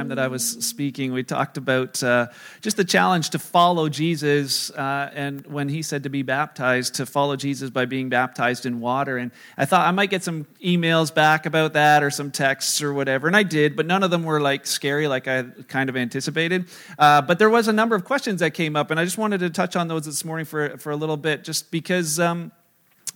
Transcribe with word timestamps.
time 0.00 0.08
that 0.08 0.18
I 0.18 0.28
was 0.28 0.44
speaking. 0.64 1.12
We 1.12 1.22
talked 1.22 1.58
about 1.58 2.02
uh, 2.02 2.28
just 2.62 2.76
the 2.78 2.84
challenge 2.84 3.30
to 3.30 3.38
follow 3.38 3.88
Jesus, 3.90 4.70
uh, 4.70 5.10
and 5.12 5.46
when 5.46 5.68
he 5.68 5.82
said 5.82 6.04
to 6.04 6.08
be 6.08 6.22
baptized, 6.22 6.94
to 6.94 7.06
follow 7.06 7.36
Jesus 7.36 7.68
by 7.68 7.84
being 7.84 8.08
baptized 8.08 8.64
in 8.64 8.80
water. 8.80 9.18
And 9.18 9.30
I 9.58 9.66
thought 9.66 9.86
I 9.86 9.90
might 9.90 10.08
get 10.08 10.22
some 10.22 10.46
emails 10.64 11.14
back 11.14 11.44
about 11.44 11.74
that 11.74 12.02
or 12.02 12.10
some 12.10 12.30
texts 12.30 12.80
or 12.82 12.94
whatever, 12.94 13.26
and 13.26 13.36
I 13.36 13.42
did, 13.42 13.76
but 13.76 13.84
none 13.84 14.02
of 14.02 14.10
them 14.10 14.22
were 14.22 14.40
like 14.40 14.66
scary, 14.66 15.06
like 15.06 15.28
I 15.28 15.42
kind 15.68 15.90
of 15.90 15.96
anticipated. 15.96 16.66
Uh, 16.98 17.20
but 17.20 17.38
there 17.38 17.50
was 17.50 17.68
a 17.68 17.72
number 17.72 17.94
of 17.94 18.04
questions 18.04 18.40
that 18.40 18.52
came 18.52 18.76
up, 18.76 18.90
and 18.90 18.98
I 18.98 19.04
just 19.04 19.18
wanted 19.18 19.40
to 19.40 19.50
touch 19.50 19.76
on 19.76 19.88
those 19.88 20.06
this 20.06 20.24
morning 20.24 20.46
for 20.46 20.78
for 20.78 20.90
a 20.92 20.96
little 20.96 21.18
bit, 21.18 21.44
just 21.44 21.70
because. 21.70 22.18
Um, 22.18 22.52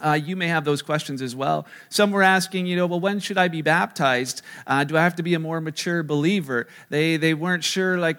uh, 0.02 0.12
you 0.12 0.34
may 0.34 0.48
have 0.48 0.64
those 0.64 0.82
questions 0.82 1.22
as 1.22 1.36
well. 1.36 1.66
Some 1.88 2.10
were 2.10 2.22
asking, 2.22 2.66
you 2.66 2.76
know, 2.76 2.86
well, 2.86 3.00
when 3.00 3.20
should 3.20 3.38
I 3.38 3.48
be 3.48 3.62
baptized? 3.62 4.42
Uh, 4.66 4.84
do 4.84 4.96
I 4.96 5.02
have 5.02 5.14
to 5.16 5.22
be 5.22 5.34
a 5.34 5.38
more 5.38 5.60
mature 5.60 6.02
believer? 6.02 6.66
They, 6.90 7.16
they 7.16 7.32
weren't 7.32 7.62
sure, 7.62 7.96
like, 7.98 8.18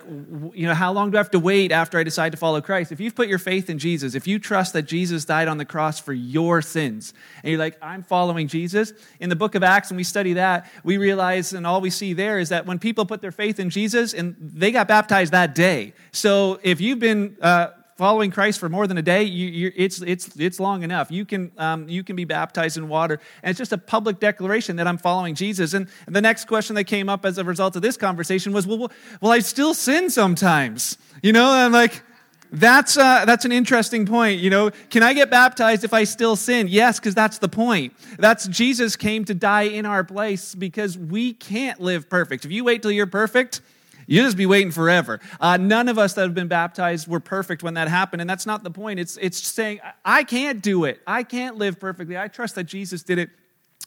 you 0.53 0.67
know, 0.67 0.73
how 0.73 0.93
long 0.93 1.11
do 1.11 1.17
I 1.17 1.19
have 1.19 1.31
to 1.31 1.39
wait 1.39 1.71
after 1.71 1.99
I 1.99 2.03
decide 2.03 2.31
to 2.31 2.37
follow 2.37 2.61
Christ? 2.61 2.91
If 2.91 2.99
you've 2.99 3.15
put 3.15 3.27
your 3.27 3.39
faith 3.39 3.69
in 3.69 3.77
Jesus, 3.77 4.15
if 4.15 4.25
you 4.25 4.39
trust 4.39 4.73
that 4.73 4.83
Jesus 4.83 5.25
died 5.25 5.47
on 5.47 5.57
the 5.57 5.65
cross 5.65 5.99
for 5.99 6.13
your 6.13 6.61
sins, 6.61 7.13
and 7.43 7.51
you're 7.51 7.59
like, 7.59 7.77
I'm 7.81 8.03
following 8.03 8.47
Jesus, 8.47 8.93
in 9.19 9.29
the 9.29 9.35
book 9.35 9.55
of 9.55 9.63
Acts, 9.63 9.89
when 9.89 9.97
we 9.97 10.03
study 10.03 10.33
that, 10.33 10.71
we 10.83 10.97
realize, 10.97 11.51
and 11.53 11.67
all 11.67 11.81
we 11.81 11.89
see 11.89 12.13
there 12.13 12.39
is 12.39 12.49
that 12.49 12.65
when 12.65 12.79
people 12.79 13.05
put 13.05 13.21
their 13.21 13.31
faith 13.31 13.59
in 13.59 13.69
Jesus, 13.69 14.13
and 14.13 14.35
they 14.39 14.71
got 14.71 14.87
baptized 14.87 15.33
that 15.33 15.53
day. 15.53 15.93
So 16.11 16.59
if 16.63 16.79
you've 16.79 16.99
been, 16.99 17.37
uh, 17.41 17.67
following 17.95 18.29
Christ 18.29 18.59
for 18.59 18.67
more 18.67 18.87
than 18.87 18.97
a 18.97 19.01
day, 19.01 19.23
you, 19.23 19.71
it's, 19.75 20.01
it's, 20.01 20.35
it's 20.37 20.59
long 20.59 20.83
enough. 20.83 21.09
You 21.09 21.23
can, 21.25 21.51
um, 21.57 21.87
you 21.87 22.03
can 22.03 22.15
be 22.15 22.25
baptized 22.25 22.77
in 22.77 22.89
water. 22.89 23.19
And 23.41 23.51
it's 23.51 23.57
just 23.57 23.71
a 23.71 23.77
public 23.77 24.19
declaration 24.19 24.75
that 24.75 24.87
I'm 24.87 24.97
following 24.97 25.33
Jesus. 25.33 25.73
And, 25.73 25.87
and 26.05 26.15
the 26.15 26.21
next 26.21 26.45
question 26.45 26.75
that 26.75 26.83
came 26.83 27.07
up 27.07 27.25
as 27.25 27.37
a 27.37 27.43
result 27.43 27.75
of 27.77 27.81
this 27.81 27.95
conversation 27.95 28.51
was, 28.51 28.67
well, 28.67 28.91
well 29.21 29.31
I 29.31 29.39
still 29.39 29.73
sin 29.73 30.09
sometimes. 30.09 30.97
You 31.23 31.31
know, 31.31 31.49
I'm 31.49 31.71
like, 31.71 32.03
that's, 32.51 32.97
uh, 32.97 33.23
that's 33.25 33.45
an 33.45 33.51
interesting 33.51 34.05
point. 34.05 34.41
You 34.41 34.49
know, 34.49 34.71
can 34.89 35.01
I 35.01 35.13
get 35.13 35.29
baptized 35.29 35.83
if 35.83 35.93
I 35.93 36.03
still 36.03 36.35
sin? 36.35 36.67
Yes, 36.69 36.99
because 36.99 37.15
that's 37.15 37.37
the 37.37 37.49
point. 37.49 37.93
That's 38.19 38.47
Jesus 38.47 38.95
came 38.95 39.23
to 39.25 39.33
die 39.33 39.63
in 39.63 39.85
our 39.85 40.03
place 40.03 40.53
because 40.53 40.97
we 40.97 41.33
can't 41.33 41.79
live 41.79 42.09
perfect. 42.09 42.45
If 42.45 42.51
you 42.51 42.65
wait 42.65 42.81
till 42.81 42.91
you're 42.91 43.07
perfect, 43.07 43.61
You'll 44.07 44.25
just 44.25 44.37
be 44.37 44.45
waiting 44.45 44.71
forever. 44.71 45.19
Uh, 45.39 45.57
none 45.57 45.87
of 45.87 45.97
us 45.97 46.13
that 46.13 46.21
have 46.21 46.35
been 46.35 46.47
baptized 46.47 47.07
were 47.07 47.19
perfect 47.19 47.63
when 47.63 47.73
that 47.75 47.87
happened, 47.87 48.21
and 48.21 48.29
that's 48.29 48.45
not 48.45 48.63
the 48.63 48.71
point. 48.71 48.99
It's, 48.99 49.17
it's 49.17 49.37
saying, 49.39 49.79
I 50.03 50.23
can't 50.23 50.61
do 50.61 50.85
it. 50.85 51.01
I 51.07 51.23
can't 51.23 51.57
live 51.57 51.79
perfectly. 51.79 52.17
I 52.17 52.27
trust 52.27 52.55
that 52.55 52.65
Jesus 52.65 53.03
did 53.03 53.17
it 53.17 53.29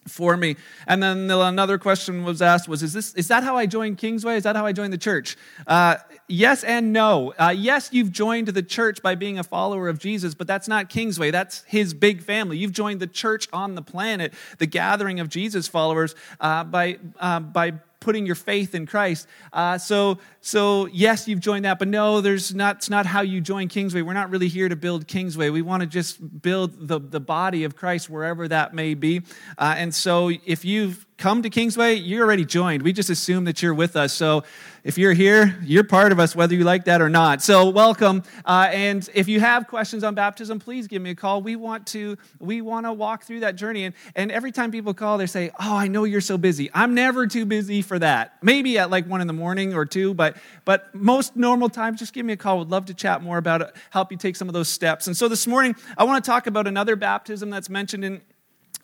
for 0.06 0.36
me. 0.36 0.56
And 0.86 1.02
then 1.02 1.30
another 1.30 1.78
question 1.78 2.24
was 2.24 2.40
asked 2.40 2.68
was, 2.68 2.82
is, 2.82 2.92
this, 2.92 3.14
is 3.14 3.28
that 3.28 3.42
how 3.42 3.56
I 3.56 3.66
joined 3.66 3.98
Kingsway? 3.98 4.36
Is 4.36 4.44
that 4.44 4.56
how 4.56 4.66
I 4.66 4.72
joined 4.72 4.92
the 4.92 4.98
church? 4.98 5.36
Uh, 5.66 5.96
yes 6.28 6.64
and 6.64 6.92
no. 6.92 7.34
Uh, 7.38 7.54
yes, 7.56 7.90
you've 7.92 8.12
joined 8.12 8.48
the 8.48 8.62
church 8.62 9.02
by 9.02 9.14
being 9.14 9.38
a 9.38 9.44
follower 9.44 9.88
of 9.88 9.98
Jesus, 9.98 10.34
but 10.34 10.46
that's 10.46 10.68
not 10.68 10.88
Kingsway. 10.88 11.30
That's 11.30 11.62
his 11.64 11.94
big 11.94 12.22
family. 12.22 12.58
You've 12.58 12.72
joined 12.72 13.00
the 13.00 13.06
church 13.06 13.48
on 13.52 13.74
the 13.74 13.82
planet, 13.82 14.32
the 14.58 14.66
gathering 14.66 15.20
of 15.20 15.28
Jesus 15.28 15.68
followers, 15.68 16.14
uh, 16.40 16.64
by, 16.64 16.98
uh, 17.18 17.40
by 17.40 17.74
putting 18.00 18.26
your 18.26 18.34
faith 18.34 18.74
in 18.74 18.86
Christ. 18.86 19.26
Uh, 19.52 19.78
so, 19.78 20.18
so 20.40 20.86
yes, 20.86 21.26
you've 21.26 21.40
joined 21.40 21.64
that, 21.64 21.78
but 21.78 21.88
no, 21.88 22.20
there's 22.20 22.54
not. 22.54 22.76
It's 22.76 22.90
not 22.90 23.06
how 23.06 23.22
you 23.22 23.40
join 23.40 23.68
Kingsway. 23.68 24.02
We're 24.02 24.12
not 24.12 24.30
really 24.30 24.48
here 24.48 24.68
to 24.68 24.76
build 24.76 25.06
Kingsway. 25.06 25.50
We 25.50 25.62
want 25.62 25.80
to 25.82 25.86
just 25.86 26.42
build 26.42 26.88
the 26.88 27.00
the 27.00 27.20
body 27.20 27.64
of 27.64 27.76
Christ 27.76 28.08
wherever 28.08 28.46
that 28.48 28.74
may 28.74 28.94
be. 28.94 29.22
Uh, 29.56 29.74
and 29.76 29.94
so, 29.94 30.30
if 30.46 30.64
you've 30.64 31.07
come 31.18 31.42
to 31.42 31.50
Kingsway, 31.50 31.96
you're 31.96 32.24
already 32.24 32.44
joined. 32.44 32.82
We 32.82 32.92
just 32.92 33.10
assume 33.10 33.44
that 33.46 33.60
you're 33.60 33.74
with 33.74 33.96
us. 33.96 34.12
So 34.12 34.44
if 34.84 34.96
you're 34.96 35.12
here, 35.12 35.58
you're 35.64 35.82
part 35.82 36.12
of 36.12 36.20
us, 36.20 36.36
whether 36.36 36.54
you 36.54 36.62
like 36.62 36.84
that 36.84 37.02
or 37.02 37.08
not. 37.08 37.42
So 37.42 37.70
welcome. 37.70 38.22
Uh, 38.44 38.68
and 38.70 39.06
if 39.14 39.26
you 39.26 39.40
have 39.40 39.66
questions 39.66 40.04
on 40.04 40.14
baptism, 40.14 40.60
please 40.60 40.86
give 40.86 41.02
me 41.02 41.10
a 41.10 41.14
call. 41.16 41.42
We 41.42 41.56
want 41.56 41.88
to 41.88 42.16
we 42.38 42.60
want 42.60 42.86
to 42.86 42.92
walk 42.92 43.24
through 43.24 43.40
that 43.40 43.56
journey. 43.56 43.84
And, 43.84 43.94
and 44.14 44.30
every 44.30 44.52
time 44.52 44.70
people 44.70 44.94
call, 44.94 45.18
they 45.18 45.26
say, 45.26 45.50
"Oh, 45.58 45.76
I 45.76 45.88
know 45.88 46.04
you're 46.04 46.20
so 46.20 46.38
busy. 46.38 46.70
I'm 46.72 46.94
never 46.94 47.26
too 47.26 47.44
busy 47.44 47.82
for 47.82 47.98
that. 47.98 48.34
Maybe 48.40 48.78
at 48.78 48.88
like 48.88 49.06
one 49.06 49.20
in 49.20 49.26
the 49.26 49.32
morning 49.32 49.74
or 49.74 49.84
two, 49.84 50.14
but 50.14 50.36
but 50.64 50.94
most 50.94 51.34
normal 51.34 51.68
times, 51.68 51.98
just 51.98 52.12
give 52.12 52.24
me 52.24 52.34
a 52.34 52.36
call. 52.36 52.60
Would 52.60 52.70
love 52.70 52.86
to 52.86 52.94
chat 52.94 53.22
more 53.22 53.38
about 53.38 53.60
it, 53.60 53.74
help 53.90 54.12
you 54.12 54.18
take 54.18 54.36
some 54.36 54.48
of 54.48 54.54
those 54.54 54.68
steps. 54.68 55.08
And 55.08 55.16
so 55.16 55.26
this 55.26 55.48
morning, 55.48 55.74
I 55.96 56.04
want 56.04 56.24
to 56.24 56.30
talk 56.30 56.46
about 56.46 56.68
another 56.68 56.94
baptism 56.94 57.50
that's 57.50 57.68
mentioned 57.68 58.04
in 58.04 58.20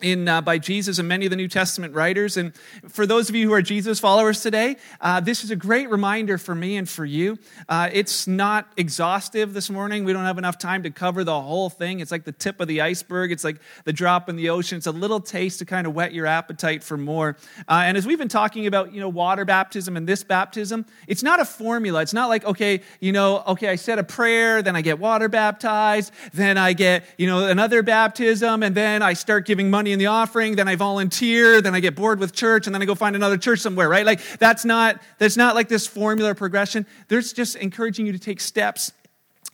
in, 0.01 0.29
uh, 0.29 0.41
by 0.41 0.59
Jesus 0.59 0.99
and 0.99 1.09
many 1.09 1.27
of 1.27 1.31
the 1.31 1.37
New 1.37 1.49
Testament 1.49 1.95
writers. 1.95 2.37
And 2.37 2.53
for 2.89 3.07
those 3.07 3.29
of 3.29 3.35
you 3.35 3.49
who 3.49 3.55
are 3.55 3.63
Jesus 3.63 4.01
followers 4.01 4.41
today, 4.41 4.77
uh, 5.01 5.21
this 5.21 5.45
is 5.45 5.51
a 5.51 5.57
great 5.57 5.91
reminder 5.91 6.37
for 6.37 6.55
me 6.55 6.77
and 6.77 6.89
for 6.89 7.05
you. 7.05 7.39
Uh, 7.69 7.89
it's 7.93 8.27
not 8.27 8.71
exhaustive 8.77 9.55
this 9.55 9.71
morning. 9.71 10.05
We 10.05 10.13
don't 10.13 10.25
have 10.25 10.39
enough 10.39 10.59
time 10.59 10.83
to 10.83 10.91
cover 10.91 11.25
the 11.25 11.41
whole 11.41 11.71
thing. 11.71 12.01
It's 12.01 12.11
like 12.11 12.25
the 12.25 12.33
tip 12.33 12.61
of 12.61 12.69
the 12.69 12.81
iceberg, 12.81 13.33
it's 13.33 13.45
like 13.45 13.61
the 13.85 13.93
drop 13.93 14.29
in 14.29 14.37
the 14.37 14.51
ocean. 14.51 14.79
It's 14.79 14.87
a 14.87 14.93
little 14.93 15.21
taste 15.21 15.61
to 15.61 15.65
kind 15.65 15.87
of 15.87 15.95
whet 15.95 16.13
your 16.13 16.27
appetite 16.27 16.83
for 16.83 16.97
more. 16.97 17.37
Uh, 17.69 17.83
and 17.85 17.97
as 17.97 18.07
we've 18.07 18.19
been 18.19 18.29
talking 18.29 18.67
about, 18.67 18.93
you 18.93 19.01
know, 19.01 19.09
water 19.09 19.45
baptism 19.45 19.97
and 19.97 20.07
this 20.07 20.23
baptism, 20.23 20.85
it's 21.07 21.23
not 21.23 21.41
a 21.41 21.45
formula. 21.45 22.03
It's 22.03 22.15
not 22.15 22.29
like, 22.29 22.45
okay, 22.45 22.83
you 23.01 23.13
know, 23.13 23.43
okay, 23.49 23.69
I 23.69 23.77
said 23.77 23.99
a 23.99 24.05
prayer, 24.05 24.61
then 24.61 24.77
I 24.77 24.83
get 24.83 24.99
water 24.99 25.29
baptized, 25.29 26.13
then 26.33 26.59
I 26.59 26.73
get, 26.73 27.05
you 27.17 27.27
know, 27.27 27.47
another 27.47 27.83
baptism, 27.83 28.63
and 28.63 28.75
then 28.75 29.03
I 29.03 29.13
start 29.13 29.47
giving 29.47 29.71
money 29.71 29.84
money 29.85 29.93
in 29.93 29.99
the 29.99 30.07
offering, 30.07 30.57
then 30.57 30.67
I 30.67 30.77
volunteer, 30.77 31.61
then 31.61 31.75
I 31.75 31.81
get 31.81 31.95
bored 31.95 32.19
with 32.19 32.33
church, 32.33 32.67
and 32.67 32.75
then 32.75 32.81
I 32.81 32.87
go 32.87 32.95
find 32.95 33.15
another 33.15 33.37
church 33.37 33.59
somewhere, 33.59 33.87
right? 33.87 34.07
Like 34.07 34.23
that's 34.39 34.65
not 34.65 35.03
that's 35.19 35.37
not 35.37 35.55
like 35.55 35.69
this 35.69 35.87
formula 35.87 36.35
progression. 36.35 36.87
There's 37.09 37.35
just 37.35 37.55
encouraging 37.57 38.07
you 38.07 38.13
to 38.13 38.19
take 38.19 38.41
steps 38.41 38.93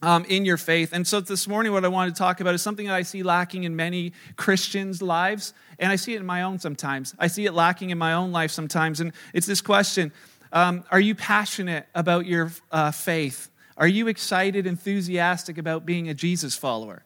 um, 0.02 0.24
in 0.26 0.44
your 0.44 0.56
faith. 0.56 0.90
And 0.92 1.04
so 1.04 1.19
this 1.19 1.48
morning, 1.48 1.72
what 1.72 1.84
I 1.84 1.88
wanted 1.88 2.14
to 2.14 2.19
talk 2.20 2.40
about 2.40 2.54
is 2.54 2.62
something 2.62 2.86
that 2.86 2.94
I 2.94 3.02
see 3.02 3.24
lacking 3.24 3.64
in 3.64 3.74
many 3.74 4.12
Christians' 4.36 5.02
lives, 5.02 5.52
and 5.80 5.90
I 5.90 5.96
see 5.96 6.14
it 6.14 6.20
in 6.20 6.26
my 6.26 6.42
own 6.42 6.60
sometimes. 6.60 7.12
I 7.19 7.26
see 7.26 7.46
it 7.46 7.52
lacking 7.52 7.90
in 7.90 7.98
my 7.98 8.12
own 8.12 8.30
life 8.30 8.52
sometimes, 8.52 9.00
and 9.00 9.12
it's 9.34 9.48
this 9.48 9.60
question: 9.60 10.12
um, 10.52 10.84
Are 10.92 11.00
you 11.00 11.16
passionate 11.16 11.88
about 11.92 12.24
your 12.24 12.52
uh, 12.70 12.92
faith? 12.92 13.50
Are 13.76 13.88
you 13.88 14.06
excited, 14.06 14.64
enthusiastic 14.64 15.58
about 15.58 15.84
being 15.84 16.08
a 16.08 16.14
Jesus 16.14 16.54
follower? 16.54 17.02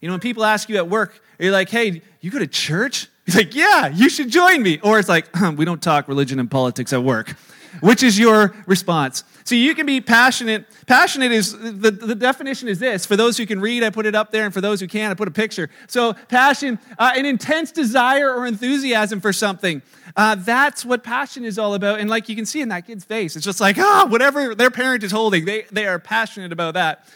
You 0.00 0.08
know, 0.08 0.14
when 0.14 0.20
people 0.20 0.44
ask 0.44 0.68
you 0.68 0.76
at 0.76 0.88
work, 0.88 1.20
you're 1.38 1.52
like, 1.52 1.68
hey, 1.68 2.02
you 2.20 2.30
go 2.30 2.38
to 2.38 2.46
church? 2.46 3.08
He's 3.26 3.36
like, 3.36 3.54
yeah, 3.54 3.88
you 3.88 4.08
should 4.08 4.30
join 4.30 4.62
me. 4.62 4.80
Or 4.80 4.98
it's 4.98 5.08
like, 5.08 5.28
we 5.56 5.64
don't 5.64 5.82
talk 5.82 6.08
religion 6.08 6.38
and 6.38 6.50
politics 6.50 6.92
at 6.92 7.02
work. 7.02 7.34
Which 7.80 8.02
is 8.02 8.18
your 8.18 8.54
response? 8.66 9.24
So 9.44 9.54
you 9.54 9.74
can 9.74 9.86
be 9.86 10.00
passionate. 10.00 10.66
Passionate 10.86 11.32
is 11.32 11.52
the, 11.52 11.90
the 11.90 12.14
definition 12.14 12.68
is 12.68 12.78
this. 12.78 13.06
For 13.06 13.16
those 13.16 13.36
who 13.36 13.46
can 13.46 13.60
read, 13.60 13.82
I 13.82 13.90
put 13.90 14.06
it 14.06 14.14
up 14.14 14.30
there, 14.30 14.44
and 14.44 14.54
for 14.54 14.60
those 14.60 14.80
who 14.80 14.88
can't, 14.88 15.10
I 15.10 15.14
put 15.14 15.28
a 15.28 15.32
picture. 15.32 15.68
So 15.86 16.14
passion, 16.28 16.78
uh, 16.98 17.12
an 17.14 17.26
intense 17.26 17.70
desire 17.70 18.34
or 18.34 18.46
enthusiasm 18.46 19.20
for 19.20 19.32
something. 19.32 19.82
Uh, 20.16 20.34
that's 20.34 20.84
what 20.84 21.04
passion 21.04 21.44
is 21.44 21.58
all 21.58 21.74
about. 21.74 22.00
And 22.00 22.08
like 22.10 22.28
you 22.28 22.36
can 22.36 22.46
see 22.46 22.60
in 22.60 22.70
that 22.70 22.86
kid's 22.86 23.04
face, 23.04 23.36
it's 23.36 23.44
just 23.44 23.60
like, 23.60 23.76
ah, 23.78 24.04
oh, 24.04 24.06
whatever 24.06 24.54
their 24.54 24.70
parent 24.70 25.04
is 25.04 25.12
holding, 25.12 25.44
they, 25.44 25.64
they 25.70 25.86
are 25.86 25.98
passionate 25.98 26.52
about 26.52 26.74
that. 26.74 27.06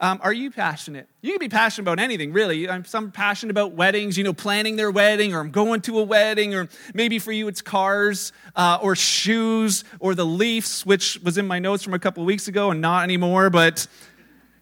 Um, 0.00 0.20
are 0.22 0.32
you 0.32 0.52
passionate? 0.52 1.08
You 1.22 1.32
can 1.32 1.40
be 1.40 1.48
passionate 1.48 1.82
about 1.82 1.98
anything, 1.98 2.32
really. 2.32 2.68
I'm 2.70 2.84
some 2.84 3.10
passionate 3.10 3.50
about 3.50 3.72
weddings, 3.72 4.16
you 4.16 4.22
know, 4.22 4.32
planning 4.32 4.76
their 4.76 4.92
wedding, 4.92 5.34
or 5.34 5.40
I'm 5.40 5.50
going 5.50 5.80
to 5.82 5.98
a 5.98 6.04
wedding, 6.04 6.54
or 6.54 6.68
maybe 6.94 7.18
for 7.18 7.32
you 7.32 7.48
it's 7.48 7.60
cars, 7.60 8.32
uh, 8.54 8.78
or 8.80 8.94
shoes, 8.94 9.82
or 9.98 10.14
the 10.14 10.24
Leafs, 10.24 10.86
which 10.86 11.18
was 11.24 11.36
in 11.36 11.48
my 11.48 11.58
notes 11.58 11.82
from 11.82 11.94
a 11.94 11.98
couple 11.98 12.24
weeks 12.24 12.46
ago 12.46 12.70
and 12.70 12.80
not 12.80 13.02
anymore. 13.02 13.50
But 13.50 13.88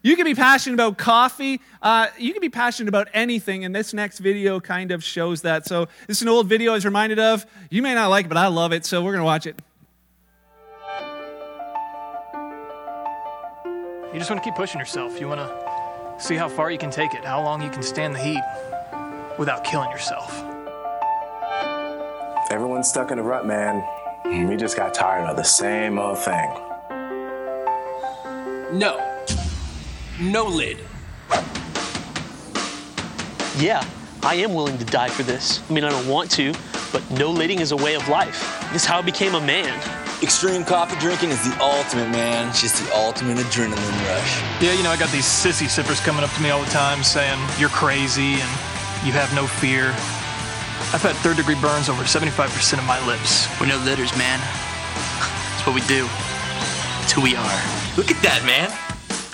you 0.01 0.15
can 0.15 0.25
be 0.25 0.33
passionate 0.33 0.73
about 0.73 0.97
coffee. 0.97 1.61
Uh, 1.83 2.07
you 2.17 2.33
can 2.33 2.41
be 2.41 2.49
passionate 2.49 2.89
about 2.89 3.07
anything, 3.13 3.63
and 3.63 3.75
this 3.75 3.93
next 3.93 4.17
video 4.17 4.59
kind 4.59 4.91
of 4.91 5.03
shows 5.03 5.43
that. 5.43 5.67
So 5.67 5.85
this 6.07 6.17
is 6.17 6.23
an 6.23 6.29
old 6.29 6.47
video 6.47 6.71
I 6.71 6.75
was 6.75 6.85
reminded 6.85 7.19
of. 7.19 7.45
You 7.69 7.83
may 7.83 7.93
not 7.93 8.07
like 8.07 8.25
it, 8.25 8.29
but 8.29 8.37
I 8.37 8.47
love 8.47 8.73
it, 8.73 8.85
so 8.85 9.03
we're 9.03 9.11
to 9.17 9.23
watch 9.23 9.45
it. 9.45 9.55
You 14.13 14.19
just 14.19 14.29
want 14.31 14.41
to 14.41 14.49
keep 14.49 14.55
pushing 14.55 14.79
yourself. 14.79 15.19
You 15.19 15.27
want 15.27 15.41
to 15.41 16.15
see 16.17 16.35
how 16.35 16.47
far 16.47 16.71
you 16.71 16.77
can 16.77 16.89
take 16.89 17.13
it, 17.13 17.25
how 17.25 17.43
long 17.43 17.61
you 17.61 17.69
can 17.69 17.83
stand 17.83 18.15
the 18.15 18.19
heat 18.19 18.41
without 19.37 19.63
killing 19.63 19.91
yourself. 19.91 20.43
Everyone's 22.49 22.89
stuck 22.89 23.11
in 23.11 23.19
a 23.19 23.23
rut, 23.23 23.45
man. 23.45 23.83
We 24.25 24.55
just 24.55 24.77
got 24.77 24.93
tired 24.93 25.25
of 25.29 25.35
the 25.35 25.43
same 25.43 25.99
old 25.99 26.17
thing. 26.17 26.49
No. 28.71 29.23
No 30.19 30.45
lid. 30.45 30.79
Yeah, 33.57 33.85
I 34.23 34.35
am 34.35 34.53
willing 34.53 34.77
to 34.77 34.85
die 34.85 35.09
for 35.09 35.23
this. 35.23 35.61
I 35.69 35.73
mean, 35.73 35.83
I 35.83 35.89
don't 35.89 36.07
want 36.07 36.31
to, 36.31 36.53
but 36.93 37.09
no 37.11 37.29
lidding 37.29 37.59
is 37.59 37.71
a 37.73 37.77
way 37.77 37.95
of 37.95 38.07
life. 38.07 38.65
This 38.71 38.83
is 38.83 38.87
how 38.87 38.99
I 38.99 39.01
became 39.01 39.35
a 39.35 39.41
man. 39.41 40.06
Extreme 40.23 40.65
coffee 40.65 40.97
drinking 40.99 41.29
is 41.29 41.47
the 41.47 41.55
ultimate, 41.61 42.09
man. 42.09 42.49
It's 42.49 42.59
just 42.59 42.83
the 42.83 42.91
ultimate 42.95 43.37
adrenaline 43.37 43.77
rush. 44.09 44.41
Yeah, 44.59 44.73
you 44.73 44.81
know, 44.81 44.89
I 44.89 44.97
got 44.97 45.11
these 45.11 45.29
sissy 45.29 45.69
sippers 45.69 45.99
coming 45.99 46.23
up 46.23 46.31
to 46.31 46.41
me 46.41 46.49
all 46.49 46.59
the 46.59 46.71
time 46.71 47.03
saying, 47.03 47.37
you're 47.59 47.69
crazy 47.69 48.41
and 48.41 48.49
you 49.05 49.13
have 49.13 49.29
no 49.35 49.45
fear. 49.45 49.93
I've 50.89 51.05
had 51.05 51.13
third 51.21 51.37
degree 51.37 51.53
burns 51.61 51.87
over 51.87 52.01
75% 52.01 52.49
of 52.79 52.85
my 52.89 52.97
lips. 53.05 53.45
We're 53.61 53.67
no 53.67 53.77
lidders, 53.85 54.09
man. 54.17 54.41
That's 55.53 55.69
what 55.69 55.75
we 55.77 55.85
do. 55.85 56.09
It's 57.05 57.13
who 57.13 57.21
we 57.21 57.35
are. 57.37 57.59
Look 57.93 58.09
at 58.09 58.17
that, 58.25 58.41
man. 58.41 58.73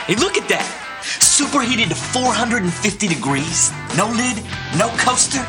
Hey, 0.03 0.19
look 0.19 0.35
at 0.35 0.51
that. 0.51 0.67
Superheated 1.23 1.87
to 1.89 1.95
450 1.95 2.67
degrees. 3.07 3.71
No 3.95 4.11
lid, 4.11 4.35
no 4.75 4.91
coaster, 4.99 5.47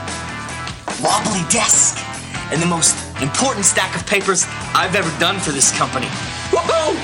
wobbly 1.03 1.43
desk, 1.51 1.99
and 2.55 2.63
the 2.63 2.71
most 2.71 2.95
important 3.19 3.67
stack 3.67 3.91
of 3.99 4.07
papers 4.07 4.47
I've 4.75 4.97
ever 4.97 5.11
done 5.21 5.39
for 5.39 5.53
this 5.53 5.71
company. 5.77 6.07
Woohoo! 6.51 6.99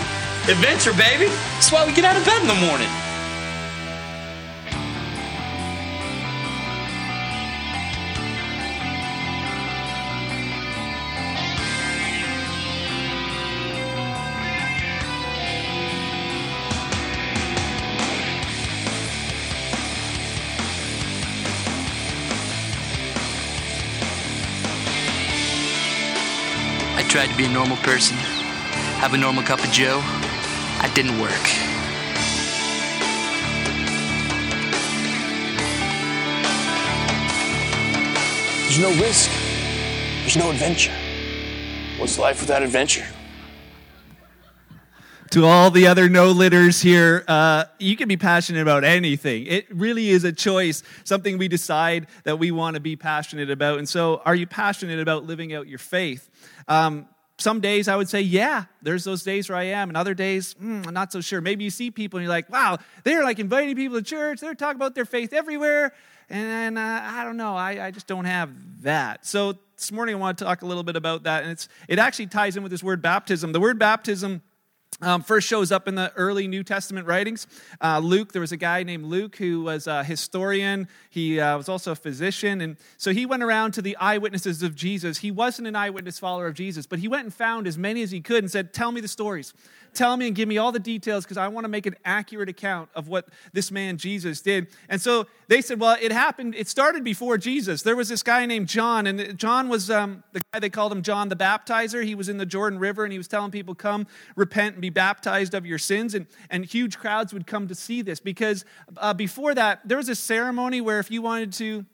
Adventure, 0.50 0.92
baby. 0.92 1.26
That's 1.54 1.70
why 1.70 1.86
we 1.86 1.92
get 1.92 2.04
out 2.04 2.16
of 2.16 2.24
bed 2.24 2.42
in 2.42 2.48
the 2.48 2.66
morning. 2.66 2.88
To 27.30 27.36
be 27.36 27.44
a 27.44 27.48
normal 27.48 27.76
person, 27.78 28.16
have 28.98 29.14
a 29.14 29.16
normal 29.16 29.42
cup 29.42 29.62
of 29.64 29.70
joe. 29.70 30.00
That 30.80 30.92
didn't 30.94 31.18
work. 31.18 31.30
There's 38.64 38.78
no 38.78 38.90
risk. 39.00 39.30
There's 40.20 40.36
no 40.36 40.50
adventure. 40.50 40.94
What's 41.98 42.18
life 42.18 42.40
without 42.40 42.62
adventure? 42.62 43.06
to 45.30 45.46
all 45.46 45.70
the 45.70 45.86
other 45.86 46.08
no 46.08 46.32
lidders 46.32 46.82
here, 46.82 47.24
uh, 47.28 47.64
you 47.78 47.96
can 47.96 48.08
be 48.08 48.16
passionate 48.16 48.62
about 48.62 48.82
anything. 48.82 49.46
It 49.46 49.66
really 49.72 50.08
is 50.08 50.24
a 50.24 50.32
choice, 50.32 50.82
something 51.04 51.38
we 51.38 51.46
decide 51.46 52.08
that 52.24 52.38
we 52.40 52.50
want 52.50 52.74
to 52.74 52.80
be 52.80 52.96
passionate 52.96 53.48
about. 53.48 53.78
And 53.78 53.88
so, 53.88 54.22
are 54.24 54.34
you 54.34 54.46
passionate 54.46 54.98
about 54.98 55.26
living 55.26 55.54
out 55.54 55.68
your 55.68 55.78
faith? 55.78 56.28
Um, 56.66 57.06
some 57.40 57.60
days 57.60 57.88
I 57.88 57.96
would 57.96 58.08
say, 58.08 58.20
yeah, 58.20 58.64
there's 58.82 59.04
those 59.04 59.22
days 59.22 59.48
where 59.48 59.58
I 59.58 59.64
am, 59.64 59.88
and 59.88 59.96
other 59.96 60.14
days, 60.14 60.54
mm, 60.54 60.86
I'm 60.86 60.94
not 60.94 61.12
so 61.12 61.20
sure. 61.20 61.40
Maybe 61.40 61.64
you 61.64 61.70
see 61.70 61.90
people 61.90 62.18
and 62.18 62.24
you're 62.24 62.34
like, 62.34 62.50
wow, 62.50 62.78
they're 63.04 63.24
like 63.24 63.38
inviting 63.38 63.76
people 63.76 63.98
to 63.98 64.04
church, 64.04 64.40
they're 64.40 64.54
talking 64.54 64.76
about 64.76 64.94
their 64.94 65.04
faith 65.04 65.32
everywhere, 65.32 65.92
and 66.28 66.78
uh, 66.78 67.00
I 67.02 67.24
don't 67.24 67.36
know, 67.36 67.56
I, 67.56 67.86
I 67.86 67.90
just 67.90 68.06
don't 68.06 68.26
have 68.26 68.50
that. 68.82 69.26
So 69.26 69.58
this 69.76 69.90
morning 69.90 70.14
I 70.14 70.18
want 70.18 70.38
to 70.38 70.44
talk 70.44 70.62
a 70.62 70.66
little 70.66 70.82
bit 70.82 70.96
about 70.96 71.22
that, 71.24 71.42
and 71.42 71.52
it's, 71.52 71.68
it 71.88 71.98
actually 71.98 72.26
ties 72.26 72.56
in 72.56 72.62
with 72.62 72.70
this 72.70 72.82
word 72.82 73.02
baptism. 73.02 73.52
The 73.52 73.60
word 73.60 73.78
baptism 73.78 74.42
um, 75.02 75.22
first 75.22 75.48
shows 75.48 75.72
up 75.72 75.88
in 75.88 75.94
the 75.94 76.12
early 76.14 76.46
New 76.46 76.62
Testament 76.62 77.06
writings. 77.06 77.46
Uh, 77.80 78.00
Luke, 78.00 78.32
there 78.32 78.40
was 78.40 78.52
a 78.52 78.56
guy 78.56 78.82
named 78.82 79.06
Luke 79.06 79.36
who 79.36 79.62
was 79.62 79.86
a 79.86 80.04
historian. 80.04 80.88
He 81.08 81.40
uh, 81.40 81.56
was 81.56 81.70
also 81.70 81.92
a 81.92 81.96
physician. 81.96 82.60
And 82.60 82.76
so 82.98 83.12
he 83.12 83.24
went 83.24 83.42
around 83.42 83.72
to 83.72 83.82
the 83.82 83.96
eyewitnesses 83.96 84.62
of 84.62 84.74
Jesus. 84.74 85.18
He 85.18 85.30
wasn't 85.30 85.68
an 85.68 85.76
eyewitness 85.76 86.18
follower 86.18 86.48
of 86.48 86.54
Jesus, 86.54 86.86
but 86.86 86.98
he 86.98 87.08
went 87.08 87.24
and 87.24 87.32
found 87.32 87.66
as 87.66 87.78
many 87.78 88.02
as 88.02 88.10
he 88.10 88.20
could 88.20 88.44
and 88.44 88.50
said, 88.50 88.74
Tell 88.74 88.92
me 88.92 89.00
the 89.00 89.08
stories. 89.08 89.54
Tell 89.92 90.16
me 90.16 90.28
and 90.28 90.36
give 90.36 90.48
me 90.48 90.58
all 90.58 90.70
the 90.70 90.78
details 90.78 91.24
because 91.24 91.36
I 91.36 91.48
want 91.48 91.64
to 91.64 91.68
make 91.68 91.86
an 91.86 91.96
accurate 92.04 92.48
account 92.48 92.90
of 92.94 93.08
what 93.08 93.28
this 93.52 93.72
man 93.72 93.96
Jesus 93.96 94.40
did. 94.40 94.68
And 94.88 95.00
so 95.00 95.26
they 95.48 95.62
said, 95.62 95.80
Well, 95.80 95.96
it 96.00 96.12
happened, 96.12 96.54
it 96.54 96.68
started 96.68 97.02
before 97.04 97.38
Jesus. 97.38 97.82
There 97.82 97.96
was 97.96 98.08
this 98.08 98.22
guy 98.22 98.46
named 98.46 98.68
John, 98.68 99.06
and 99.06 99.36
John 99.38 99.68
was 99.68 99.90
um, 99.90 100.22
the 100.32 100.42
guy 100.52 100.60
they 100.60 100.70
called 100.70 100.92
him 100.92 101.02
John 101.02 101.28
the 101.28 101.36
Baptizer. 101.36 102.04
He 102.04 102.14
was 102.14 102.28
in 102.28 102.36
the 102.36 102.46
Jordan 102.46 102.78
River 102.78 103.04
and 103.04 103.12
he 103.12 103.18
was 103.18 103.28
telling 103.28 103.50
people, 103.50 103.74
Come, 103.74 104.06
repent, 104.36 104.79
be 104.80 104.90
baptized 104.90 105.54
of 105.54 105.66
your 105.66 105.78
sins. 105.78 106.14
And, 106.14 106.26
and 106.50 106.64
huge 106.64 106.98
crowds 106.98 107.32
would 107.32 107.46
come 107.46 107.68
to 107.68 107.74
see 107.74 108.02
this 108.02 108.20
because 108.20 108.64
uh, 108.96 109.14
before 109.14 109.54
that, 109.54 109.80
there 109.84 109.96
was 109.96 110.08
a 110.08 110.14
ceremony 110.14 110.80
where 110.80 110.98
if 110.98 111.10
you 111.10 111.22
wanted 111.22 111.52
to 111.54 111.84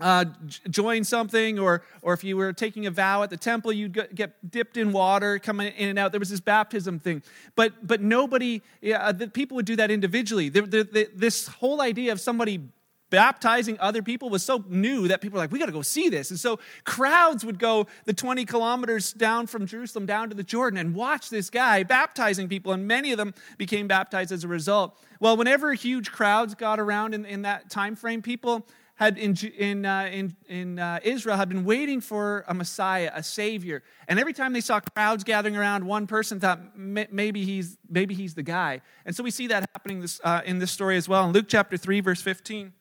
uh, 0.00 0.24
join 0.70 1.04
something, 1.04 1.58
or, 1.58 1.82
or 2.02 2.14
if 2.14 2.24
you 2.24 2.36
were 2.36 2.52
taking 2.52 2.86
a 2.86 2.90
vow 2.90 3.22
at 3.22 3.30
the 3.30 3.36
temple, 3.36 3.72
you'd 3.72 3.92
get 4.14 4.50
dipped 4.50 4.76
in 4.76 4.92
water, 4.92 5.38
coming 5.38 5.72
in 5.76 5.88
and 5.88 5.98
out. 5.98 6.10
There 6.10 6.18
was 6.18 6.30
this 6.30 6.40
baptism 6.40 6.98
thing. 6.98 7.22
But, 7.54 7.86
but 7.86 8.00
nobody, 8.00 8.62
yeah, 8.80 9.12
the 9.12 9.28
people 9.28 9.54
would 9.54 9.66
do 9.66 9.76
that 9.76 9.90
individually. 9.90 10.48
The, 10.48 10.62
the, 10.62 10.84
the, 10.84 11.08
this 11.14 11.46
whole 11.46 11.80
idea 11.80 12.10
of 12.10 12.20
somebody 12.20 12.60
baptizing 13.14 13.78
other 13.78 14.02
people 14.02 14.28
was 14.28 14.44
so 14.44 14.64
new 14.66 15.06
that 15.06 15.20
people 15.20 15.36
were 15.36 15.44
like, 15.44 15.52
we 15.52 15.60
got 15.60 15.66
to 15.66 15.72
go 15.72 15.82
see 15.82 16.08
this. 16.08 16.30
And 16.30 16.40
so 16.40 16.58
crowds 16.82 17.44
would 17.44 17.60
go 17.60 17.86
the 18.06 18.12
20 18.12 18.44
kilometers 18.44 19.12
down 19.12 19.46
from 19.46 19.66
Jerusalem 19.66 20.04
down 20.04 20.30
to 20.30 20.34
the 20.34 20.42
Jordan 20.42 20.80
and 20.80 20.96
watch 20.96 21.30
this 21.30 21.48
guy 21.48 21.84
baptizing 21.84 22.48
people, 22.48 22.72
and 22.72 22.88
many 22.88 23.12
of 23.12 23.18
them 23.18 23.32
became 23.56 23.86
baptized 23.86 24.32
as 24.32 24.42
a 24.42 24.48
result. 24.48 25.00
Well, 25.20 25.36
whenever 25.36 25.74
huge 25.74 26.10
crowds 26.10 26.56
got 26.56 26.80
around 26.80 27.14
in, 27.14 27.24
in 27.24 27.42
that 27.42 27.70
time 27.70 27.94
frame, 27.94 28.20
people 28.20 28.66
had 28.96 29.16
in, 29.16 29.36
in, 29.56 29.86
uh, 29.86 30.08
in, 30.12 30.36
in 30.48 30.80
uh, 30.80 30.98
Israel 31.04 31.36
had 31.36 31.48
been 31.48 31.64
waiting 31.64 32.00
for 32.00 32.44
a 32.48 32.54
Messiah, 32.54 33.12
a 33.14 33.22
Savior. 33.22 33.84
And 34.08 34.18
every 34.18 34.32
time 34.32 34.52
they 34.52 34.60
saw 34.60 34.80
crowds 34.80 35.22
gathering 35.22 35.56
around, 35.56 35.86
one 35.86 36.08
person 36.08 36.40
thought, 36.40 36.76
maybe 36.76 37.44
he's, 37.44 37.78
maybe 37.88 38.14
he's 38.14 38.34
the 38.34 38.42
guy. 38.42 38.80
And 39.06 39.14
so 39.14 39.22
we 39.22 39.30
see 39.30 39.46
that 39.48 39.68
happening 39.72 40.00
this, 40.00 40.20
uh, 40.24 40.40
in 40.44 40.58
this 40.58 40.72
story 40.72 40.96
as 40.96 41.08
well. 41.08 41.26
In 41.26 41.32
Luke 41.32 41.46
chapter 41.48 41.76
3, 41.76 42.00
verse 42.00 42.22
15. 42.22 42.72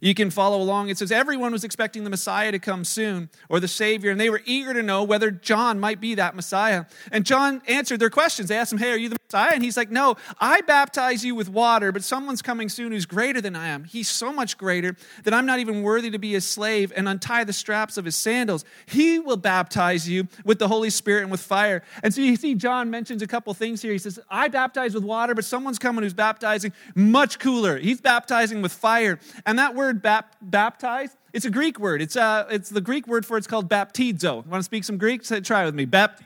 You 0.00 0.14
can 0.14 0.30
follow 0.30 0.60
along. 0.60 0.88
It 0.88 0.98
says, 0.98 1.12
Everyone 1.12 1.52
was 1.52 1.64
expecting 1.64 2.04
the 2.04 2.10
Messiah 2.10 2.52
to 2.52 2.58
come 2.58 2.84
soon, 2.84 3.30
or 3.48 3.60
the 3.60 3.68
Savior, 3.68 4.10
and 4.10 4.20
they 4.20 4.30
were 4.30 4.42
eager 4.44 4.72
to 4.72 4.82
know 4.82 5.02
whether 5.02 5.30
John 5.30 5.80
might 5.80 6.00
be 6.00 6.14
that 6.14 6.34
Messiah. 6.34 6.84
And 7.12 7.24
John 7.24 7.62
answered 7.66 8.00
their 8.00 8.10
questions. 8.10 8.48
They 8.48 8.56
asked 8.56 8.72
him, 8.72 8.78
Hey, 8.78 8.92
are 8.92 8.96
you 8.96 9.08
the 9.08 9.16
Messiah? 9.26 9.52
And 9.54 9.64
he's 9.64 9.76
like, 9.76 9.90
No, 9.90 10.16
I 10.40 10.60
baptize 10.62 11.24
you 11.24 11.34
with 11.34 11.48
water, 11.48 11.92
but 11.92 12.04
someone's 12.04 12.42
coming 12.42 12.68
soon 12.68 12.92
who's 12.92 13.06
greater 13.06 13.40
than 13.40 13.56
I 13.56 13.68
am. 13.68 13.84
He's 13.84 14.08
so 14.08 14.32
much 14.32 14.56
greater 14.58 14.96
that 15.24 15.34
I'm 15.34 15.46
not 15.46 15.58
even 15.58 15.82
worthy 15.82 16.10
to 16.10 16.18
be 16.18 16.32
his 16.32 16.44
slave 16.46 16.92
and 16.94 17.08
untie 17.08 17.44
the 17.44 17.52
straps 17.52 17.96
of 17.96 18.04
his 18.04 18.16
sandals. 18.16 18.64
He 18.86 19.18
will 19.18 19.36
baptize 19.36 20.08
you 20.08 20.28
with 20.44 20.58
the 20.58 20.68
Holy 20.68 20.90
Spirit 20.90 21.22
and 21.22 21.30
with 21.30 21.40
fire. 21.40 21.82
And 22.02 22.12
so 22.14 22.20
you 22.20 22.36
see, 22.36 22.54
John 22.54 22.90
mentions 22.90 23.22
a 23.22 23.26
couple 23.26 23.52
things 23.54 23.82
here. 23.82 23.92
He 23.92 23.98
says, 23.98 24.18
I 24.28 24.48
baptize 24.48 24.94
with 24.94 25.04
water, 25.04 25.34
but 25.34 25.44
someone's 25.44 25.78
coming 25.78 26.02
who's 26.02 26.14
baptizing 26.14 26.72
much 26.94 27.38
cooler. 27.38 27.78
He's 27.78 28.00
baptizing 28.00 28.62
with 28.62 28.72
fire. 28.72 29.18
And 29.46 29.58
that 29.58 29.74
word 29.80 30.02
bap- 30.02 30.36
baptize, 30.42 31.16
it's 31.32 31.46
a 31.46 31.50
Greek 31.50 31.80
word. 31.80 32.02
It's, 32.02 32.14
uh, 32.14 32.46
it's 32.50 32.68
the 32.68 32.82
Greek 32.82 33.06
word 33.06 33.24
for 33.24 33.38
it's 33.38 33.46
called 33.46 33.70
baptizo. 33.70 34.46
Want 34.46 34.60
to 34.60 34.62
speak 34.62 34.84
some 34.84 34.98
Greek? 34.98 35.24
Say, 35.24 35.40
try 35.40 35.64
with 35.64 35.74
me. 35.74 35.86
Baptizo. 35.86 36.24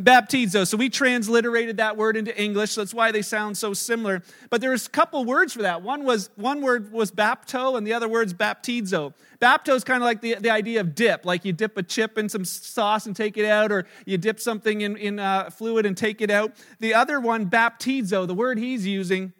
Baptizo. 0.00 0.66
So 0.66 0.76
we 0.76 0.90
transliterated 0.90 1.76
that 1.76 1.96
word 1.96 2.16
into 2.16 2.36
English. 2.36 2.72
So 2.72 2.80
that's 2.80 2.92
why 2.92 3.12
they 3.12 3.22
sound 3.22 3.56
so 3.56 3.72
similar. 3.72 4.22
But 4.50 4.60
there's 4.60 4.86
a 4.86 4.90
couple 4.90 5.24
words 5.24 5.52
for 5.52 5.62
that. 5.62 5.82
One 5.82 6.04
was 6.04 6.30
one 6.34 6.60
word 6.60 6.92
was 6.92 7.12
bapto, 7.12 7.76
and 7.76 7.86
the 7.86 7.92
other 7.92 8.08
word's 8.08 8.34
baptizo. 8.34 9.14
Bapto 9.40 9.74
is 9.74 9.84
kind 9.84 10.02
of 10.02 10.06
like 10.06 10.20
the, 10.20 10.34
the 10.36 10.50
idea 10.50 10.80
of 10.80 10.94
dip, 10.94 11.24
like 11.24 11.44
you 11.44 11.52
dip 11.52 11.76
a 11.76 11.82
chip 11.82 12.18
in 12.18 12.28
some 12.28 12.44
sauce 12.44 13.06
and 13.06 13.14
take 13.14 13.36
it 13.36 13.44
out, 13.44 13.70
or 13.70 13.86
you 14.06 14.18
dip 14.18 14.40
something 14.40 14.80
in, 14.80 14.96
in 14.96 15.18
uh, 15.18 15.50
fluid 15.50 15.86
and 15.86 15.96
take 15.96 16.20
it 16.20 16.30
out. 16.30 16.52
The 16.80 16.94
other 16.94 17.20
one, 17.20 17.48
baptizo, 17.48 18.26
the 18.26 18.34
word 18.34 18.58
he's 18.58 18.86
using 18.86 19.32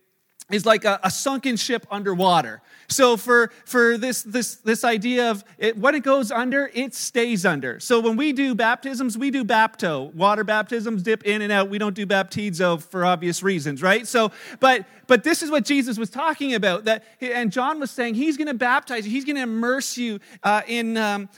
is 0.51 0.65
like 0.65 0.85
a, 0.85 0.99
a, 1.03 1.11
sunken 1.11 1.57
ship 1.57 1.87
underwater. 1.91 2.63
So 2.89 3.19
for, 3.19 3.51
for 3.67 3.99
this, 3.99 4.23
this, 4.23 4.55
this 4.57 4.83
idea 4.83 5.31
of 5.31 5.45
it, 5.59 5.77
when 5.77 5.95
it 5.95 6.03
goes 6.03 6.31
under, 6.31 6.71
it 6.73 6.95
stays 6.95 7.45
under. 7.45 7.81
So 7.81 8.01
when 8.01 8.17
we 8.17 8.33
do 8.33 8.55
baptisms, 8.55 9.19
we 9.19 9.31
do 9.31 9.45
bapto. 9.45 10.13
Water 10.15 10.45
baptisms 10.45 11.03
dip 11.03 11.25
in 11.25 11.43
and 11.43 11.53
out. 11.53 11.69
We 11.69 11.77
don't 11.77 11.95
do 11.95 12.07
baptizo 12.07 12.83
for 12.83 13.05
obvious 13.05 13.43
reasons, 13.43 13.83
right? 13.83 14.07
So, 14.07 14.33
but, 14.59 14.87
but 15.07 15.23
this 15.23 15.43
is 15.43 15.51
what 15.51 15.67
Jesus 15.67 15.99
was 15.99 16.09
talking 16.09 16.55
about. 16.55 16.85
That, 16.85 17.05
and 17.21 17.53
John 17.53 17.79
was 17.79 17.91
saying 17.91 18.15
he's 18.15 18.39
going 18.39 18.49
to 18.49 18.55
baptize 18.55 19.07
you. 19.07 19.13
He's 19.13 19.27
going 19.27 19.37
to 19.37 19.43
immerse 19.43 19.99
you 19.99 20.19
uh, 20.43 20.63
in, 20.67 20.97
um, 20.97 21.29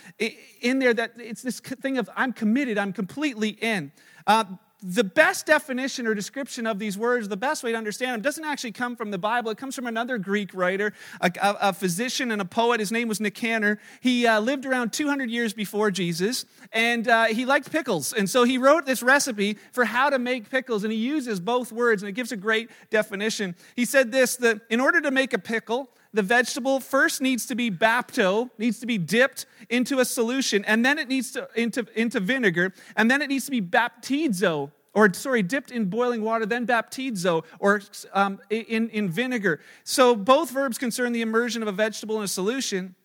in 0.61 0.79
there 0.79 0.95
that 0.95 1.15
it's 1.17 1.43
this 1.43 1.59
thing 1.59 1.99
of 1.99 2.09
I'm 2.15 2.33
committed. 2.33 2.79
I'm 2.79 2.93
completely 2.93 3.51
in. 3.51 3.91
Uh, 4.25 4.45
the 4.83 5.05
best 5.05 5.47
definition 5.47 6.07
or 6.07 6.15
description 6.15 6.67
of 6.67 6.79
these 6.79 6.97
words, 6.97 7.29
the 7.29 7.37
best 7.37 7.63
way 7.63 7.73
to 7.73 7.79
understand 7.79 8.15
them, 8.15 8.21
doesn't 8.23 8.45
actually 8.45 8.73
come 8.73 8.97
from 8.97 9.11
the 9.11 9.19
Bible. 9.19 9.51
It 9.51 9.59
comes 9.59 9.75
from 9.75 9.87
another 9.87 10.17
Greek 10.17 10.55
writer, 10.55 10.93
a, 11.21 11.31
a, 11.43 11.57
a 11.69 11.73
physician 11.73 12.31
and 12.31 12.41
a 12.41 12.45
poet. 12.45 12.81
His 12.81 12.91
name 12.91 13.07
was 13.07 13.19
Nicander. 13.19 13.79
He 14.01 14.27
uh, 14.27 14.41
lived 14.41 14.65
around 14.65 14.93
200 14.93 15.31
years 15.31 15.53
before 15.53 15.91
Jesus, 15.91 16.47
and 16.73 17.07
uh, 17.09 17.27
he 17.27 17.45
liked 17.45 17.71
pickles. 17.71 18.13
And 18.13 18.29
so 18.29 18.45
he 18.45 18.57
wrote 18.57 18.87
this 18.87 19.03
recipe 19.03 19.59
for 19.73 19.85
how 19.85 20.09
to 20.11 20.19
make 20.19 20.49
pickles, 20.51 20.85
and 20.85 20.93
he 20.93 20.99
uses 20.99 21.41
both 21.41 21.73
words, 21.73 22.03
and 22.03 22.09
it 22.09 22.13
gives 22.13 22.33
a 22.33 22.37
great 22.37 22.71
definition. 22.91 23.55
He 23.77 23.85
said 23.85 24.11
this 24.13 24.37
that 24.37 24.61
in 24.71 24.81
order 24.81 25.01
to 25.03 25.11
make 25.11 25.33
a 25.33 25.39
pickle, 25.39 25.91
the 26.13 26.23
vegetable 26.23 26.81
first 26.81 27.21
needs 27.21 27.47
to 27.47 27.55
be 27.55 27.71
bapto, 27.71 28.51
needs 28.59 28.81
to 28.81 28.87
be 28.87 28.99
dipped 28.99 29.47
into 29.69 30.01
a 30.01 30.05
solution, 30.05 30.65
and 30.65 30.85
then 30.85 30.99
it 30.99 31.09
needs 31.09 31.33
to 31.33 31.49
into, 31.55 31.87
into 31.95 32.21
vinegar, 32.21 32.73
and 32.97 33.11
then 33.11 33.23
it 33.23 33.29
needs 33.29 33.45
to 33.45 33.51
be 33.51 33.63
baptizo, 33.63 34.73
or 34.93 35.13
sorry, 35.15 35.43
dipped 35.43 35.71
in 35.71 35.85
boiling 35.85 36.23
water, 36.23 36.47
then 36.47 36.67
baptizo, 36.67 37.45
or 37.61 37.81
um, 38.13 38.41
in, 38.51 38.89
in 38.91 39.09
vinegar. 39.09 39.61
So 39.85 40.17
both 40.17 40.51
verbs 40.51 40.79
concern 40.79 41.13
the 41.13 41.23
immersion 41.23 41.63
of 41.63 41.69
a 41.69 41.73
vegetable 41.73 42.19
in 42.19 42.25
a 42.25 42.29
solution. 42.29 42.97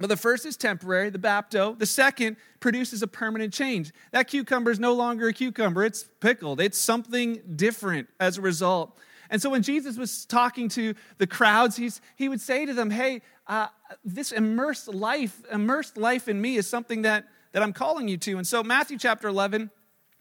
But 0.00 0.08
the 0.08 0.16
first 0.16 0.46
is 0.46 0.56
temporary, 0.56 1.10
the 1.10 1.18
bapto. 1.18 1.76
The 1.76 1.86
second 1.86 2.36
produces 2.60 3.02
a 3.02 3.08
permanent 3.08 3.52
change. 3.52 3.92
That 4.12 4.28
cucumber 4.28 4.70
is 4.70 4.78
no 4.78 4.92
longer 4.92 5.28
a 5.28 5.32
cucumber, 5.32 5.84
it's 5.84 6.04
pickled. 6.20 6.60
It's 6.60 6.78
something 6.78 7.40
different 7.56 8.08
as 8.20 8.38
a 8.38 8.40
result. 8.40 8.96
And 9.30 9.40
so 9.40 9.50
when 9.50 9.62
Jesus 9.62 9.96
was 9.96 10.24
talking 10.24 10.68
to 10.70 10.94
the 11.18 11.26
crowds, 11.26 11.76
he's, 11.76 12.00
he 12.16 12.28
would 12.28 12.40
say 12.40 12.66
to 12.66 12.74
them, 12.74 12.90
Hey, 12.90 13.22
uh, 13.46 13.68
this 14.04 14.32
immersed 14.32 14.88
life, 14.88 15.42
immersed 15.52 15.96
life 15.96 16.28
in 16.28 16.40
me 16.40 16.56
is 16.56 16.68
something 16.68 17.02
that, 17.02 17.26
that 17.52 17.62
I'm 17.62 17.72
calling 17.72 18.08
you 18.08 18.16
to. 18.18 18.38
And 18.38 18.46
so, 18.46 18.62
Matthew 18.62 18.98
chapter 18.98 19.28
11, 19.28 19.70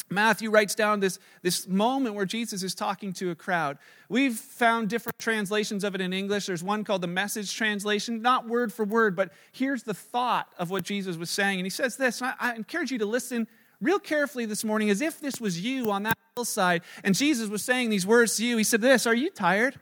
Matthew 0.10 0.50
writes 0.50 0.74
down 0.74 1.02
this, 1.02 1.20
this 1.42 1.68
moment 1.68 2.16
where 2.16 2.26
Jesus 2.26 2.64
is 2.64 2.74
talking 2.74 3.12
to 3.14 3.32
a 3.32 3.36
crowd. 3.36 3.78
We've 4.08 4.36
found 4.36 4.90
different 4.90 5.20
translations 5.20 5.84
of 5.84 5.96
it 5.96 6.02
in 6.02 6.14
English. 6.14 6.46
There's 6.46 6.64
one 6.64 6.86
called 6.86 7.02
the 7.02 7.08
message 7.08 7.54
translation, 7.54 8.22
not 8.22 8.48
word 8.48 8.72
for 8.72 8.86
word, 8.86 9.18
but 9.18 9.32
here's 9.52 9.84
the 9.84 9.94
thought 9.94 10.48
of 10.58 10.70
what 10.70 10.84
Jesus 10.84 11.18
was 11.18 11.30
saying. 11.30 11.60
And 11.60 11.66
he 11.66 11.70
says 11.70 11.98
this, 11.98 12.22
I, 12.22 12.34
I 12.40 12.56
encourage 12.56 12.92
you 12.92 13.00
to 13.00 13.06
listen 13.06 13.48
real 13.82 14.00
carefully 14.00 14.46
this 14.46 14.64
morning 14.64 14.90
as 14.90 15.02
if 15.02 15.20
this 15.20 15.40
was 15.40 15.60
you 15.60 15.92
on 15.92 16.04
that 16.04 16.18
hillside 16.36 16.82
and 17.04 17.16
Jesus 17.16 17.50
was 17.50 17.64
saying 17.64 17.90
these 17.90 18.06
words 18.06 18.38
to 18.38 18.46
you. 18.46 18.58
He 18.58 18.64
said, 18.64 18.82
This, 18.82 19.06
are 19.06 19.16
you 19.16 19.30
tired? 19.30 19.80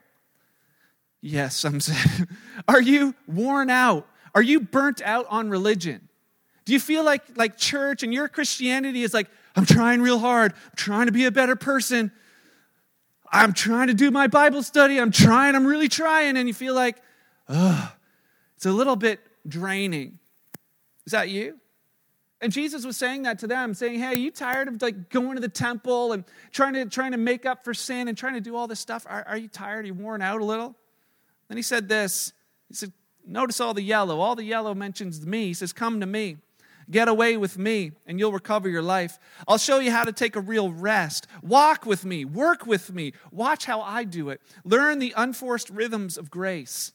Yes, 1.21 1.65
I'm 1.65 1.79
are 2.67 2.81
you 2.81 3.15
worn 3.27 3.69
out? 3.69 4.07
Are 4.35 4.41
you 4.41 4.59
burnt 4.59 5.01
out 5.01 5.25
on 5.29 5.49
religion? 5.49 6.09
Do 6.65 6.73
you 6.73 6.79
feel 6.79 7.03
like, 7.03 7.23
like 7.35 7.57
church 7.57 8.03
and 8.03 8.13
your 8.13 8.27
Christianity 8.27 9.03
is 9.03 9.13
like, 9.13 9.27
I'm 9.55 9.65
trying 9.65 10.01
real 10.01 10.19
hard. 10.19 10.53
I'm 10.53 10.75
trying 10.75 11.05
to 11.05 11.11
be 11.11 11.25
a 11.25 11.31
better 11.31 11.55
person. 11.55 12.11
I'm 13.31 13.53
trying 13.53 13.87
to 13.87 13.93
do 13.93 14.11
my 14.11 14.27
Bible 14.27 14.63
study. 14.63 14.99
I'm 14.99 15.11
trying. 15.11 15.55
I'm 15.55 15.65
really 15.65 15.87
trying. 15.87 16.37
And 16.37 16.47
you 16.47 16.53
feel 16.53 16.73
like, 16.73 16.97
ugh, 17.47 17.91
it's 18.55 18.65
a 18.65 18.71
little 18.71 18.95
bit 18.95 19.19
draining. 19.47 20.19
Is 21.05 21.11
that 21.11 21.29
you? 21.29 21.59
And 22.41 22.51
Jesus 22.51 22.85
was 22.85 22.97
saying 22.97 23.23
that 23.23 23.39
to 23.39 23.47
them, 23.47 23.73
saying, 23.73 23.99
Hey, 23.99 24.07
are 24.07 24.17
you 24.17 24.31
tired 24.31 24.67
of 24.67 24.81
like 24.81 25.09
going 25.09 25.35
to 25.35 25.41
the 25.41 25.47
temple 25.47 26.11
and 26.11 26.25
trying 26.51 26.73
to 26.73 26.85
trying 26.85 27.11
to 27.11 27.17
make 27.17 27.45
up 27.45 27.63
for 27.63 27.73
sin 27.73 28.07
and 28.07 28.17
trying 28.17 28.33
to 28.33 28.41
do 28.41 28.55
all 28.55 28.67
this 28.67 28.79
stuff? 28.79 29.05
Are, 29.09 29.23
are 29.27 29.37
you 29.37 29.47
tired? 29.47 29.85
Are 29.85 29.87
you 29.87 29.93
worn 29.93 30.21
out 30.21 30.41
a 30.41 30.45
little? 30.45 30.75
Then 31.47 31.57
he 31.57 31.63
said 31.63 31.87
this. 31.87 32.33
He 32.67 32.75
said, 32.75 32.91
Notice 33.25 33.59
all 33.59 33.73
the 33.73 33.81
yellow. 33.81 34.19
All 34.19 34.35
the 34.35 34.43
yellow 34.43 34.73
mentions 34.73 35.25
me. 35.25 35.45
He 35.45 35.53
says, 35.53 35.73
Come 35.73 36.01
to 36.01 36.05
me. 36.05 36.37
Get 36.89 37.07
away 37.07 37.35
with 37.35 37.57
me, 37.57 37.93
and 38.05 38.19
you'll 38.19 38.31
recover 38.31 38.69
your 38.69 38.83
life. 38.83 39.17
I'll 39.47 39.57
show 39.57 39.79
you 39.79 39.89
how 39.89 40.03
to 40.03 40.11
take 40.11 40.35
a 40.35 40.41
real 40.41 40.71
rest. 40.71 41.25
Walk 41.41 41.85
with 41.85 42.05
me, 42.05 42.25
work 42.25 42.67
with 42.67 42.93
me, 42.93 43.13
watch 43.31 43.65
how 43.65 43.81
I 43.81 44.03
do 44.03 44.29
it. 44.29 44.39
Learn 44.63 44.99
the 44.99 45.11
unforced 45.17 45.71
rhythms 45.71 46.15
of 46.15 46.29
grace. 46.29 46.91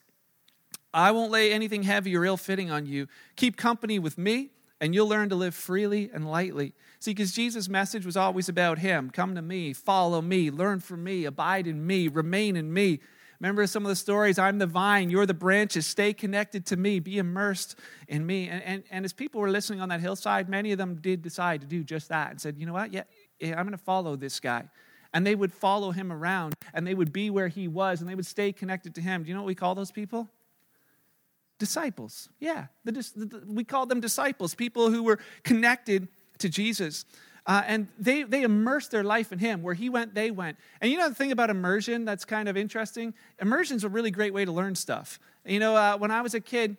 I 0.94 1.11
won't 1.11 1.32
lay 1.32 1.52
anything 1.52 1.82
heavy 1.82 2.16
or 2.16 2.25
ill 2.25 2.37
fitting 2.37 2.70
on 2.70 2.87
you. 2.87 3.09
Keep 3.35 3.56
company 3.56 3.99
with 3.99 4.16
me, 4.16 4.50
and 4.80 4.94
you'll 4.94 5.08
learn 5.08 5.28
to 5.28 5.37
live 5.37 5.54
freely 5.54 6.10
and 6.12 6.30
lightly. 6.30 6.75
See, 6.99 7.12
because 7.12 7.32
Jesus' 7.32 7.68
message 7.68 8.06
was 8.06 8.16
always 8.16 8.49
about 8.49 8.78
Him. 8.78 9.10
Come 9.10 9.34
to 9.34 9.42
me, 9.42 9.72
follow 9.72 10.22
me, 10.22 10.50
learn 10.50 10.80
from 10.80 11.04
me, 11.04 11.25
abide 11.25 11.66
in 11.66 11.87
me, 11.87 12.08
remain 12.08 12.56
in 12.56 12.72
me. 12.72 13.00
Remember 13.40 13.66
some 13.66 13.87
of 13.87 13.88
the 13.88 13.96
stories? 13.96 14.38
I'm 14.38 14.58
the 14.58 14.66
vine, 14.66 15.08
you're 15.08 15.25
the 15.25 15.32
branches. 15.32 15.87
Stay 15.87 16.12
connected 16.12 16.66
to 16.66 16.76
me, 16.76 17.00
be 17.00 17.16
immersed 17.16 17.75
in 18.06 18.26
me. 18.26 18.49
And, 18.49 18.62
and, 18.62 18.82
and 18.90 19.04
as 19.04 19.14
people 19.14 19.40
were 19.40 19.50
listening 19.50 19.80
on 19.80 19.88
that 19.88 20.00
hillside, 20.00 20.49
many 20.49 20.72
of 20.72 20.78
them 20.78 20.96
did 20.96 21.22
decide 21.22 21.62
to 21.62 21.66
do 21.66 21.82
just 21.82 22.10
that 22.10 22.30
and 22.30 22.40
said, 22.40 22.58
you 22.58 22.66
know 22.66 22.75
what? 22.75 22.92
Yeah, 22.92 23.04
yeah 23.38 23.58
I'm 23.58 23.64
going 23.64 23.70
to 23.70 23.78
follow 23.78 24.14
this 24.14 24.40
guy. 24.40 24.64
And 25.14 25.26
they 25.26 25.34
would 25.34 25.54
follow 25.54 25.90
him 25.90 26.12
around 26.12 26.54
and 26.75 26.87
they 26.87 26.94
would 26.94 27.14
be 27.14 27.30
where 27.30 27.49
he 27.49 27.66
was 27.66 28.02
and 28.02 28.10
they 28.10 28.14
would 28.14 28.26
stay 28.26 28.52
connected 28.52 28.94
to 28.96 29.00
him. 29.00 29.22
Do 29.22 29.30
you 29.30 29.34
know 29.34 29.40
what 29.40 29.49
we 29.49 29.54
call 29.54 29.75
those 29.75 29.90
people? 29.90 30.28
Disciples. 31.61 32.31
Yeah, 32.40 32.67
the, 32.85 32.93
the, 32.93 33.43
we 33.47 33.64
call 33.64 33.85
them 33.85 34.00
disciples, 34.00 34.55
people 34.55 34.90
who 34.90 35.02
were 35.02 35.19
connected 35.45 36.09
to 36.38 36.49
Jesus. 36.49 37.05
Uh, 37.47 37.62
and 37.67 37.88
they, 37.99 38.23
they 38.23 38.43
immersed 38.43 38.90
their 38.90 39.05
life 39.05 39.31
in 39.31 39.38
him. 39.38 39.62
Where 39.62 39.75
he 39.75 39.90
went, 39.90 40.14
they 40.14 40.31
went. 40.31 40.57
And 40.81 40.90
you 40.90 40.97
know 40.97 41.11
the 41.11 41.14
thing 41.14 41.33
about 41.33 41.50
immersion 41.50 42.07
that's 42.07 42.25
kind 42.25 42.49
of 42.49 42.57
interesting? 42.57 43.12
Immersion 43.40 43.76
is 43.76 43.85
a 43.85 43.90
really 43.90 44.11
great 44.11 44.33
way 44.33 44.47
to 44.47 44.52
learn 44.52 44.75
stuff. 44.75 45.21
You 45.45 45.61
know, 45.61 45.76
uh, 45.76 45.99
when 45.99 46.11
I 46.11 46.23
was 46.23 46.33
a 46.33 46.40
kid, 46.40 46.79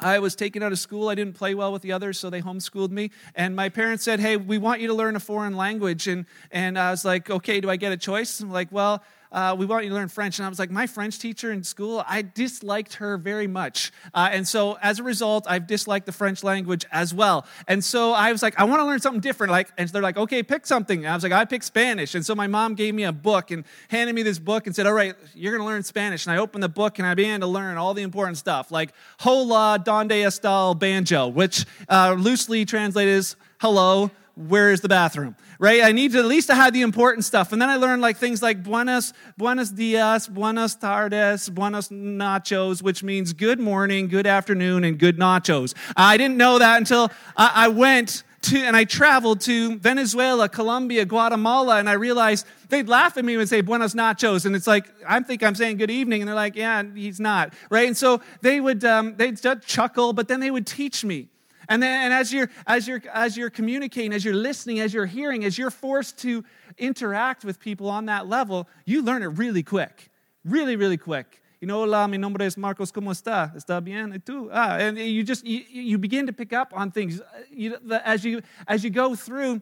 I 0.00 0.18
was 0.18 0.34
taken 0.34 0.64
out 0.64 0.72
of 0.72 0.80
school. 0.80 1.08
I 1.08 1.14
didn't 1.14 1.34
play 1.34 1.54
well 1.54 1.72
with 1.72 1.82
the 1.82 1.92
others, 1.92 2.18
so 2.18 2.28
they 2.28 2.42
homeschooled 2.42 2.90
me. 2.90 3.12
And 3.36 3.54
my 3.54 3.68
parents 3.68 4.02
said, 4.02 4.18
Hey, 4.18 4.36
we 4.36 4.58
want 4.58 4.80
you 4.80 4.88
to 4.88 4.94
learn 4.94 5.14
a 5.14 5.20
foreign 5.20 5.56
language. 5.56 6.08
And, 6.08 6.26
and 6.50 6.76
I 6.76 6.90
was 6.90 7.04
like, 7.04 7.30
Okay, 7.30 7.60
do 7.60 7.70
I 7.70 7.76
get 7.76 7.92
a 7.92 7.96
choice? 7.96 8.40
I'm 8.40 8.50
like, 8.50 8.72
Well, 8.72 9.02
uh, 9.32 9.54
we 9.58 9.66
want 9.66 9.84
you 9.84 9.90
to 9.90 9.94
learn 9.94 10.08
French. 10.08 10.38
And 10.38 10.46
I 10.46 10.48
was 10.48 10.58
like, 10.58 10.70
my 10.70 10.86
French 10.86 11.18
teacher 11.18 11.52
in 11.52 11.62
school, 11.64 12.04
I 12.06 12.22
disliked 12.22 12.94
her 12.94 13.16
very 13.16 13.46
much. 13.46 13.92
Uh, 14.14 14.28
and 14.32 14.46
so 14.46 14.78
as 14.82 14.98
a 14.98 15.02
result, 15.02 15.46
I've 15.48 15.66
disliked 15.66 16.06
the 16.06 16.12
French 16.12 16.42
language 16.42 16.84
as 16.92 17.12
well. 17.12 17.46
And 17.66 17.84
so 17.84 18.12
I 18.12 18.32
was 18.32 18.42
like, 18.42 18.58
I 18.58 18.64
want 18.64 18.80
to 18.80 18.84
learn 18.84 19.00
something 19.00 19.20
different. 19.20 19.50
Like, 19.50 19.68
and 19.76 19.88
they're 19.88 20.02
like, 20.02 20.16
okay, 20.16 20.42
pick 20.42 20.66
something. 20.66 21.00
And 21.00 21.08
I 21.08 21.14
was 21.14 21.22
like, 21.22 21.32
I 21.32 21.44
picked 21.44 21.64
Spanish. 21.64 22.14
And 22.14 22.24
so 22.24 22.34
my 22.34 22.46
mom 22.46 22.74
gave 22.74 22.94
me 22.94 23.04
a 23.04 23.12
book 23.12 23.50
and 23.50 23.64
handed 23.88 24.14
me 24.14 24.22
this 24.22 24.38
book 24.38 24.66
and 24.66 24.74
said, 24.74 24.86
all 24.86 24.92
right, 24.92 25.14
you're 25.34 25.52
going 25.52 25.62
to 25.62 25.66
learn 25.66 25.82
Spanish. 25.82 26.26
And 26.26 26.32
I 26.32 26.38
opened 26.38 26.62
the 26.62 26.68
book 26.68 26.98
and 26.98 27.06
I 27.06 27.14
began 27.14 27.40
to 27.40 27.46
learn 27.46 27.76
all 27.76 27.94
the 27.94 28.02
important 28.02 28.38
stuff, 28.38 28.70
like 28.70 28.92
hola, 29.20 29.80
donde 29.82 30.10
está 30.10 30.44
el 30.44 30.74
banjo, 30.74 31.28
which 31.28 31.66
uh, 31.88 32.14
loosely 32.18 32.64
translated 32.64 33.14
is 33.14 33.36
hello, 33.60 34.10
where 34.38 34.70
is 34.70 34.80
the 34.80 34.88
bathroom? 34.88 35.34
Right? 35.58 35.82
I 35.82 35.90
need 35.90 36.12
to 36.12 36.18
at 36.18 36.26
least 36.26 36.50
i 36.50 36.54
have 36.54 36.72
the 36.72 36.82
important 36.82 37.24
stuff. 37.24 37.52
And 37.52 37.60
then 37.60 37.68
I 37.68 37.76
learned 37.76 38.00
like 38.00 38.16
things 38.16 38.40
like 38.40 38.62
buenos, 38.62 39.12
buenos 39.36 39.70
dias, 39.70 40.28
buenos 40.28 40.76
tardes, 40.76 41.48
buenos 41.48 41.88
nachos, 41.88 42.80
which 42.80 43.02
means 43.02 43.32
good 43.32 43.58
morning, 43.58 44.06
good 44.06 44.26
afternoon, 44.26 44.84
and 44.84 44.98
good 44.98 45.18
nachos. 45.18 45.74
I 45.96 46.16
didn't 46.16 46.36
know 46.36 46.58
that 46.60 46.78
until 46.78 47.10
I, 47.36 47.52
I 47.54 47.68
went 47.68 48.22
to, 48.42 48.58
and 48.58 48.76
I 48.76 48.84
traveled 48.84 49.40
to 49.42 49.78
Venezuela, 49.78 50.48
Colombia, 50.48 51.04
Guatemala, 51.04 51.78
and 51.78 51.88
I 51.88 51.94
realized 51.94 52.46
they'd 52.68 52.88
laugh 52.88 53.16
at 53.16 53.24
me 53.24 53.34
and 53.34 53.48
say 53.48 53.60
buenos 53.60 53.94
nachos, 53.94 54.46
and 54.46 54.54
it's 54.54 54.68
like 54.68 54.86
I 55.06 55.20
think 55.20 55.42
I'm 55.42 55.56
saying 55.56 55.78
good 55.78 55.90
evening, 55.90 56.22
and 56.22 56.28
they're 56.28 56.36
like, 56.36 56.54
yeah, 56.54 56.82
he's 56.94 57.18
not, 57.18 57.52
right? 57.70 57.88
And 57.88 57.96
so 57.96 58.20
they 58.40 58.60
would 58.60 58.84
um, 58.84 59.16
they'd 59.16 59.40
chuckle, 59.66 60.12
but 60.12 60.28
then 60.28 60.38
they 60.38 60.52
would 60.52 60.66
teach 60.66 61.04
me. 61.04 61.28
And 61.68 61.82
then 61.82 62.04
and 62.04 62.12
as 62.14 62.32
you're 62.32 62.50
as 62.66 62.88
you're 62.88 63.02
as 63.12 63.36
you're 63.36 63.50
communicating, 63.50 64.12
as 64.12 64.24
you're 64.24 64.34
listening, 64.34 64.80
as 64.80 64.94
you're 64.94 65.06
hearing, 65.06 65.44
as 65.44 65.58
you're 65.58 65.70
forced 65.70 66.18
to 66.18 66.44
interact 66.78 67.44
with 67.44 67.60
people 67.60 67.90
on 67.90 68.06
that 68.06 68.26
level, 68.26 68.68
you 68.86 69.02
learn 69.02 69.22
it 69.22 69.26
really 69.26 69.62
quick. 69.62 70.08
Really, 70.44 70.76
really 70.76 70.96
quick. 70.96 71.42
You 71.60 71.66
know, 71.66 71.80
hola, 71.80 72.06
mi 72.06 72.18
nombre 72.18 72.46
es 72.46 72.56
Marcos, 72.56 72.92
¿cómo 72.92 73.10
está? 73.10 73.52
¿Está 73.54 73.84
bien? 73.84 74.12
¿Y 74.12 74.18
tú? 74.18 74.48
Ah, 74.52 74.76
and 74.76 74.96
you 74.96 75.24
just, 75.24 75.44
you, 75.44 75.64
you 75.68 75.98
begin 75.98 76.26
to 76.26 76.32
pick 76.32 76.52
up 76.52 76.72
on 76.72 76.92
things. 76.92 77.20
You, 77.50 77.76
as, 78.04 78.24
you, 78.24 78.42
as 78.68 78.84
you 78.84 78.90
go 78.90 79.16
through 79.16 79.60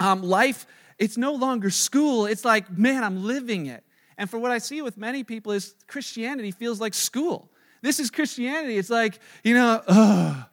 um, 0.00 0.22
life, 0.22 0.66
it's 0.98 1.18
no 1.18 1.34
longer 1.34 1.68
school. 1.68 2.24
It's 2.24 2.42
like, 2.42 2.70
man, 2.76 3.04
I'm 3.04 3.22
living 3.22 3.66
it. 3.66 3.84
And 4.16 4.30
for 4.30 4.38
what 4.38 4.50
I 4.50 4.56
see 4.56 4.80
with 4.80 4.96
many 4.96 5.24
people 5.24 5.52
is 5.52 5.74
Christianity 5.86 6.52
feels 6.52 6.80
like 6.80 6.94
school. 6.94 7.50
This 7.82 8.00
is 8.00 8.10
Christianity. 8.10 8.78
It's 8.78 8.88
like, 8.88 9.20
you 9.44 9.52
know, 9.52 9.82
ugh 9.86 10.46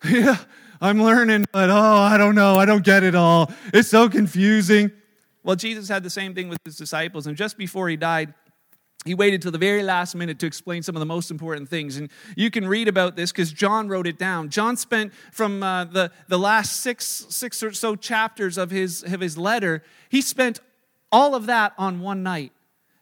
yeah, 0.08 0.36
I'm 0.80 1.02
learning, 1.02 1.46
but 1.52 1.70
oh, 1.70 1.74
I 1.74 2.16
don't 2.16 2.34
know. 2.34 2.56
I 2.56 2.64
don't 2.64 2.84
get 2.84 3.02
it 3.02 3.14
all. 3.14 3.52
It's 3.72 3.88
so 3.88 4.08
confusing. 4.08 4.92
Well, 5.42 5.56
Jesus 5.56 5.88
had 5.88 6.02
the 6.02 6.10
same 6.10 6.34
thing 6.34 6.48
with 6.48 6.58
his 6.64 6.76
disciples, 6.76 7.26
and 7.26 7.36
just 7.36 7.56
before 7.56 7.88
he 7.88 7.96
died, 7.96 8.34
he 9.04 9.14
waited 9.14 9.42
till 9.42 9.52
the 9.52 9.58
very 9.58 9.82
last 9.82 10.14
minute 10.14 10.38
to 10.40 10.46
explain 10.46 10.82
some 10.82 10.94
of 10.94 11.00
the 11.00 11.06
most 11.06 11.30
important 11.30 11.68
things. 11.68 11.96
And 11.96 12.10
you 12.36 12.50
can 12.50 12.66
read 12.66 12.88
about 12.88 13.16
this 13.16 13.32
because 13.32 13.52
John 13.52 13.88
wrote 13.88 14.06
it 14.06 14.18
down. 14.18 14.50
John 14.50 14.76
spent 14.76 15.12
from 15.32 15.62
uh, 15.62 15.84
the, 15.84 16.10
the 16.28 16.38
last 16.38 16.80
six, 16.80 17.26
six 17.28 17.62
or 17.62 17.72
so 17.72 17.96
chapters 17.96 18.58
of 18.58 18.70
his, 18.70 19.02
of 19.04 19.20
his 19.20 19.38
letter, 19.38 19.82
he 20.08 20.20
spent 20.20 20.60
all 21.10 21.34
of 21.34 21.46
that 21.46 21.72
on 21.78 22.00
one 22.00 22.22
night. 22.22 22.52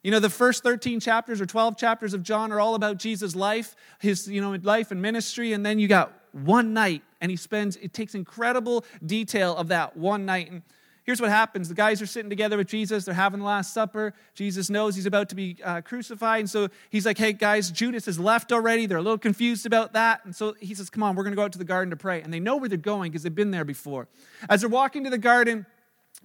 You 0.03 0.13
know, 0.13 0.21
the 0.21 0.31
first 0.31 0.63
13 0.63 1.01
chapters 1.01 1.41
or 1.41 1.47
12 1.47 1.77
chapters 1.77 2.15
of 2.15 2.23
John 2.23 2.53
are 2.53 2.61
all 2.61 2.77
about 2.77 2.99
Jesus' 2.99 3.35
life, 3.35 3.75
his, 3.99 4.29
you 4.29 4.41
know, 4.41 4.57
life 4.63 4.93
and 4.93 5.03
ministry, 5.03 5.53
and 5.53 5.67
then 5.67 5.81
you 5.81 5.89
got 5.89 6.13
one 6.37 6.75
night, 6.75 7.03
and 7.21 7.31
he 7.31 7.37
spends, 7.37 7.77
it 7.77 7.93
takes 7.93 8.15
incredible 8.15 8.85
detail 9.05 9.57
of 9.57 9.69
that 9.69 9.97
one 9.97 10.27
night. 10.27 10.51
And 10.51 10.63
here's 11.05 11.21
what 11.21 11.31
happens 11.31 11.69
the 11.69 11.75
guys 11.75 12.03
are 12.03 12.07
sitting 12.07 12.29
together 12.29 12.57
with 12.57 12.69
Jesus, 12.69 13.05
they're 13.05 13.15
having 13.15 13.41
the 13.41 13.47
Last 13.47 13.73
Supper. 13.73 14.13
Jesus 14.35 14.69
knows 14.69 14.95
he's 14.95 15.07
about 15.07 15.29
to 15.31 15.35
be 15.35 15.57
uh, 15.65 15.81
crucified, 15.81 16.41
and 16.41 16.51
so 16.51 16.69
he's 16.91 17.07
like, 17.07 17.19
hey, 17.19 17.33
guys, 17.33 17.71
Judas 17.71 18.07
has 18.07 18.19
left 18.19 18.53
already. 18.53 18.87
They're 18.87 18.99
a 18.99 19.03
little 19.03 19.19
confused 19.19 19.67
about 19.67 19.95
that. 19.95 20.25
And 20.25 20.35
so 20.35 20.55
he 20.61 20.75
says, 20.75 20.91
come 20.91 21.03
on, 21.03 21.17
we're 21.17 21.25
going 21.25 21.33
to 21.33 21.37
go 21.37 21.45
out 21.45 21.53
to 21.53 21.59
the 21.59 21.65
garden 21.65 21.91
to 21.91 21.97
pray. 21.97 22.21
And 22.21 22.33
they 22.33 22.41
know 22.41 22.57
where 22.57 22.69
they're 22.69 22.79
going 22.79 23.13
because 23.13 23.23
they've 23.23 23.35
been 23.35 23.51
there 23.51 23.65
before. 23.65 24.09
As 24.49 24.61
they're 24.61 24.71
walking 24.71 25.05
to 25.05 25.11
the 25.11 25.19
garden, 25.19 25.65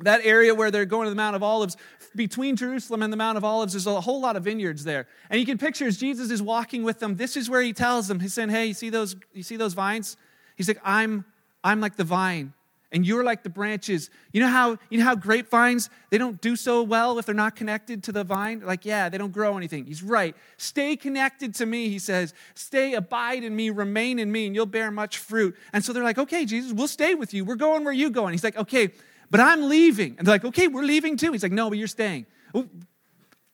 that 0.04 0.22
area 0.24 0.54
where 0.54 0.72
they're 0.72 0.86
going 0.86 1.06
to 1.06 1.10
the 1.10 1.16
Mount 1.16 1.36
of 1.36 1.44
Olives, 1.44 1.78
between 2.16 2.56
Jerusalem 2.56 3.02
and 3.02 3.12
the 3.12 3.18
Mount 3.18 3.38
of 3.38 3.44
Olives, 3.44 3.74
there's 3.74 3.88
a 3.88 4.02
whole 4.02 4.20
lot 4.20 4.36
of 4.36 4.44
vineyards 4.44 4.84
there. 4.84 5.08
And 5.30 5.40
you 5.40 5.46
can 5.46 5.58
picture 5.58 5.86
as 5.86 5.98
Jesus 5.98 6.30
is 6.32 6.42
walking 6.42 6.84
with 6.84 7.00
them, 7.00 7.16
this 7.16 7.38
is 7.38 7.50
where 7.50 7.62
he 7.62 7.74
tells 7.74 8.08
them, 8.08 8.20
he's 8.20 8.34
saying, 8.34 8.50
Hey, 8.50 8.68
you 8.68 8.74
see 8.74 8.90
those, 8.90 9.16
you 9.34 9.44
see 9.44 9.58
those 9.58 9.74
vines? 9.74 10.18
He's 10.56 10.68
like, 10.68 10.82
I'm, 10.84 11.26
I'm 11.64 11.80
like 11.80 11.96
the 11.96 12.04
vine, 12.04 12.54
and 12.92 13.06
you're 13.06 13.24
like 13.24 13.44
the 13.44 13.50
branches. 13.50 14.10
You 14.34 14.42
know 14.42 14.50
how 14.50 14.78
you 14.90 14.98
know 14.98 15.06
how 15.06 15.16
grapevines 15.16 15.90
they 16.10 16.18
don't 16.18 16.42
do 16.42 16.56
so 16.56 16.84
well 16.84 17.18
if 17.20 17.26
they're 17.26 17.36
not 17.36 17.56
connected 17.56 18.04
to 18.04 18.12
the 18.12 18.24
vine? 18.24 18.62
Like, 18.66 18.84
yeah, 18.84 19.08
they 19.10 19.18
don't 19.18 19.32
grow 19.32 19.58
anything. 19.58 19.86
He's 19.86 20.04
right. 20.04 20.36
Stay 20.58 20.96
connected 20.96 21.56
to 21.56 21.66
me, 21.66 21.90
he 21.90 22.00
says. 22.00 22.34
Stay, 22.54 22.94
abide 22.96 23.44
in 23.44 23.56
me, 23.56 23.70
remain 23.70 24.20
in 24.20 24.32
me, 24.32 24.48
and 24.48 24.56
you'll 24.56 24.66
bear 24.66 24.92
much 24.92 25.20
fruit. 25.20 25.56
And 25.72 25.86
so 25.86 25.94
they're 25.94 26.04
like, 26.04 26.18
okay, 26.18 26.46
Jesus, 26.46 26.74
we'll 26.74 26.88
stay 26.88 27.16
with 27.16 27.34
you. 27.34 27.46
We're 27.46 27.56
going 27.56 27.84
where 27.84 27.94
you're 27.94 28.10
going. 28.10 28.34
He's 28.34 28.44
like, 28.44 28.58
okay, 28.58 28.92
but 29.32 29.40
I'm 29.40 29.68
leaving. 29.70 30.16
And 30.18 30.28
they're 30.28 30.36
like, 30.36 30.46
okay, 30.46 30.68
we're 30.68 30.84
leaving 30.84 31.18
too. 31.18 31.32
He's 31.32 31.42
like, 31.42 31.52
no, 31.52 31.70
but 31.70 31.80
you're 31.80 31.88
staying. 31.88 32.28
Oh, 32.54 32.68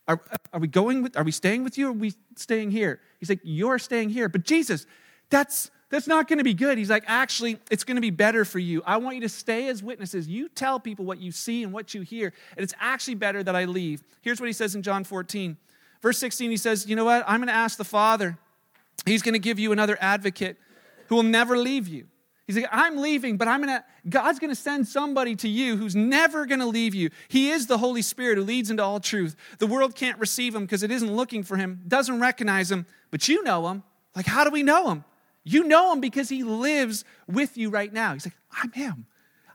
are, 0.07 0.19
are 0.51 0.59
we 0.59 0.67
going 0.67 1.03
with, 1.03 1.15
are 1.15 1.23
we 1.23 1.31
staying 1.31 1.63
with 1.63 1.77
you 1.77 1.87
or 1.87 1.89
are 1.91 1.93
we 1.93 2.13
staying 2.35 2.71
here? 2.71 2.99
He's 3.19 3.29
like, 3.29 3.39
you're 3.43 3.79
staying 3.79 4.09
here. 4.09 4.27
But 4.27 4.43
Jesus, 4.43 4.85
that's 5.29 5.71
that's 5.89 6.07
not 6.07 6.27
going 6.27 6.39
to 6.39 6.43
be 6.43 6.53
good. 6.53 6.77
He's 6.77 6.89
like, 6.89 7.05
actually, 7.07 7.59
it's 7.71 7.85
going 7.85 7.95
to 7.95 8.01
be 8.01 8.09
better 8.09 8.43
for 8.43 8.59
you. 8.59 8.83
I 8.85 8.97
want 8.97 9.15
you 9.15 9.21
to 9.21 9.29
stay 9.29 9.69
as 9.69 9.81
witnesses. 9.81 10.27
You 10.27 10.49
tell 10.49 10.81
people 10.81 11.05
what 11.05 11.19
you 11.19 11.31
see 11.31 11.63
and 11.63 11.71
what 11.71 11.93
you 11.93 12.01
hear, 12.01 12.33
and 12.57 12.63
it's 12.63 12.73
actually 12.79 13.15
better 13.15 13.41
that 13.41 13.55
I 13.55 13.63
leave. 13.63 14.03
Here's 14.21 14.41
what 14.41 14.47
he 14.47 14.53
says 14.53 14.75
in 14.75 14.83
John 14.83 15.05
14. 15.05 15.55
Verse 16.01 16.17
16, 16.17 16.51
he 16.51 16.57
says, 16.57 16.87
You 16.87 16.97
know 16.97 17.05
what? 17.05 17.23
I'm 17.25 17.39
going 17.39 17.47
to 17.47 17.53
ask 17.53 17.77
the 17.77 17.85
Father. 17.85 18.37
He's 19.05 19.21
going 19.21 19.33
to 19.33 19.39
give 19.39 19.59
you 19.59 19.71
another 19.71 19.97
advocate 20.01 20.57
who 21.07 21.15
will 21.15 21.23
never 21.23 21.57
leave 21.57 21.87
you. 21.87 22.07
He's 22.47 22.55
like, 22.55 22.69
I'm 22.71 22.97
leaving, 22.97 23.35
but 23.35 23.49
I'm 23.49 23.59
gonna, 23.59 23.83
God's 24.07 24.39
gonna 24.39 24.55
send 24.55 24.87
somebody 24.87 25.35
to 25.35 25.49
you 25.49 25.75
who's 25.75 25.97
never 25.97 26.45
gonna 26.45 26.65
leave 26.65 26.95
you. 26.95 27.09
He 27.27 27.51
is 27.51 27.67
the 27.67 27.77
Holy 27.77 28.01
Spirit 28.01 28.37
who 28.37 28.45
leads 28.45 28.71
into 28.71 28.81
all 28.81 29.01
truth. 29.01 29.35
The 29.59 29.67
world 29.67 29.95
can't 29.95 30.17
receive 30.17 30.55
him 30.55 30.63
because 30.63 30.81
it 30.81 30.89
isn't 30.89 31.13
looking 31.13 31.43
for 31.43 31.57
him, 31.57 31.81
doesn't 31.87 32.21
recognize 32.21 32.71
him, 32.71 32.85
but 33.11 33.27
you 33.27 33.43
know 33.43 33.67
him. 33.67 33.83
Like, 34.15 34.25
how 34.25 34.45
do 34.45 34.49
we 34.49 34.63
know 34.63 34.89
him? 34.89 35.03
You 35.43 35.65
know 35.65 35.91
him 35.91 35.99
because 35.99 36.29
he 36.29 36.43
lives 36.43 37.03
with 37.27 37.57
you 37.57 37.69
right 37.69 37.91
now. 37.91 38.13
He's 38.13 38.25
like, 38.25 38.37
I'm 38.51 38.71
him. 38.71 39.05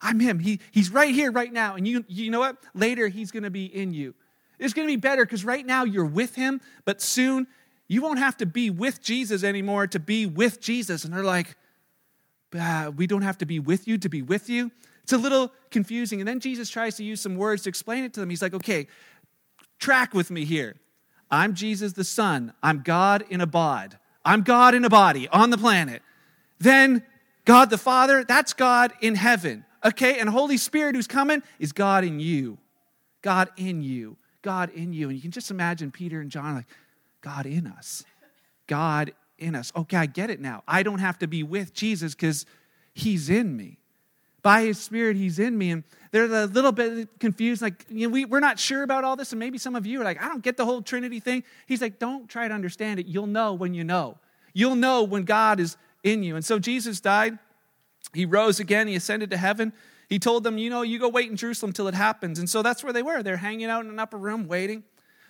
I'm 0.02 0.20
him. 0.20 0.38
He, 0.38 0.61
he's 0.70 0.90
right 0.90 1.14
here, 1.14 1.32
right 1.32 1.52
now. 1.52 1.76
And 1.76 1.88
you, 1.88 2.04
you 2.08 2.30
know 2.30 2.40
what? 2.40 2.56
Later, 2.75 3.08
he's 3.08 3.30
to 3.30 3.50
be 3.50 3.66
in 3.66 3.94
you. 3.94 4.14
It's 4.58 4.75
to 4.75 4.87
be 4.87 4.96
better 4.96 5.25
because 5.25 5.44
right 5.44 5.64
now 5.64 5.84
you're 5.84 6.04
with 6.04 6.34
him, 6.34 6.61
but 6.84 7.00
soon 7.00 7.46
you 7.88 8.02
won't 8.02 8.18
have 8.18 8.37
to 8.38 8.46
be 8.46 8.70
with 8.70 9.02
Jesus 9.02 9.42
anymore 9.44 9.87
to 9.88 9.99
be 9.99 10.26
with 10.26 10.61
Jesus. 10.61 11.04
And 11.04 11.12
they're 11.12 11.25
like, 11.25 11.56
ah, 12.59 12.90
we 12.94 13.06
don't 13.06 13.23
have 13.23 13.38
to 13.38 13.47
be 13.47 13.59
with 13.59 13.87
you 13.88 13.99
to 13.99 14.09
be 14.09 14.23
with 14.23 14.49
you. 14.49 14.71
It's 15.02 15.12
a 15.12 15.18
little 15.18 15.52
confusing. 15.71 16.21
And 16.21 16.28
then 16.28 16.40
Jesus 16.40 16.71
tries 16.71 16.97
to 16.97 17.04
use 17.04 17.21
some 17.21 17.37
words 17.37 17.62
to 17.62 17.68
explain 17.68 18.04
it 18.04 18.12
to 18.14 18.21
them. 18.21 18.30
He's 18.30 18.42
like, 18.42 18.54
okay, 18.54 18.87
track 19.78 20.14
with 20.14 20.30
me 20.30 20.44
here. 20.44 20.76
I'm 21.30 21.54
Jesus 21.54 21.94
the 21.94 22.04
Son. 22.04 22.52
I'm 22.62 22.82
God 22.82 23.25
in 23.30 23.40
a 23.40 23.47
bod. 23.47 23.99
I'm 24.25 24.42
God 24.42 24.75
in 24.75 24.85
a 24.85 24.90
body 24.90 25.28
on 25.28 25.50
the 25.50 25.59
planet. 25.59 26.02
Then 26.59 27.02
God 27.44 27.71
the 27.71 27.78
Father, 27.78 28.25
that's 28.25 28.52
God 28.52 28.92
in 29.00 29.16
heaven. 29.16 29.64
Okay, 29.85 30.21
and 30.21 30.28
Holy 30.28 30.56
Spirit 30.56 30.94
who's 30.94 31.09
coming 31.09 31.42
is 31.59 31.73
God 31.73 32.04
in 32.04 32.21
you. 32.21 32.59
God 33.23 33.49
in 33.56 33.82
you. 33.82 34.16
God 34.42 34.71
in 34.71 34.92
you. 34.92 35.09
And 35.09 35.16
you 35.16 35.23
can 35.23 35.30
just 35.30 35.50
imagine 35.50 35.90
Peter 35.90 36.21
and 36.21 36.30
John 36.30 36.54
like, 36.54 36.66
God 37.21 37.47
in 37.47 37.66
us. 37.66 38.04
God 38.66 39.12
in 39.42 39.54
us. 39.54 39.72
Okay, 39.76 39.96
I 39.96 40.06
get 40.06 40.30
it 40.30 40.40
now. 40.40 40.62
I 40.66 40.82
don't 40.82 41.00
have 41.00 41.18
to 41.18 41.26
be 41.26 41.42
with 41.42 41.75
Jesus 41.75 42.14
because 42.14 42.46
he's 42.94 43.28
in 43.28 43.56
me. 43.56 43.78
By 44.42 44.62
his 44.62 44.78
spirit, 44.80 45.16
he's 45.16 45.38
in 45.38 45.56
me. 45.56 45.70
And 45.70 45.84
they're 46.11 46.25
a 46.25 46.46
little 46.46 46.72
bit 46.72 47.18
confused. 47.20 47.62
Like, 47.62 47.87
you 47.88 48.08
know, 48.08 48.12
we, 48.12 48.25
we're 48.25 48.40
not 48.40 48.58
sure 48.58 48.82
about 48.82 49.04
all 49.04 49.16
this. 49.16 49.32
And 49.32 49.38
maybe 49.38 49.58
some 49.58 49.76
of 49.76 49.87
you 49.87 50.00
are 50.00 50.04
like, 50.04 50.22
I 50.22 50.28
don't 50.28 50.42
get 50.42 50.56
the 50.56 50.64
whole 50.64 50.82
Trinity 50.82 51.20
thing. 51.20 51.44
He's 51.66 51.80
like, 51.80 51.99
don't 51.99 52.28
try 52.28 52.49
to 52.49 52.54
understand 52.54 52.99
it. 52.99 53.06
You'll 53.06 53.26
know 53.26 53.52
when 53.52 53.75
you 53.75 53.84
know. 53.84 54.18
You'll 54.52 54.76
know 54.76 55.04
when 55.04 55.25
God 55.25 55.61
is 55.61 55.76
in 56.02 56.22
you. 56.22 56.37
And 56.37 56.44
so 56.44 56.58
Jesus 56.58 57.00
died. 57.00 57.38
He 58.12 58.26
rose 58.26 58.61
again. 58.61 58.88
He 58.88 58.96
ascended 58.96 59.30
to 59.30 59.37
heaven. 59.37 59.72
He 60.08 60.18
told 60.18 60.44
them, 60.44 60.58
you 60.58 60.68
know, 60.68 60.82
you 60.82 60.99
go 60.99 61.08
wait 61.08 61.30
in 61.30 61.37
Jerusalem 61.37 61.72
till 61.72 61.88
it 61.88 61.94
happens. 61.94 62.38
And 62.38 62.50
so 62.50 62.62
that's 62.62 62.84
where 62.84 62.92
they 62.92 63.02
were. 63.02 63.22
They're 63.22 63.38
hanging 63.38 63.70
out 63.70 63.84
in 63.84 63.90
an 63.90 63.99
upper 63.99 64.18
room 64.18 64.46
waiting. 64.46 64.82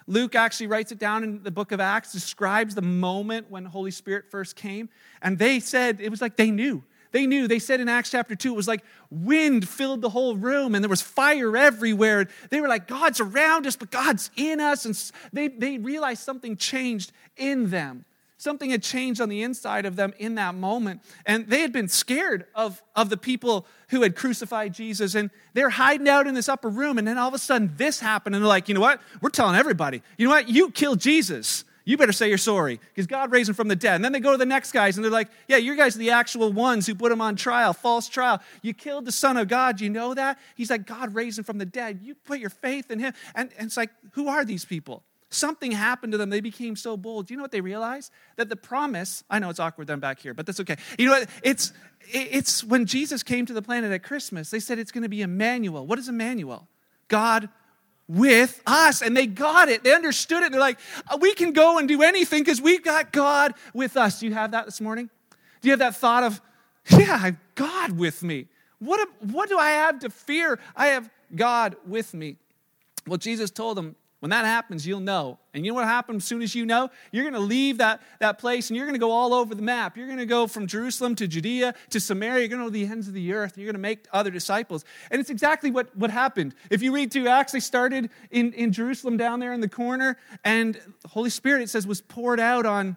Luke 0.07 0.35
actually 0.35 0.67
writes 0.67 0.93
it 0.93 0.99
down 0.99 1.25
in 1.25 1.43
the 1.43 1.51
book 1.51 1.73
of 1.73 1.81
Acts, 1.81 2.13
describes 2.13 2.75
the 2.75 2.83
moment 2.83 3.51
when 3.51 3.65
Holy 3.65 3.91
Spirit 3.91 4.31
first 4.31 4.57
came. 4.57 4.89
And 5.21 5.39
they 5.39 5.61
said, 5.61 6.01
it 6.01 6.11
was 6.11 6.21
like 6.21 6.37
they 6.37 6.51
knew. 6.51 6.83
They 7.13 7.27
knew. 7.27 7.47
They 7.47 7.59
said 7.59 7.81
in 7.81 7.89
Acts 7.89 8.11
chapter 8.11 8.35
2, 8.35 8.53
it 8.53 8.57
was 8.57 8.67
like 8.67 8.83
wind 9.11 9.69
filled 9.69 10.01
the 10.01 10.09
whole 10.09 10.35
room 10.35 10.75
and 10.75 10.83
there 10.83 10.89
was 10.89 11.03
fire 11.03 11.57
everywhere. 11.57 12.27
They 12.51 12.61
were 12.61 12.69
like, 12.69 12.89
God's 12.89 13.21
around 13.21 13.67
us, 13.67 13.77
but 13.77 13.91
God's 13.91 14.31
in 14.35 14.61
us. 14.61 14.87
And 14.87 15.13
they, 15.33 15.49
they 15.49 15.79
realized 15.79 16.23
something 16.23 16.57
changed 16.57 17.13
in 17.37 17.71
them. 17.71 18.07
Something 18.43 18.71
had 18.71 18.83
changed 18.83 19.21
on 19.21 19.29
the 19.29 19.43
inside 19.43 19.87
of 19.87 19.95
them 19.95 20.13
in 20.19 20.35
that 20.35 20.57
moment. 20.57 21.01
And 21.25 21.47
they 21.47 21.61
had 21.61 21.73
been 21.73 21.87
scared 21.87 22.47
of, 22.57 22.83
of 22.97 23.09
the 23.09 23.17
people 23.17 23.67
who 23.91 24.03
had 24.03 24.17
crucified 24.17 24.75
Jesus. 24.75 25.15
And 25.15 25.31
they're 25.55 25.71
hiding 25.71 26.09
out 26.09 26.27
in 26.27 26.35
this 26.35 26.49
upper 26.49 26.69
room. 26.69 26.99
And 26.99 27.07
then 27.07 27.19
all 27.19 27.29
of 27.29 27.35
a 27.35 27.39
sudden, 27.39 27.73
this 27.77 28.01
happened. 28.01 28.35
And 28.35 28.43
they're 28.43 28.49
like, 28.49 28.69
you 28.69 28.75
know 28.75 28.81
what? 28.81 29.01
We're 29.21 29.31
telling 29.31 29.55
everybody, 29.55 30.03
you 30.19 30.27
know 30.27 30.33
what? 30.33 30.49
You 30.49 30.73
killed 30.73 30.99
Jesus 30.99 31.65
you 31.85 31.97
better 31.97 32.13
say 32.13 32.29
you're 32.29 32.39
sorry 32.39 32.79
because 32.95 33.09
God 33.09 33.33
raised 33.33 33.49
him 33.49 33.57
from 33.57 33.69
the 33.69 33.75
dead. 33.75 33.97
And 33.97 34.05
then 34.05 34.13
they 34.13 34.21
go 34.21 34.31
to 34.31 34.39
the 34.39 34.47
next 34.47 34.71
guys 34.71 34.97
and 34.97 35.05
they're 35.05 35.11
like, 35.11 35.29
yeah, 35.49 35.57
you 35.57 35.77
guys 35.77 35.97
are 35.97 35.99
the 35.99 36.11
actual 36.11 36.53
ones 36.53 36.87
who 36.87 36.95
put 36.95 37.11
him 37.11 37.21
on 37.21 37.35
trial, 37.35 37.73
false 37.73 38.09
trial. 38.09 38.41
You 38.63 38.73
killed 38.73 39.05
the 39.05 39.13
Son 39.13 39.37
of 39.37 39.49
God. 39.49 39.81
You 39.81 39.91
know 39.91 40.15
that? 40.15 40.39
He's 40.57 40.71
like, 40.71 40.87
God 40.87 41.13
raised 41.13 41.39
him 41.39 41.45
from 41.45 41.59
the 41.59 41.67
dead. 41.67 41.99
You 42.01 42.15
put 42.15 42.39
your 42.39 42.51
faith 42.51 42.91
in 42.93 43.01
him. 43.01 43.15
And, 43.35 43.51
and 43.59 43.67
it's 43.67 43.77
like, 43.77 43.91
who 44.13 44.29
are 44.29 44.45
these 44.45 44.65
people? 44.65 45.03
Something 45.33 45.73
happened 45.73 46.13
to 46.13 46.19
them. 46.19 46.29
They 46.29 46.43
became 46.43 46.77
so 46.77 46.97
bold. 46.97 47.27
Do 47.27 47.33
you 47.33 47.39
know 47.39 47.43
what 47.43 47.53
they 47.53 47.63
realized? 47.63 48.13
That 48.37 48.51
the 48.51 48.57
promise, 48.57 49.25
I 49.31 49.39
know 49.39 49.49
it's 49.49 49.59
awkward 49.59 49.87
them 49.87 49.99
back 49.99 50.21
here, 50.21 50.35
but 50.35 50.45
that's 50.45 50.61
okay. 50.61 50.77
You 50.99 51.07
know 51.07 51.13
what? 51.13 51.29
It's, 51.43 51.73
it's 52.11 52.63
when 52.63 52.85
Jesus 52.85 53.23
came 53.23 53.47
to 53.47 53.55
the 53.55 53.63
planet 53.63 53.91
at 53.93 54.03
Christmas, 54.03 54.51
they 54.51 54.61
said 54.61 54.79
it's 54.79 54.93
going 54.93 55.05
to 55.05 55.09
be 55.09 55.23
Emmanuel. 55.23 55.87
What 55.87 55.99
is 55.99 56.09
Emmanuel? 56.09 56.69
God 57.09 57.49
with 58.07 58.61
us. 58.67 59.01
And 59.01 59.17
they 59.17 59.27
got 59.27 59.71
it. 59.71 59.85
They 59.85 59.95
understood 59.95 60.43
it. 60.43 60.53
They're 60.53 60.61
like, 60.61 60.79
uh, 61.09 61.17
we 61.19 61.33
can 61.33 61.53
go 61.53 61.79
and 61.79 61.89
do 61.89 62.03
anything 62.03 62.43
because 62.43 62.61
we've 62.61 62.85
got 62.85 63.11
God 63.11 63.55
with 63.73 63.97
us. 63.97 64.21
Do 64.21 64.27
you 64.27 64.35
have 64.35 64.51
that 64.51 64.67
this 64.67 64.83
morning? 64.83 65.09
Do 65.63 65.69
you 65.69 65.73
have 65.73 65.79
that 65.79 65.97
thought 65.97 66.25
of, 66.25 66.43
yeah, 66.91 67.15
I 67.15 67.19
have 67.19 67.37
God 67.55 67.93
with 67.93 68.23
me? 68.23 68.49
What, 68.81 69.09
what 69.21 69.49
do 69.49 69.57
I 69.57 69.71
have 69.71 70.01
to 70.01 70.11
fear? 70.11 70.59
I 70.77 70.89
have 70.89 71.09
God 71.35 71.77
with 71.87 72.13
me. 72.13 72.37
Well, 73.07 73.19
Jesus 73.19 73.51
told 73.51 73.79
them, 73.79 73.97
when 74.23 74.31
that 74.31 74.45
happens, 74.45 74.87
you'll 74.87 75.01
know. 75.01 75.41
And 75.53 75.67
you 75.67 75.73
know 75.73 75.75
what 75.75 75.89
happens 75.89 76.23
as 76.23 76.29
soon 76.29 76.43
as 76.43 76.55
you 76.55 76.65
know? 76.65 76.91
You're 77.11 77.25
going 77.25 77.35
to 77.35 77.41
leave 77.41 77.79
that, 77.79 78.01
that 78.21 78.39
place 78.39 78.71
and 78.71 78.77
you're 78.77 78.87
going 78.87 78.95
to 78.95 79.01
go 79.01 79.11
all 79.11 79.35
over 79.35 79.53
the 79.53 79.63
map. 79.63 79.97
You're 79.97 80.07
going 80.07 80.21
to 80.21 80.27
go 80.27 80.47
from 80.47 80.69
Jerusalem 80.69 81.17
to 81.17 81.27
Judea 81.27 81.75
to 81.91 81.99
Samaria. 81.99 82.39
You're 82.39 82.49
going 82.49 82.61
to 82.61 82.67
go 82.67 82.71
to 82.71 82.73
the 82.73 82.87
ends 82.87 83.09
of 83.09 83.15
the 83.15 83.33
earth. 83.33 83.59
You're 83.59 83.67
going 83.67 83.75
to 83.75 83.81
make 83.81 84.07
other 84.13 84.31
disciples. 84.31 84.85
And 85.11 85.21
it's 85.21 85.29
exactly 85.29 85.73
what, 85.73 85.97
what 85.97 86.13
happened. 86.13 86.55
If 86.71 86.83
you 86.83 86.95
read 86.95 87.13
through 87.13 87.27
Acts, 87.27 87.51
they 87.51 87.59
started 87.59 88.11
in, 88.31 88.53
in 88.53 88.71
Jerusalem 88.71 89.17
down 89.17 89.41
there 89.41 89.53
in 89.53 89.61
the 89.61 89.69
corner, 89.69 90.17
and 90.45 90.81
the 91.01 91.09
Holy 91.09 91.31
Spirit, 91.31 91.63
it 91.63 91.69
says, 91.69 91.85
was 91.85 92.01
poured 92.01 92.39
out 92.39 92.65
on 92.65 92.97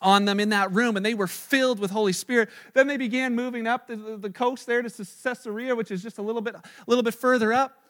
on 0.00 0.24
them 0.24 0.38
in 0.38 0.48
that 0.48 0.72
room 0.72 0.96
and 0.96 1.04
they 1.04 1.14
were 1.14 1.26
filled 1.26 1.80
with 1.80 1.90
holy 1.90 2.12
spirit 2.12 2.48
then 2.72 2.86
they 2.86 2.96
began 2.96 3.34
moving 3.34 3.66
up 3.66 3.88
the, 3.88 3.96
the, 3.96 4.30
coast 4.30 4.64
there 4.64 4.80
to 4.80 4.88
caesarea 5.24 5.74
which 5.74 5.90
is 5.90 6.04
just 6.04 6.18
a 6.18 6.22
little 6.22 6.40
bit 6.40 6.54
a 6.54 6.62
little 6.86 7.02
bit 7.02 7.14
further 7.14 7.52
up 7.52 7.82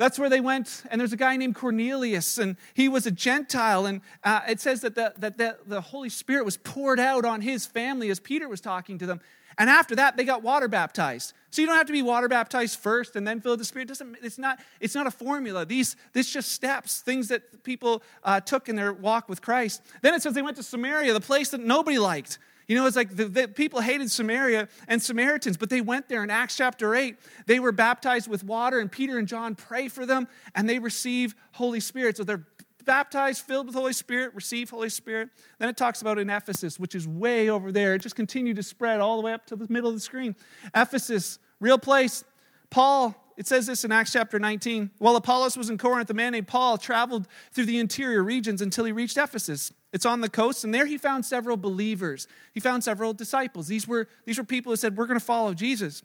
that's 0.00 0.18
where 0.18 0.30
they 0.30 0.40
went. 0.40 0.82
And 0.90 0.98
there's 0.98 1.12
a 1.12 1.16
guy 1.18 1.36
named 1.36 1.56
Cornelius, 1.56 2.38
and 2.38 2.56
he 2.72 2.88
was 2.88 3.04
a 3.04 3.10
Gentile. 3.10 3.84
And 3.84 4.00
uh, 4.24 4.40
it 4.48 4.58
says 4.58 4.80
that, 4.80 4.94
the, 4.94 5.12
that 5.18 5.36
the, 5.36 5.58
the 5.66 5.82
Holy 5.82 6.08
Spirit 6.08 6.46
was 6.46 6.56
poured 6.56 6.98
out 6.98 7.26
on 7.26 7.42
his 7.42 7.66
family 7.66 8.08
as 8.08 8.18
Peter 8.18 8.48
was 8.48 8.62
talking 8.62 8.96
to 8.96 9.04
them. 9.04 9.20
And 9.58 9.68
after 9.68 9.94
that, 9.96 10.16
they 10.16 10.24
got 10.24 10.42
water 10.42 10.68
baptized. 10.68 11.34
So 11.50 11.60
you 11.60 11.66
don't 11.66 11.76
have 11.76 11.86
to 11.88 11.92
be 11.92 12.00
water 12.00 12.28
baptized 12.28 12.78
first 12.78 13.14
and 13.14 13.28
then 13.28 13.42
filled 13.42 13.58
with 13.58 13.60
the 13.60 13.64
Spirit. 13.66 13.84
It 13.84 13.88
doesn't, 13.88 14.16
it's, 14.22 14.38
not, 14.38 14.58
it's 14.80 14.94
not 14.94 15.06
a 15.06 15.10
formula. 15.10 15.66
These, 15.66 15.96
this 16.14 16.32
just 16.32 16.52
steps, 16.52 17.02
things 17.02 17.28
that 17.28 17.62
people 17.62 18.02
uh, 18.24 18.40
took 18.40 18.70
in 18.70 18.76
their 18.76 18.94
walk 18.94 19.28
with 19.28 19.42
Christ. 19.42 19.82
Then 20.00 20.14
it 20.14 20.22
says 20.22 20.32
they 20.32 20.40
went 20.40 20.56
to 20.56 20.62
Samaria, 20.62 21.12
the 21.12 21.20
place 21.20 21.50
that 21.50 21.60
nobody 21.60 21.98
liked. 21.98 22.38
You 22.70 22.76
know, 22.76 22.86
it's 22.86 22.94
like 22.94 23.16
the, 23.16 23.24
the, 23.24 23.48
people 23.48 23.80
hated 23.80 24.12
Samaria 24.12 24.68
and 24.86 25.02
Samaritans, 25.02 25.56
but 25.56 25.70
they 25.70 25.80
went 25.80 26.08
there 26.08 26.22
in 26.22 26.30
Acts 26.30 26.56
chapter 26.56 26.94
8. 26.94 27.16
They 27.46 27.58
were 27.58 27.72
baptized 27.72 28.28
with 28.28 28.44
water, 28.44 28.78
and 28.78 28.92
Peter 28.92 29.18
and 29.18 29.26
John 29.26 29.56
pray 29.56 29.88
for 29.88 30.06
them, 30.06 30.28
and 30.54 30.70
they 30.70 30.78
receive 30.78 31.34
Holy 31.50 31.80
Spirit. 31.80 32.16
So 32.16 32.22
they're 32.22 32.46
baptized, 32.84 33.44
filled 33.44 33.66
with 33.66 33.74
Holy 33.74 33.92
Spirit, 33.92 34.36
receive 34.36 34.70
Holy 34.70 34.88
Spirit. 34.88 35.30
Then 35.58 35.68
it 35.68 35.76
talks 35.76 36.00
about 36.00 36.20
in 36.20 36.30
Ephesus, 36.30 36.78
which 36.78 36.94
is 36.94 37.08
way 37.08 37.48
over 37.48 37.72
there. 37.72 37.96
It 37.96 38.02
just 38.02 38.14
continued 38.14 38.54
to 38.54 38.62
spread 38.62 39.00
all 39.00 39.16
the 39.16 39.22
way 39.24 39.32
up 39.32 39.46
to 39.46 39.56
the 39.56 39.66
middle 39.68 39.88
of 39.88 39.96
the 39.96 40.00
screen. 40.00 40.36
Ephesus, 40.72 41.40
real 41.58 41.76
place. 41.76 42.22
Paul 42.70 43.16
it 43.36 43.46
says 43.46 43.66
this 43.66 43.84
in 43.84 43.90
Acts 43.90 44.12
chapter 44.12 44.38
19. 44.38 44.90
While 44.98 45.16
Apollos 45.16 45.56
was 45.56 45.70
in 45.70 45.78
Corinth, 45.78 46.10
a 46.10 46.14
man 46.14 46.32
named 46.32 46.46
Paul 46.46 46.76
traveled 46.76 47.26
through 47.52 47.64
the 47.64 47.78
interior 47.78 48.22
regions 48.22 48.60
until 48.60 48.84
he 48.84 48.92
reached 48.92 49.16
Ephesus. 49.16 49.72
It's 49.92 50.06
on 50.06 50.20
the 50.20 50.28
coast, 50.28 50.62
and 50.62 50.72
there 50.72 50.86
he 50.86 50.98
found 50.98 51.24
several 51.24 51.56
believers. 51.56 52.28
He 52.54 52.60
found 52.60 52.84
several 52.84 53.12
disciples. 53.12 53.66
These 53.66 53.88
were, 53.88 54.06
these 54.24 54.38
were 54.38 54.44
people 54.44 54.70
who 54.70 54.76
said, 54.76 54.96
We're 54.96 55.06
going 55.06 55.18
to 55.18 55.24
follow 55.24 55.52
Jesus. 55.52 56.02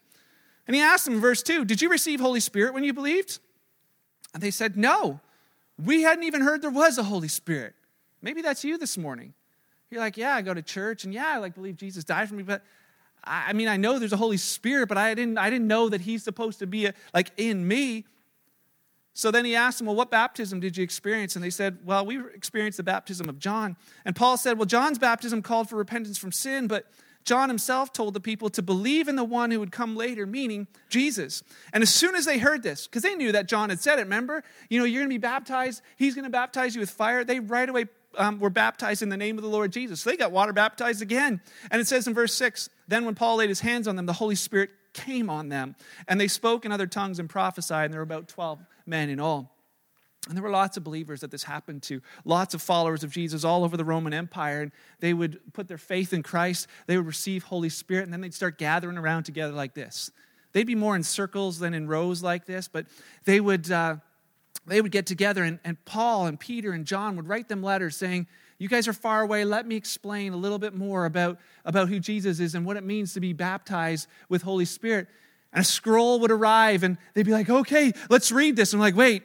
And 0.67 0.75
he 0.75 0.81
asked 0.81 1.05
them 1.05 1.19
verse 1.19 1.43
2 1.43 1.65
Did 1.65 1.81
you 1.81 1.89
receive 1.89 2.19
Holy 2.19 2.39
Spirit 2.39 2.73
when 2.73 2.83
you 2.83 2.93
believed? 2.93 3.39
And 4.33 4.41
they 4.41 4.51
said, 4.51 4.75
No. 4.75 5.19
We 5.83 6.03
hadn't 6.03 6.23
even 6.23 6.41
heard 6.41 6.61
there 6.61 6.71
was 6.71 6.97
a 6.97 7.03
Holy 7.03 7.27
Spirit. 7.27 7.75
Maybe 8.21 8.41
that's 8.41 8.63
you 8.63 8.77
this 8.77 8.97
morning. 8.97 9.33
You're 9.91 10.01
like, 10.01 10.17
Yeah, 10.17 10.35
I 10.35 10.41
go 10.41 10.53
to 10.53 10.63
church, 10.63 11.03
and 11.03 11.13
yeah, 11.13 11.27
I 11.27 11.37
like 11.37 11.53
believe 11.53 11.77
Jesus 11.77 12.03
died 12.03 12.27
for 12.27 12.35
me, 12.35 12.43
but 12.43 12.63
I 13.23 13.53
mean, 13.53 13.67
I 13.67 13.77
know 13.77 13.97
there's 13.97 14.13
a 14.13 14.17
Holy 14.17 14.37
Spirit, 14.37 14.87
but 14.87 14.97
I 14.97 15.13
didn't, 15.13 15.37
I 15.37 15.49
didn't 15.49 15.67
know 15.67 15.89
that 15.89 16.01
He's 16.01 16.23
supposed 16.23 16.59
to 16.59 16.67
be 16.67 16.85
a, 16.87 16.93
like 17.13 17.31
in 17.37 17.67
me. 17.67 18.05
So 19.17 19.31
then 19.31 19.45
he 19.45 19.55
asked 19.55 19.77
them, 19.77 19.87
Well, 19.87 19.95
what 19.95 20.11
baptism 20.11 20.59
did 20.59 20.75
you 20.75 20.83
experience? 20.83 21.35
And 21.35 21.43
they 21.43 21.49
said, 21.49 21.79
Well, 21.85 22.05
we 22.05 22.19
experienced 22.35 22.77
the 22.77 22.83
baptism 22.83 23.29
of 23.29 23.39
John. 23.39 23.77
And 24.03 24.13
Paul 24.13 24.35
said, 24.35 24.57
Well, 24.57 24.65
John's 24.65 24.99
baptism 24.99 25.41
called 25.41 25.69
for 25.69 25.77
repentance 25.77 26.17
from 26.17 26.33
sin, 26.33 26.67
but 26.67 26.85
John 27.23 27.47
himself 27.47 27.93
told 27.93 28.13
the 28.13 28.19
people 28.19 28.49
to 28.49 28.61
believe 28.61 29.07
in 29.07 29.15
the 29.15 29.23
one 29.23 29.51
who 29.51 29.59
would 29.61 29.71
come 29.71 29.95
later, 29.95 30.27
meaning 30.27 30.67
Jesus. 30.89 31.43
And 31.71 31.81
as 31.81 31.93
soon 31.93 32.13
as 32.13 32.25
they 32.25 32.37
heard 32.37 32.61
this, 32.61 32.87
because 32.87 33.03
they 33.03 33.15
knew 33.15 33.31
that 33.31 33.47
John 33.47 33.69
had 33.69 33.79
said 33.79 33.99
it, 33.99 34.03
remember? 34.03 34.43
You 34.69 34.79
know, 34.79 34.85
you're 34.85 35.01
going 35.01 35.09
to 35.09 35.13
be 35.13 35.17
baptized, 35.17 35.81
he's 35.95 36.13
going 36.13 36.25
to 36.25 36.29
baptize 36.29 36.75
you 36.75 36.81
with 36.81 36.89
fire. 36.89 37.23
They 37.23 37.39
right 37.39 37.69
away 37.69 37.85
um, 38.17 38.39
were 38.39 38.49
baptized 38.49 39.01
in 39.01 39.09
the 39.09 39.17
name 39.17 39.37
of 39.37 39.43
the 39.43 39.49
Lord 39.49 39.71
Jesus. 39.71 40.01
So 40.01 40.09
they 40.09 40.17
got 40.17 40.31
water 40.31 40.53
baptized 40.53 41.01
again. 41.01 41.41
And 41.71 41.81
it 41.81 41.87
says 41.87 42.07
in 42.07 42.13
verse 42.13 42.33
6 42.35 42.69
Then 42.87 43.05
when 43.05 43.15
Paul 43.15 43.37
laid 43.37 43.49
his 43.49 43.59
hands 43.59 43.87
on 43.87 43.95
them, 43.95 44.05
the 44.05 44.13
Holy 44.13 44.35
Spirit 44.35 44.69
came 44.93 45.29
on 45.29 45.49
them, 45.49 45.75
and 46.07 46.19
they 46.19 46.27
spoke 46.27 46.65
in 46.65 46.71
other 46.71 46.87
tongues 46.87 47.19
and 47.19 47.29
prophesied, 47.29 47.85
and 47.85 47.93
there 47.93 47.99
were 47.99 48.03
about 48.03 48.27
12 48.27 48.65
men 48.85 49.09
in 49.09 49.19
all. 49.19 49.51
And 50.27 50.35
there 50.35 50.43
were 50.43 50.49
lots 50.49 50.75
of 50.75 50.83
believers 50.83 51.21
that 51.21 51.29
this 51.29 51.43
happened 51.43 51.83
to, 51.83 52.01
lots 52.23 52.55
of 52.55 52.61
followers 52.61 53.03
of 53.03 53.11
Jesus 53.11 53.43
all 53.43 53.63
over 53.63 53.77
the 53.77 53.85
Roman 53.85 54.13
Empire. 54.13 54.61
And 54.61 54.71
they 54.99 55.13
would 55.13 55.39
put 55.53 55.67
their 55.67 55.77
faith 55.77 56.13
in 56.13 56.23
Christ, 56.23 56.67
they 56.87 56.97
would 56.97 57.05
receive 57.05 57.43
Holy 57.43 57.69
Spirit, 57.69 58.05
and 58.05 58.13
then 58.13 58.21
they'd 58.21 58.33
start 58.33 58.57
gathering 58.57 58.97
around 58.97 59.23
together 59.23 59.53
like 59.53 59.75
this. 59.75 60.09
They'd 60.53 60.65
be 60.65 60.75
more 60.75 60.95
in 60.95 61.03
circles 61.03 61.59
than 61.59 61.73
in 61.73 61.87
rows 61.87 62.23
like 62.23 62.45
this, 62.45 62.67
but 62.67 62.87
they 63.25 63.39
would, 63.39 63.69
uh, 63.69 63.97
they 64.67 64.81
would 64.81 64.91
get 64.91 65.05
together, 65.05 65.43
and, 65.43 65.59
and 65.63 65.83
Paul 65.85 66.25
and 66.25 66.39
Peter 66.39 66.71
and 66.71 66.85
John 66.85 67.15
would 67.15 67.27
write 67.27 67.47
them 67.47 67.61
letters 67.61 67.95
saying, 67.95 68.27
You 68.57 68.67
guys 68.67 68.87
are 68.87 68.93
far 68.93 69.21
away. 69.21 69.45
Let 69.45 69.67
me 69.67 69.75
explain 69.75 70.33
a 70.33 70.37
little 70.37 70.59
bit 70.59 70.73
more 70.73 71.05
about, 71.05 71.37
about 71.63 71.89
who 71.89 71.99
Jesus 71.99 72.39
is 72.39 72.55
and 72.55 72.65
what 72.65 72.77
it 72.77 72.83
means 72.83 73.13
to 73.13 73.19
be 73.19 73.33
baptized 73.33 74.07
with 74.29 74.41
Holy 74.41 74.65
Spirit. 74.65 75.07
And 75.53 75.61
a 75.61 75.65
scroll 75.65 76.19
would 76.19 76.31
arrive, 76.31 76.83
and 76.83 76.97
they'd 77.13 77.25
be 77.25 77.31
like, 77.31 77.49
Okay, 77.49 77.93
let's 78.09 78.31
read 78.31 78.55
this. 78.55 78.73
And 78.73 78.81
I'm 78.81 78.85
like, 78.87 78.95
Wait, 78.95 79.23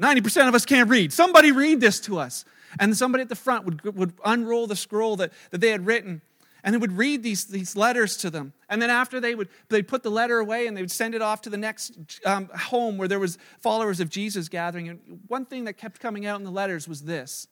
90% 0.00 0.48
of 0.48 0.54
us 0.54 0.64
can't 0.64 0.88
read. 0.88 1.12
Somebody 1.12 1.52
read 1.52 1.80
this 1.80 2.00
to 2.00 2.18
us. 2.18 2.44
And 2.78 2.96
somebody 2.96 3.22
at 3.22 3.28
the 3.28 3.36
front 3.36 3.64
would, 3.64 3.96
would 3.96 4.12
unroll 4.24 4.66
the 4.66 4.76
scroll 4.76 5.16
that, 5.16 5.32
that 5.50 5.60
they 5.60 5.70
had 5.70 5.86
written 5.86 6.20
and 6.66 6.74
they 6.74 6.78
would 6.78 6.98
read 6.98 7.22
these, 7.22 7.44
these 7.44 7.76
letters 7.76 8.16
to 8.16 8.28
them. 8.28 8.52
And 8.68 8.82
then 8.82 8.90
after 8.90 9.20
they 9.20 9.36
would 9.36 9.48
they'd 9.68 9.86
put 9.86 10.02
the 10.02 10.10
letter 10.10 10.40
away 10.40 10.66
and 10.66 10.76
they 10.76 10.82
would 10.82 10.90
send 10.90 11.14
it 11.14 11.22
off 11.22 11.40
to 11.42 11.50
the 11.50 11.56
next 11.56 11.96
um, 12.26 12.50
home 12.52 12.98
where 12.98 13.06
there 13.06 13.20
was 13.20 13.38
followers 13.60 14.00
of 14.00 14.10
Jesus 14.10 14.48
gathering. 14.48 14.88
And 14.88 15.20
one 15.28 15.46
thing 15.46 15.64
that 15.64 15.74
kept 15.74 16.00
coming 16.00 16.26
out 16.26 16.40
in 16.40 16.44
the 16.44 16.50
letters 16.50 16.88
was 16.88 17.02
this. 17.02 17.46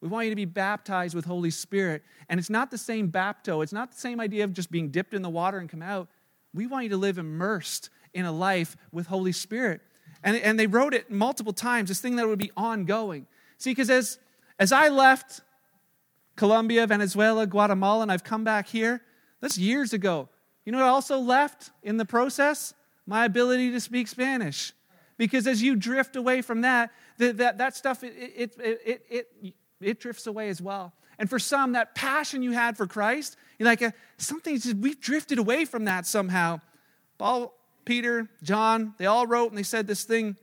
We 0.00 0.08
want 0.08 0.24
you 0.24 0.30
to 0.30 0.36
be 0.36 0.46
baptized 0.46 1.14
with 1.14 1.26
Holy 1.26 1.50
Spirit. 1.50 2.02
And 2.28 2.40
it's 2.40 2.50
not 2.50 2.72
the 2.72 2.78
same 2.78 3.12
bapto. 3.12 3.62
It's 3.62 3.72
not 3.72 3.92
the 3.92 4.00
same 4.00 4.18
idea 4.18 4.42
of 4.42 4.52
just 4.52 4.72
being 4.72 4.88
dipped 4.90 5.14
in 5.14 5.22
the 5.22 5.30
water 5.30 5.58
and 5.58 5.68
come 5.68 5.82
out. 5.82 6.08
We 6.52 6.66
want 6.66 6.84
you 6.84 6.90
to 6.90 6.96
live 6.96 7.18
immersed 7.18 7.88
in 8.14 8.24
a 8.24 8.32
life 8.32 8.76
with 8.90 9.06
Holy 9.06 9.32
Spirit. 9.32 9.80
And, 10.24 10.36
and 10.36 10.58
they 10.58 10.66
wrote 10.66 10.92
it 10.92 11.08
multiple 11.08 11.52
times, 11.52 11.88
this 11.88 12.00
thing 12.00 12.16
that 12.16 12.26
would 12.26 12.38
be 12.38 12.50
ongoing. 12.56 13.28
See, 13.58 13.70
because 13.70 13.90
as, 13.90 14.18
as 14.58 14.72
I 14.72 14.88
left 14.88 15.40
Colombia, 16.40 16.86
Venezuela, 16.86 17.46
Guatemala, 17.46 18.00
and 18.00 18.10
I've 18.10 18.24
come 18.24 18.44
back 18.44 18.66
here, 18.66 19.02
that's 19.42 19.58
years 19.58 19.92
ago. 19.92 20.30
You 20.64 20.72
know 20.72 20.78
what 20.78 20.88
also 20.88 21.18
left 21.18 21.70
in 21.82 21.98
the 21.98 22.06
process? 22.06 22.72
My 23.04 23.26
ability 23.26 23.72
to 23.72 23.78
speak 23.78 24.08
Spanish. 24.08 24.72
Because 25.18 25.46
as 25.46 25.62
you 25.62 25.76
drift 25.76 26.16
away 26.16 26.40
from 26.40 26.62
that, 26.62 26.92
that, 27.18 27.36
that, 27.36 27.58
that 27.58 27.76
stuff, 27.76 28.02
it, 28.02 28.14
it, 28.16 28.54
it, 28.58 29.02
it, 29.10 29.54
it 29.82 30.00
drifts 30.00 30.26
away 30.26 30.48
as 30.48 30.62
well. 30.62 30.94
And 31.18 31.28
for 31.28 31.38
some, 31.38 31.72
that 31.72 31.94
passion 31.94 32.42
you 32.42 32.52
had 32.52 32.74
for 32.74 32.86
Christ, 32.86 33.36
you're 33.58 33.68
like, 33.68 33.82
uh, 33.82 33.90
something, 34.16 34.58
we've 34.80 34.98
drifted 34.98 35.38
away 35.38 35.66
from 35.66 35.84
that 35.84 36.06
somehow. 36.06 36.62
Paul, 37.18 37.52
Peter, 37.84 38.30
John, 38.42 38.94
they 38.96 39.04
all 39.04 39.26
wrote 39.26 39.50
and 39.50 39.58
they 39.58 39.62
said 39.62 39.86
this 39.86 40.04
thing. 40.04 40.38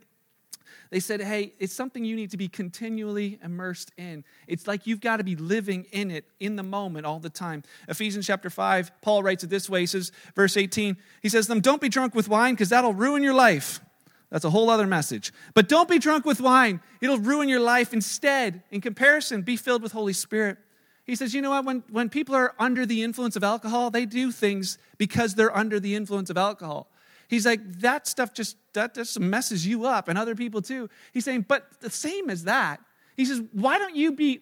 They 0.90 1.00
said, 1.00 1.22
hey, 1.22 1.54
it's 1.60 1.74
something 1.74 2.06
you 2.06 2.16
need 2.16 2.32
to 2.32 2.38
be 2.38 2.48
continually 2.48 3.40
immersed 3.44 3.92
in. 3.98 4.24
It's 4.48 4.68
like 4.68 4.88
you've 4.88 5.02
got 5.02 5.18
to 5.18 5.24
be 5.24 5.36
living 5.36 5.86
in 5.92 6.12
it 6.12 6.26
in 6.40 6.56
the 6.56 6.64
moment 6.64 7.06
all 7.06 7.20
the 7.20 7.30
time. 7.30 7.64
Ephesians 7.88 8.26
chapter 8.26 8.50
5, 8.50 9.02
Paul 9.02 9.24
writes 9.24 9.44
it 9.44 9.50
this 9.50 9.70
way. 9.70 9.82
He 9.82 9.86
says, 9.86 10.12
verse 10.36 10.58
18, 10.58 10.98
he 11.22 11.30
says, 11.30 11.48
them, 11.48 11.60
don't 11.60 11.82
be 11.82 11.90
drunk 11.90 12.16
with 12.16 12.30
wine 12.30 12.54
because 12.54 12.70
that'll 12.70 12.94
ruin 12.94 13.24
your 13.24 13.34
life. 13.34 13.82
That's 14.30 14.46
a 14.46 14.50
whole 14.50 14.70
other 14.70 14.88
message. 14.88 15.32
But 15.54 15.70
don't 15.70 15.90
be 15.90 16.00
drunk 16.00 16.26
with 16.26 16.42
wine. 16.42 16.82
It'll 17.02 17.20
ruin 17.20 17.48
your 17.48 17.62
life. 17.62 17.94
Instead, 17.94 18.64
in 18.72 18.82
comparison, 18.82 19.42
be 19.42 19.56
filled 19.56 19.82
with 19.82 19.94
Holy 19.94 20.14
Spirit. 20.14 20.58
He 21.06 21.16
says, 21.16 21.34
you 21.34 21.42
know 21.42 21.52
what? 21.52 21.64
When, 21.64 21.84
when 21.90 22.10
people 22.10 22.36
are 22.36 22.54
under 22.60 22.86
the 22.86 23.04
influence 23.04 23.38
of 23.38 23.44
alcohol, 23.44 23.90
they 23.90 24.06
do 24.06 24.32
things 24.32 24.78
because 24.98 25.36
they're 25.36 25.56
under 25.56 25.80
the 25.80 25.96
influence 25.96 26.30
of 26.30 26.38
alcohol. 26.38 26.90
He's 27.28 27.46
like, 27.46 27.62
that 27.82 28.08
stuff 28.08 28.34
just, 28.34 28.58
that 28.74 28.96
just 28.96 29.20
messes 29.20 29.66
you 29.68 29.86
up 29.86 30.08
and 30.08 30.18
other 30.18 30.36
people 30.36 30.62
too. 30.62 30.90
He's 31.12 31.26
saying, 31.26 31.46
but 31.48 31.82
the 31.82 31.90
same 31.90 32.30
as 32.30 32.46
that, 32.46 32.80
he 33.16 33.26
says, 33.26 33.42
why 33.52 33.78
don't 33.78 33.96
you 33.96 34.12
be 34.12 34.42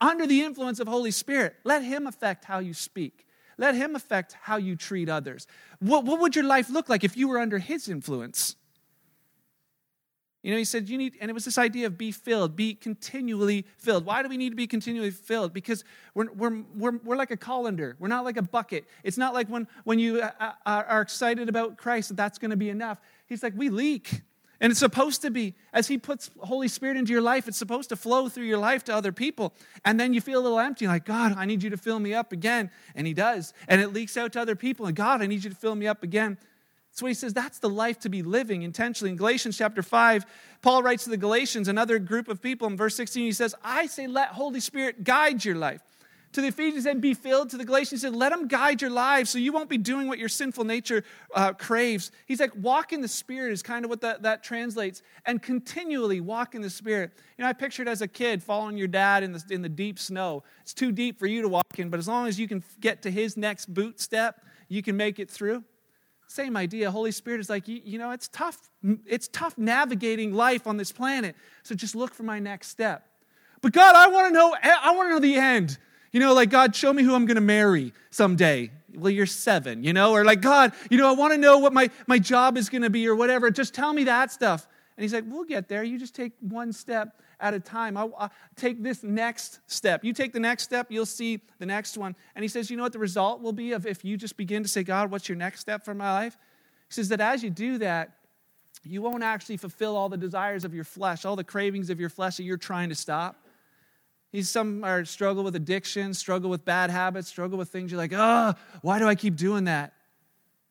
under 0.00 0.26
the 0.26 0.42
influence 0.42 0.80
of 0.80 0.88
Holy 0.88 1.10
Spirit? 1.10 1.56
Let 1.64 1.82
Him 1.82 2.06
affect 2.06 2.44
how 2.44 2.58
you 2.60 2.74
speak. 2.74 3.26
Let 3.58 3.74
Him 3.74 3.94
affect 3.94 4.36
how 4.40 4.56
you 4.56 4.76
treat 4.76 5.08
others. 5.08 5.46
What, 5.80 6.04
what 6.04 6.20
would 6.20 6.34
your 6.34 6.44
life 6.44 6.70
look 6.70 6.88
like 6.88 7.04
if 7.04 7.16
you 7.16 7.28
were 7.28 7.38
under 7.38 7.58
His 7.58 7.88
influence? 7.88 8.56
You 10.42 10.50
know, 10.50 10.58
he 10.58 10.64
said, 10.64 10.88
you 10.88 10.98
need, 10.98 11.14
and 11.20 11.30
it 11.30 11.34
was 11.34 11.44
this 11.44 11.56
idea 11.56 11.86
of 11.86 11.96
be 11.96 12.10
filled, 12.10 12.56
be 12.56 12.74
continually 12.74 13.64
filled. 13.78 14.04
Why 14.04 14.22
do 14.24 14.28
we 14.28 14.36
need 14.36 14.50
to 14.50 14.56
be 14.56 14.66
continually 14.66 15.12
filled? 15.12 15.52
Because 15.52 15.84
we're, 16.14 16.32
we're, 16.32 16.62
we're, 16.76 16.98
we're 17.04 17.16
like 17.16 17.30
a 17.30 17.36
colander. 17.36 17.96
We're 18.00 18.08
not 18.08 18.24
like 18.24 18.36
a 18.36 18.42
bucket. 18.42 18.84
It's 19.04 19.16
not 19.16 19.34
like 19.34 19.48
when, 19.48 19.68
when 19.84 20.00
you 20.00 20.20
uh, 20.20 20.30
uh, 20.40 20.52
are 20.66 21.00
excited 21.00 21.48
about 21.48 21.76
Christ 21.76 22.08
that 22.08 22.16
that's 22.16 22.38
going 22.38 22.50
to 22.50 22.56
be 22.56 22.70
enough. 22.70 23.00
He's 23.26 23.42
like, 23.42 23.52
we 23.56 23.68
leak. 23.68 24.22
And 24.60 24.70
it's 24.70 24.80
supposed 24.80 25.22
to 25.22 25.30
be. 25.30 25.54
As 25.72 25.88
He 25.88 25.98
puts 25.98 26.30
Holy 26.38 26.68
Spirit 26.68 26.96
into 26.96 27.12
your 27.12 27.20
life, 27.20 27.46
it's 27.46 27.58
supposed 27.58 27.88
to 27.88 27.96
flow 27.96 28.28
through 28.28 28.44
your 28.44 28.58
life 28.58 28.84
to 28.84 28.94
other 28.94 29.10
people. 29.10 29.54
And 29.84 29.98
then 29.98 30.12
you 30.14 30.20
feel 30.20 30.40
a 30.40 30.42
little 30.42 30.60
empty, 30.60 30.86
like, 30.86 31.04
God, 31.04 31.34
I 31.36 31.46
need 31.46 31.64
you 31.64 31.70
to 31.70 31.76
fill 31.76 31.98
me 31.98 32.14
up 32.14 32.32
again. 32.32 32.70
And 32.94 33.06
He 33.06 33.12
does. 33.12 33.54
And 33.66 33.80
it 33.80 33.92
leaks 33.92 34.16
out 34.16 34.32
to 34.34 34.40
other 34.40 34.54
people. 34.54 34.86
And 34.86 34.94
God, 34.94 35.20
I 35.20 35.26
need 35.26 35.42
you 35.42 35.50
to 35.50 35.56
fill 35.56 35.74
me 35.74 35.88
up 35.88 36.04
again. 36.04 36.38
So 36.92 37.06
he 37.06 37.14
says 37.14 37.32
that's 37.32 37.58
the 37.58 37.70
life 37.70 37.98
to 38.00 38.10
be 38.10 38.22
living 38.22 38.62
intentionally. 38.62 39.10
In 39.10 39.16
Galatians 39.16 39.56
chapter 39.56 39.82
5, 39.82 40.26
Paul 40.60 40.82
writes 40.82 41.04
to 41.04 41.10
the 41.10 41.16
Galatians, 41.16 41.68
another 41.68 41.98
group 41.98 42.28
of 42.28 42.42
people, 42.42 42.68
in 42.68 42.76
verse 42.76 42.94
16, 42.96 43.24
he 43.24 43.32
says, 43.32 43.54
I 43.64 43.86
say, 43.86 44.06
let 44.06 44.28
Holy 44.28 44.60
Spirit 44.60 45.02
guide 45.02 45.42
your 45.44 45.56
life. 45.56 45.80
To 46.32 46.40
the 46.40 46.48
Ephesians, 46.48 46.86
and 46.86 47.00
be 47.00 47.12
filled. 47.12 47.50
To 47.50 47.58
the 47.58 47.64
Galatians, 47.64 48.02
he 48.02 48.06
said, 48.06 48.14
let 48.14 48.32
him 48.32 48.46
guide 48.46 48.80
your 48.80 48.90
lives 48.90 49.30
so 49.30 49.38
you 49.38 49.52
won't 49.52 49.68
be 49.68 49.78
doing 49.78 50.06
what 50.06 50.18
your 50.18 50.28
sinful 50.28 50.64
nature 50.64 51.04
uh, 51.34 51.52
craves. 51.54 52.10
He's 52.26 52.40
like, 52.40 52.52
walk 52.56 52.92
in 52.92 53.00
the 53.00 53.08
Spirit 53.08 53.52
is 53.52 53.62
kind 53.62 53.84
of 53.84 53.90
what 53.90 54.02
that, 54.02 54.22
that 54.22 54.42
translates, 54.42 55.02
and 55.26 55.42
continually 55.42 56.20
walk 56.20 56.54
in 56.54 56.62
the 56.62 56.70
Spirit. 56.70 57.12
You 57.36 57.42
know, 57.42 57.48
I 57.48 57.54
pictured 57.54 57.88
as 57.88 58.02
a 58.02 58.08
kid 58.08 58.42
following 58.42 58.76
your 58.76 58.88
dad 58.88 59.22
in 59.22 59.32
the, 59.32 59.42
in 59.50 59.62
the 59.62 59.68
deep 59.68 59.98
snow. 59.98 60.42
It's 60.60 60.74
too 60.74 60.92
deep 60.92 61.18
for 61.18 61.26
you 61.26 61.42
to 61.42 61.48
walk 61.48 61.78
in, 61.78 61.88
but 61.88 61.98
as 61.98 62.08
long 62.08 62.26
as 62.26 62.38
you 62.38 62.48
can 62.48 62.62
get 62.80 63.02
to 63.02 63.10
his 63.10 63.36
next 63.36 63.72
boot 63.72 64.00
step, 64.00 64.42
you 64.68 64.82
can 64.82 64.96
make 64.96 65.18
it 65.18 65.30
through. 65.30 65.64
Same 66.32 66.56
idea. 66.56 66.90
Holy 66.90 67.12
Spirit 67.12 67.40
is 67.40 67.50
like, 67.50 67.68
you, 67.68 67.82
you, 67.84 67.98
know, 67.98 68.10
it's 68.10 68.26
tough. 68.28 68.58
It's 69.04 69.28
tough 69.28 69.58
navigating 69.58 70.32
life 70.32 70.66
on 70.66 70.78
this 70.78 70.90
planet. 70.90 71.36
So 71.62 71.74
just 71.74 71.94
look 71.94 72.14
for 72.14 72.22
my 72.22 72.38
next 72.38 72.68
step. 72.68 73.06
But 73.60 73.72
God, 73.72 73.94
I 73.94 74.08
want 74.08 74.28
to 74.28 74.32
know, 74.32 74.56
eh, 74.62 74.74
I 74.82 74.96
want 74.96 75.10
to 75.10 75.12
know 75.12 75.20
the 75.20 75.36
end. 75.36 75.76
You 76.10 76.20
know, 76.20 76.32
like, 76.32 76.48
God, 76.48 76.74
show 76.74 76.90
me 76.90 77.02
who 77.02 77.14
I'm 77.14 77.26
going 77.26 77.34
to 77.34 77.42
marry 77.42 77.92
someday. 78.08 78.70
Well, 78.94 79.10
you're 79.10 79.26
seven, 79.26 79.84
you 79.84 79.92
know? 79.92 80.12
Or 80.12 80.24
like, 80.24 80.40
God, 80.40 80.72
you 80.88 80.96
know, 80.96 81.06
I 81.06 81.12
want 81.12 81.34
to 81.34 81.38
know 81.38 81.58
what 81.58 81.74
my, 81.74 81.90
my 82.06 82.18
job 82.18 82.56
is 82.56 82.70
going 82.70 82.82
to 82.82 82.90
be 82.90 83.06
or 83.06 83.14
whatever. 83.14 83.50
Just 83.50 83.74
tell 83.74 83.92
me 83.92 84.04
that 84.04 84.32
stuff. 84.32 84.66
And 84.96 85.02
he's 85.02 85.14
like, 85.14 85.24
we'll 85.26 85.44
get 85.44 85.68
there. 85.68 85.82
You 85.82 85.98
just 85.98 86.14
take 86.14 86.32
one 86.40 86.72
step 86.72 87.20
at 87.40 87.54
a 87.54 87.60
time. 87.60 87.96
I'll, 87.96 88.14
I'll, 88.16 88.30
take 88.56 88.82
this 88.82 89.02
next 89.02 89.60
step. 89.66 90.04
You 90.04 90.12
take 90.12 90.32
the 90.32 90.40
next 90.40 90.64
step, 90.64 90.88
you'll 90.90 91.06
see 91.06 91.40
the 91.58 91.66
next 91.66 91.96
one. 91.96 92.14
And 92.34 92.44
he 92.44 92.48
says, 92.48 92.70
You 92.70 92.76
know 92.76 92.82
what 92.82 92.92
the 92.92 92.98
result 92.98 93.40
will 93.40 93.52
be 93.52 93.72
of 93.72 93.86
if 93.86 94.04
you 94.04 94.16
just 94.16 94.36
begin 94.36 94.62
to 94.62 94.68
say, 94.68 94.82
God, 94.82 95.10
what's 95.10 95.28
your 95.28 95.36
next 95.36 95.60
step 95.60 95.84
for 95.84 95.94
my 95.94 96.12
life? 96.12 96.36
He 96.88 96.94
says 96.94 97.08
that 97.08 97.20
as 97.20 97.42
you 97.42 97.50
do 97.50 97.78
that, 97.78 98.12
you 98.84 99.00
won't 99.00 99.22
actually 99.22 99.56
fulfill 99.56 99.96
all 99.96 100.08
the 100.08 100.16
desires 100.16 100.64
of 100.64 100.74
your 100.74 100.84
flesh, 100.84 101.24
all 101.24 101.36
the 101.36 101.44
cravings 101.44 101.88
of 101.88 102.00
your 102.00 102.08
flesh 102.08 102.36
that 102.36 102.42
you're 102.42 102.56
trying 102.56 102.88
to 102.88 102.94
stop. 102.94 103.46
He's 104.32 104.48
some 104.48 104.82
are 104.82 105.04
struggle 105.04 105.44
with 105.44 105.56
addiction, 105.56 106.14
struggle 106.14 106.50
with 106.50 106.64
bad 106.64 106.90
habits, 106.90 107.28
struggle 107.28 107.58
with 107.58 107.68
things 107.68 107.90
you're 107.90 107.98
like, 107.98 108.12
oh, 108.14 108.54
why 108.80 108.98
do 108.98 109.06
I 109.06 109.14
keep 109.14 109.36
doing 109.36 109.64
that? 109.64 109.92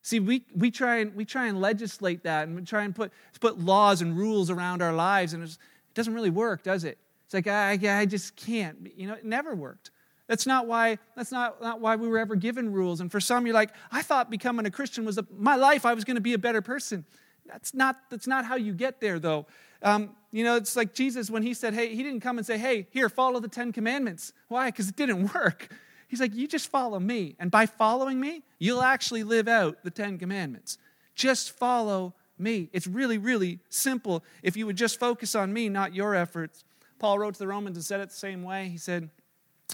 See, 0.02 0.20
we, 0.20 0.44
we, 0.56 0.72
try 0.72 0.98
and, 0.98 1.16
we 1.16 1.26
try 1.26 1.48
and 1.48 1.62
legislate 1.62 2.24
that 2.24 2.48
and 2.48 2.56
we 2.56 2.64
try 2.64 2.84
and 2.84 2.96
put, 2.96 3.12
put 3.40 3.60
laws 3.60 4.02
and 4.02 4.18
rules 4.18 4.50
around 4.50 4.82
our 4.82 4.94
lives, 4.94 5.34
and 5.34 5.44
it 5.44 5.58
doesn't 5.94 6.14
really 6.14 6.30
work, 6.30 6.64
does 6.64 6.84
it? 6.84 6.98
It's 7.26 7.34
like, 7.34 7.48
I, 7.48 8.00
I 8.00 8.06
just 8.06 8.36
can't. 8.36 8.92
You 8.98 9.08
know, 9.08 9.14
it 9.14 9.26
never 9.26 9.56
worked. 9.56 9.92
That's 10.28 10.48
not 10.48 10.66
why, 10.66 10.98
that's 11.16 11.32
not, 11.32 11.62
not 11.62 11.82
why 11.82 11.98
we 11.98 12.08
were 12.08 12.18
ever 12.18 12.36
given 12.36 12.72
rules. 12.72 13.02
And 13.02 13.12
for 13.12 13.20
some, 13.20 13.46
you're 13.46 13.54
like, 13.54 13.72
I 13.92 14.02
thought 14.02 14.30
becoming 14.30 14.66
a 14.66 14.72
Christian 14.72 15.06
was 15.06 15.18
a, 15.18 15.26
my 15.38 15.56
life, 15.56 15.86
I 15.86 15.94
was 15.94 16.04
going 16.04 16.16
to 16.16 16.22
be 16.22 16.34
a 16.34 16.38
better 16.38 16.62
person. 16.62 17.06
That's 17.46 17.74
not, 17.74 17.98
that's 18.10 18.28
not 18.28 18.46
how 18.46 18.56
you 18.56 18.74
get 18.74 19.02
there, 19.02 19.20
though. 19.20 19.46
Um, 19.84 20.16
you 20.32 20.44
know, 20.44 20.56
it's 20.56 20.76
like 20.76 20.94
Jesus 20.94 21.30
when 21.30 21.44
he 21.44 21.54
said, 21.54 21.74
hey, 21.74 21.94
he 21.96 22.02
didn't 22.02 22.22
come 22.22 22.38
and 22.38 22.48
say, 22.48 22.58
hey, 22.58 22.88
here, 22.92 23.10
follow 23.10 23.40
the 23.40 23.48
Ten 23.48 23.72
Commandments. 23.72 24.32
Why? 24.48 24.70
Because 24.70 24.90
it 24.90 24.96
didn't 24.96 25.34
work. 25.34 25.70
He's 26.12 26.20
like, 26.20 26.36
You 26.36 26.46
just 26.46 26.70
follow 26.70 27.00
me. 27.00 27.38
And 27.40 27.50
by 27.50 27.66
following 27.66 28.20
me, 28.20 28.44
you'll 28.60 28.82
actually 28.82 29.24
live 29.24 29.48
out 29.48 29.82
the 29.86 29.90
Ten 29.90 30.18
Commandments. 30.18 30.78
Just 31.16 31.58
follow 31.58 32.14
me. 32.38 32.70
It's 32.74 32.86
really, 32.86 33.18
really 33.18 33.60
simple 33.70 34.22
if 34.44 34.58
you 34.58 34.66
would 34.66 34.76
just 34.76 35.00
focus 35.00 35.36
on 35.36 35.54
me, 35.54 35.70
not 35.70 35.96
your 35.96 36.14
efforts. 36.14 36.66
Paul 37.00 37.18
wrote 37.18 37.36
to 37.36 37.40
the 37.40 37.48
Romans 37.48 37.78
and 37.78 37.86
said 37.86 38.02
it 38.02 38.10
the 38.10 38.16
same 38.16 38.44
way. 38.44 38.68
He 38.68 38.78
said, 38.78 39.10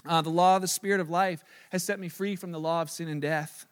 uh, 0.06 0.22
The 0.22 0.30
law 0.30 0.54
of 0.54 0.62
the 0.62 0.68
Spirit 0.68 1.00
of 1.00 1.10
life 1.10 1.42
has 1.70 1.82
set 1.82 1.98
me 1.98 2.08
free 2.08 2.36
from 2.36 2.52
the 2.52 2.60
law 2.60 2.82
of 2.82 2.88
sin 2.88 3.08
and 3.08 3.20
death. 3.20 3.66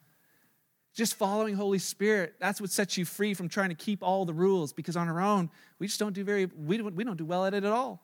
Just 0.92 1.14
following 1.14 1.54
Holy 1.54 1.78
Spirit, 1.78 2.34
that's 2.40 2.60
what 2.60 2.70
sets 2.70 2.98
you 2.98 3.04
free 3.04 3.32
from 3.32 3.48
trying 3.48 3.68
to 3.68 3.76
keep 3.76 4.02
all 4.02 4.24
the 4.24 4.34
rules 4.34 4.72
because 4.72 4.96
on 4.96 5.08
our 5.08 5.20
own, 5.20 5.50
we 5.78 5.86
just 5.86 6.00
don't 6.00 6.14
do 6.14 6.24
very, 6.24 6.46
we 6.46 6.78
don't, 6.78 6.96
we 6.96 7.04
don't 7.04 7.16
do 7.16 7.24
well 7.24 7.44
at 7.44 7.54
it 7.54 7.62
at 7.62 7.70
all. 7.70 8.02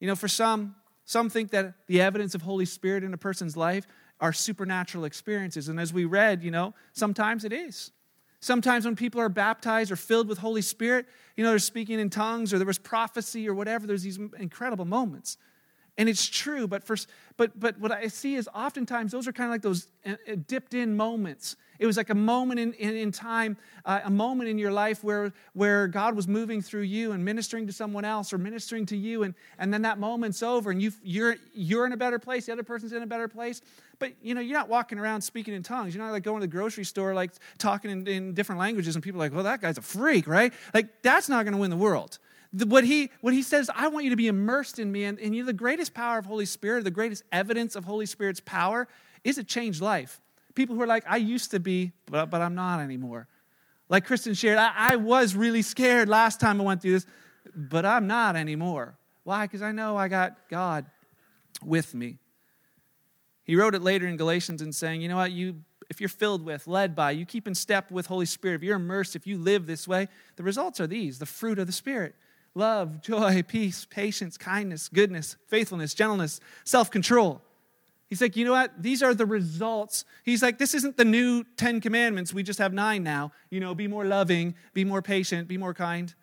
You 0.00 0.08
know, 0.08 0.16
for 0.16 0.26
some, 0.26 0.74
some 1.06 1.30
think 1.30 1.52
that 1.52 1.74
the 1.86 2.00
evidence 2.00 2.34
of 2.34 2.42
Holy 2.42 2.64
Spirit 2.64 3.04
in 3.04 3.14
a 3.14 3.18
person's 3.18 3.56
life 3.56 3.86
are 4.20 4.32
supernatural 4.32 5.04
experiences. 5.04 5.68
And 5.68 5.78
as 5.78 5.92
we 5.92 6.04
read, 6.04 6.42
you 6.42 6.50
know, 6.50 6.74
sometimes 6.92 7.44
it 7.44 7.52
is. 7.52 7.92
Sometimes 8.40 8.84
when 8.84 8.96
people 8.96 9.20
are 9.20 9.28
baptized 9.28 9.90
or 9.90 9.96
filled 9.96 10.28
with 10.28 10.38
Holy 10.38 10.62
Spirit, 10.62 11.06
you 11.36 11.44
know, 11.44 11.50
they're 11.50 11.58
speaking 11.58 12.00
in 12.00 12.10
tongues 12.10 12.52
or 12.52 12.58
there 12.58 12.66
was 12.66 12.78
prophecy 12.78 13.48
or 13.48 13.54
whatever, 13.54 13.86
there's 13.86 14.02
these 14.02 14.18
incredible 14.38 14.84
moments. 14.84 15.38
And 15.98 16.10
it's 16.10 16.26
true, 16.26 16.66
but, 16.66 16.82
but, 17.38 17.58
but 17.58 17.78
what 17.78 17.90
I 17.90 18.08
see 18.08 18.34
is 18.34 18.48
oftentimes 18.54 19.12
those 19.12 19.26
are 19.26 19.32
kind 19.32 19.48
of 19.48 19.54
like 19.54 19.62
those 19.62 19.88
uh, 20.04 20.12
uh, 20.30 20.36
dipped 20.46 20.74
in 20.74 20.94
moments. 20.94 21.56
It 21.78 21.86
was 21.86 21.96
like 21.96 22.10
a 22.10 22.14
moment 22.14 22.60
in, 22.60 22.74
in, 22.74 22.96
in 22.96 23.12
time, 23.12 23.56
uh, 23.86 24.00
a 24.04 24.10
moment 24.10 24.50
in 24.50 24.58
your 24.58 24.72
life 24.72 25.02
where, 25.02 25.32
where 25.54 25.88
God 25.88 26.14
was 26.14 26.28
moving 26.28 26.60
through 26.60 26.82
you 26.82 27.12
and 27.12 27.24
ministering 27.24 27.66
to 27.66 27.72
someone 27.72 28.04
else 28.04 28.34
or 28.34 28.38
ministering 28.38 28.84
to 28.86 28.96
you, 28.96 29.22
and, 29.22 29.34
and 29.58 29.72
then 29.72 29.82
that 29.82 29.98
moment's 29.98 30.42
over 30.42 30.70
and 30.70 30.82
you 30.82 30.92
you're, 31.02 31.36
you're 31.54 31.86
in 31.86 31.92
a 31.92 31.96
better 31.96 32.18
place, 32.18 32.44
the 32.46 32.52
other 32.52 32.62
person's 32.62 32.92
in 32.92 33.02
a 33.02 33.06
better 33.06 33.28
place. 33.28 33.62
But 33.98 34.12
you 34.20 34.34
know, 34.34 34.42
you're 34.42 34.58
not 34.58 34.68
walking 34.68 34.98
around 34.98 35.22
speaking 35.22 35.54
in 35.54 35.62
tongues. 35.62 35.94
You're 35.94 36.04
not 36.04 36.12
like 36.12 36.22
going 36.24 36.40
to 36.40 36.46
the 36.46 36.52
grocery 36.52 36.84
store, 36.84 37.14
like 37.14 37.30
talking 37.56 37.90
in, 37.90 38.06
in 38.06 38.34
different 38.34 38.58
languages, 38.58 38.96
and 38.96 39.02
people 39.02 39.22
are 39.22 39.24
like, 39.24 39.32
well, 39.32 39.44
that 39.44 39.62
guy's 39.62 39.78
a 39.78 39.82
freak, 39.82 40.26
right? 40.26 40.52
Like, 40.74 41.02
that's 41.02 41.30
not 41.30 41.44
going 41.44 41.54
to 41.54 41.60
win 41.60 41.70
the 41.70 41.76
world 41.76 42.18
what 42.64 42.84
he, 42.84 43.10
what 43.20 43.34
he 43.34 43.42
says, 43.42 43.70
I 43.74 43.88
want 43.88 44.04
you 44.04 44.10
to 44.10 44.16
be 44.16 44.28
immersed 44.28 44.78
in 44.78 44.90
me. 44.90 45.04
And, 45.04 45.18
and 45.18 45.34
you 45.34 45.42
know, 45.42 45.46
the 45.46 45.52
greatest 45.52 45.94
power 45.94 46.18
of 46.18 46.26
Holy 46.26 46.46
Spirit, 46.46 46.84
the 46.84 46.90
greatest 46.90 47.24
evidence 47.32 47.76
of 47.76 47.84
Holy 47.84 48.06
Spirit's 48.06 48.40
power 48.40 48.88
is 49.24 49.38
a 49.38 49.44
changed 49.44 49.80
life. 49.80 50.20
People 50.54 50.74
who 50.74 50.82
are 50.82 50.86
like, 50.86 51.04
I 51.06 51.16
used 51.16 51.50
to 51.50 51.60
be, 51.60 51.92
but, 52.06 52.30
but 52.30 52.40
I'm 52.40 52.54
not 52.54 52.80
anymore. 52.80 53.28
Like 53.88 54.06
Kristen 54.06 54.34
shared, 54.34 54.58
I, 54.58 54.72
I 54.74 54.96
was 54.96 55.34
really 55.34 55.62
scared 55.62 56.08
last 56.08 56.40
time 56.40 56.60
I 56.60 56.64
went 56.64 56.82
through 56.82 56.92
this, 56.92 57.06
but 57.54 57.84
I'm 57.84 58.06
not 58.06 58.36
anymore. 58.36 58.96
Why? 59.24 59.44
Because 59.44 59.62
I 59.62 59.72
know 59.72 59.96
I 59.96 60.08
got 60.08 60.36
God 60.48 60.86
with 61.64 61.94
me. 61.94 62.18
He 63.44 63.54
wrote 63.54 63.74
it 63.74 63.82
later 63.82 64.06
in 64.06 64.16
Galatians 64.16 64.62
and 64.62 64.74
saying, 64.74 65.02
you 65.02 65.08
know 65.08 65.16
what, 65.16 65.32
you 65.32 65.56
if 65.88 66.00
you're 66.00 66.08
filled 66.08 66.44
with, 66.44 66.66
led 66.66 66.96
by, 66.96 67.12
you 67.12 67.24
keep 67.24 67.46
in 67.46 67.54
step 67.54 67.92
with 67.92 68.06
Holy 68.06 68.26
Spirit, 68.26 68.56
if 68.56 68.62
you're 68.64 68.74
immersed, 68.74 69.14
if 69.14 69.24
you 69.24 69.38
live 69.38 69.66
this 69.66 69.86
way, 69.86 70.08
the 70.34 70.42
results 70.42 70.80
are 70.80 70.86
these 70.88 71.18
the 71.18 71.26
fruit 71.26 71.58
of 71.58 71.66
the 71.66 71.72
Spirit 71.72 72.16
love, 72.56 73.00
joy, 73.02 73.42
peace, 73.46 73.84
patience, 73.84 74.36
kindness, 74.36 74.88
goodness, 74.88 75.36
faithfulness, 75.46 75.94
gentleness, 75.94 76.40
self 76.64 76.90
control. 76.90 77.42
He's 78.08 78.20
like, 78.20 78.36
you 78.36 78.44
know 78.44 78.52
what? 78.52 78.72
These 78.80 79.02
are 79.02 79.14
the 79.14 79.26
results. 79.26 80.04
He's 80.24 80.42
like, 80.42 80.58
this 80.58 80.74
isn't 80.74 80.96
the 80.96 81.04
new 81.04 81.44
10 81.56 81.80
commandments. 81.80 82.32
We 82.32 82.44
just 82.44 82.60
have 82.60 82.72
nine 82.72 83.02
now. 83.02 83.32
You 83.50 83.58
know, 83.58 83.74
be 83.74 83.88
more 83.88 84.04
loving, 84.04 84.54
be 84.74 84.84
more 84.84 85.02
patient, 85.02 85.48
be 85.48 85.58
more 85.58 85.74
kind. 85.74 86.14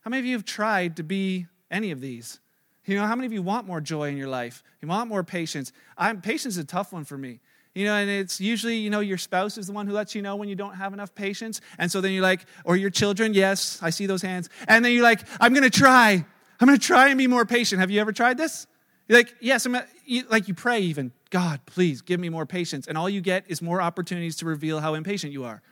How 0.00 0.10
many 0.10 0.20
of 0.20 0.26
you 0.26 0.34
have 0.34 0.44
tried 0.44 0.96
to 0.96 1.04
be 1.04 1.46
any 1.70 1.92
of 1.92 2.00
these? 2.00 2.40
You 2.86 2.96
know, 2.96 3.06
how 3.06 3.14
many 3.14 3.26
of 3.26 3.32
you 3.32 3.42
want 3.42 3.66
more 3.66 3.80
joy 3.80 4.08
in 4.08 4.16
your 4.16 4.28
life? 4.28 4.64
You 4.80 4.88
want 4.88 5.08
more 5.08 5.22
patience? 5.22 5.72
I'm, 5.96 6.20
patience 6.20 6.54
is 6.54 6.58
a 6.58 6.64
tough 6.64 6.92
one 6.92 7.04
for 7.04 7.18
me. 7.18 7.40
You 7.78 7.84
know, 7.84 7.94
and 7.94 8.10
it's 8.10 8.40
usually, 8.40 8.74
you 8.74 8.90
know, 8.90 8.98
your 8.98 9.18
spouse 9.18 9.56
is 9.56 9.68
the 9.68 9.72
one 9.72 9.86
who 9.86 9.92
lets 9.92 10.12
you 10.12 10.20
know 10.20 10.34
when 10.34 10.48
you 10.48 10.56
don't 10.56 10.74
have 10.74 10.92
enough 10.92 11.14
patience. 11.14 11.60
And 11.78 11.88
so 11.88 12.00
then 12.00 12.10
you're 12.10 12.24
like, 12.24 12.44
or 12.64 12.76
your 12.76 12.90
children, 12.90 13.34
yes, 13.34 13.78
I 13.80 13.90
see 13.90 14.06
those 14.06 14.20
hands. 14.20 14.50
And 14.66 14.84
then 14.84 14.90
you're 14.90 15.04
like, 15.04 15.20
I'm 15.40 15.54
going 15.54 15.62
to 15.62 15.70
try. 15.70 16.24
I'm 16.58 16.66
going 16.66 16.76
to 16.76 16.84
try 16.84 17.06
and 17.06 17.16
be 17.16 17.28
more 17.28 17.46
patient. 17.46 17.78
Have 17.78 17.92
you 17.92 18.00
ever 18.00 18.10
tried 18.10 18.36
this? 18.36 18.66
You're 19.06 19.20
like, 19.20 19.32
yes, 19.40 19.64
I'm 19.64 19.76
you, 20.04 20.24
like 20.28 20.48
you 20.48 20.54
pray 20.54 20.80
even, 20.80 21.12
God, 21.30 21.60
please 21.66 22.02
give 22.02 22.18
me 22.18 22.28
more 22.28 22.46
patience. 22.46 22.88
And 22.88 22.98
all 22.98 23.08
you 23.08 23.20
get 23.20 23.44
is 23.46 23.62
more 23.62 23.80
opportunities 23.80 24.34
to 24.38 24.46
reveal 24.46 24.80
how 24.80 24.94
impatient 24.94 25.32
you 25.32 25.44
are. 25.44 25.62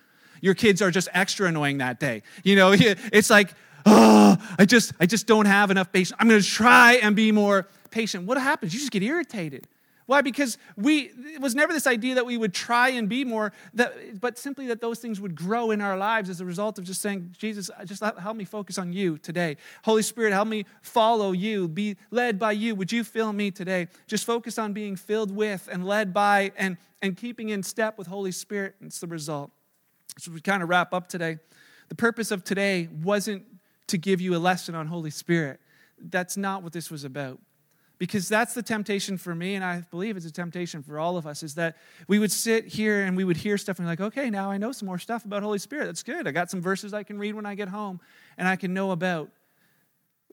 Your 0.40 0.55
kids 0.55 0.81
are 0.83 0.92
just 0.92 1.09
extra 1.12 1.49
annoying 1.49 1.79
that 1.79 1.99
day. 1.99 2.23
You 2.45 2.55
know, 2.55 2.71
it's 2.79 3.31
like, 3.31 3.53
oh, 3.85 4.37
I 4.61 4.64
just, 4.64 4.92
I 5.01 5.07
just 5.07 5.27
don't 5.27 5.47
have 5.47 5.73
enough 5.73 5.90
patience. 5.90 6.16
I'm 6.21 6.29
going 6.29 6.40
to 6.40 6.47
try 6.47 7.01
and 7.03 7.16
be 7.16 7.33
more 7.33 7.66
patient. 7.90 8.27
What 8.27 8.38
happens? 8.38 8.73
You 8.73 8.79
just 8.79 8.92
get 8.92 9.03
irritated. 9.03 9.66
Why? 10.07 10.23
Because 10.23 10.57
we 10.77 11.11
it 11.35 11.40
was 11.40 11.57
never 11.57 11.73
this 11.73 11.87
idea 11.87 12.14
that 12.14 12.25
we 12.25 12.37
would 12.37 12.55
try 12.55 12.90
and 12.90 13.09
be 13.09 13.25
more, 13.25 13.53
that, 13.75 14.21
but 14.21 14.38
simply 14.38 14.69
that 14.69 14.81
those 14.81 15.01
things 15.01 15.21
would 15.21 15.35
grow 15.35 15.73
in 15.73 15.81
our 15.81 15.97
lives 15.97 16.31
as 16.31 16.40
a 16.40 16.45
result 16.45 16.79
of 16.79 16.85
just 16.85 17.03
saying, 17.03 17.35
Jesus, 17.37 17.71
just 17.85 18.03
help 18.03 18.37
me 18.37 18.45
focus 18.45 18.79
on 18.79 18.92
you 18.92 19.19
today. 19.19 19.57
Holy 19.85 20.03
Spirit, 20.03 20.33
help 20.33 20.47
me 20.47 20.64
follow 20.81 21.33
you, 21.33 21.66
be 21.66 21.97
led 22.12 22.38
by 22.38 22.53
you. 22.53 22.77
Would 22.77 22.92
you 22.92 23.03
fill 23.03 23.33
me 23.33 23.51
today? 23.51 23.88
Just 24.07 24.25
focus 24.25 24.59
on 24.59 24.73
being 24.73 24.95
filled 24.95 25.35
with 25.35 25.69
and 25.71 25.85
led 25.85 26.14
by 26.14 26.53
and, 26.57 26.77
and 27.03 27.16
keeping 27.16 27.49
in 27.49 27.64
step 27.64 27.99
with 27.99 28.07
Holy 28.07 28.33
Spirit. 28.33 28.77
It's 28.81 29.01
the 29.01 29.09
result. 29.09 29.51
So 30.19 30.31
we 30.31 30.40
kind 30.40 30.62
of 30.62 30.69
wrap 30.69 30.95
up 30.95 31.09
today. 31.09 31.38
The 31.88 31.97
purpose 31.97 32.31
of 32.31 32.45
today 32.45 32.88
wasn't 33.03 33.45
to 33.88 33.99
give 33.99 34.21
you 34.21 34.37
a 34.37 34.38
lesson 34.38 34.77
on 34.77 34.87
Holy 34.87 35.11
Spirit. 35.11 35.61
That's 35.99 36.37
not 36.37 36.62
what 36.62 36.73
this 36.73 36.90
was 36.90 37.03
about 37.03 37.40
because 37.98 38.28
that's 38.28 38.52
the 38.54 38.62
temptation 38.62 39.16
for 39.16 39.35
me 39.35 39.54
and 39.54 39.64
i 39.64 39.80
believe 39.90 40.16
it's 40.16 40.26
a 40.26 40.32
temptation 40.32 40.82
for 40.82 40.98
all 40.98 41.16
of 41.16 41.26
us 41.26 41.42
is 41.42 41.54
that 41.54 41.76
we 42.09 42.18
would 42.18 42.32
sit 42.32 42.66
here 42.66 43.02
and 43.02 43.16
we 43.16 43.24
would 43.24 43.37
hear 43.37 43.56
stuff 43.56 43.78
and 43.78 43.87
be 43.87 43.88
like 43.88 44.00
okay 44.00 44.30
now 44.30 44.50
i 44.50 44.56
know 44.56 44.72
some 44.72 44.87
more 44.87 44.98
stuff 44.98 45.24
about 45.24 45.42
holy 45.42 45.59
spirit. 45.59 45.87
That's 45.87 46.02
good. 46.02 46.26
I 46.26 46.30
got 46.30 46.50
some 46.50 46.61
verses 46.61 46.92
i 46.92 47.02
can 47.02 47.18
read 47.18 47.35
when 47.35 47.46
i 47.46 47.54
get 47.54 47.68
home 47.68 48.00
and 48.38 48.46
i 48.46 48.56
can 48.56 48.74
know 48.74 48.90
about. 48.90 49.30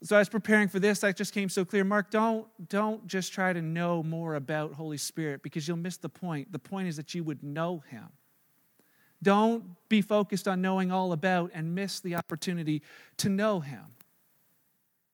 So 0.04 0.16
i 0.16 0.20
was 0.20 0.30
preparing 0.30 0.68
for 0.68 0.80
this 0.80 1.00
that 1.00 1.16
just 1.16 1.34
came 1.34 1.50
so 1.50 1.66
clear. 1.66 1.84
Mark 1.84 2.12
don't 2.12 2.48
don't 2.70 3.06
just 3.08 3.34
try 3.34 3.54
to 3.54 3.62
know 3.62 4.04
more 4.04 4.36
about 4.36 4.74
holy 4.74 4.98
spirit 4.98 5.44
because 5.44 5.68
you'll 5.68 5.78
miss 5.78 5.98
the 5.98 6.10
point. 6.10 6.52
The 6.52 6.60
point 6.60 6.88
is 6.88 6.98
that 6.98 7.14
you 7.14 7.24
would 7.24 7.44
know 7.44 7.84
him. 7.90 8.10
Don't 9.22 9.64
be 9.88 10.02
focused 10.02 10.48
on 10.48 10.62
knowing 10.62 10.92
all 10.92 11.14
about 11.14 11.52
and 11.54 11.74
miss 11.74 12.02
the 12.02 12.16
opportunity 12.16 12.82
to 13.18 13.30
know 13.30 13.62
him 13.62 13.86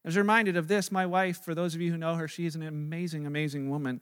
I 0.03 0.07
was 0.07 0.17
reminded 0.17 0.55
of 0.55 0.67
this. 0.67 0.91
My 0.91 1.05
wife, 1.05 1.43
for 1.43 1.53
those 1.53 1.75
of 1.75 1.81
you 1.81 1.91
who 1.91 1.97
know 1.97 2.15
her, 2.15 2.27
she 2.27 2.45
is 2.45 2.55
an 2.55 2.63
amazing, 2.63 3.27
amazing 3.27 3.69
woman. 3.69 4.01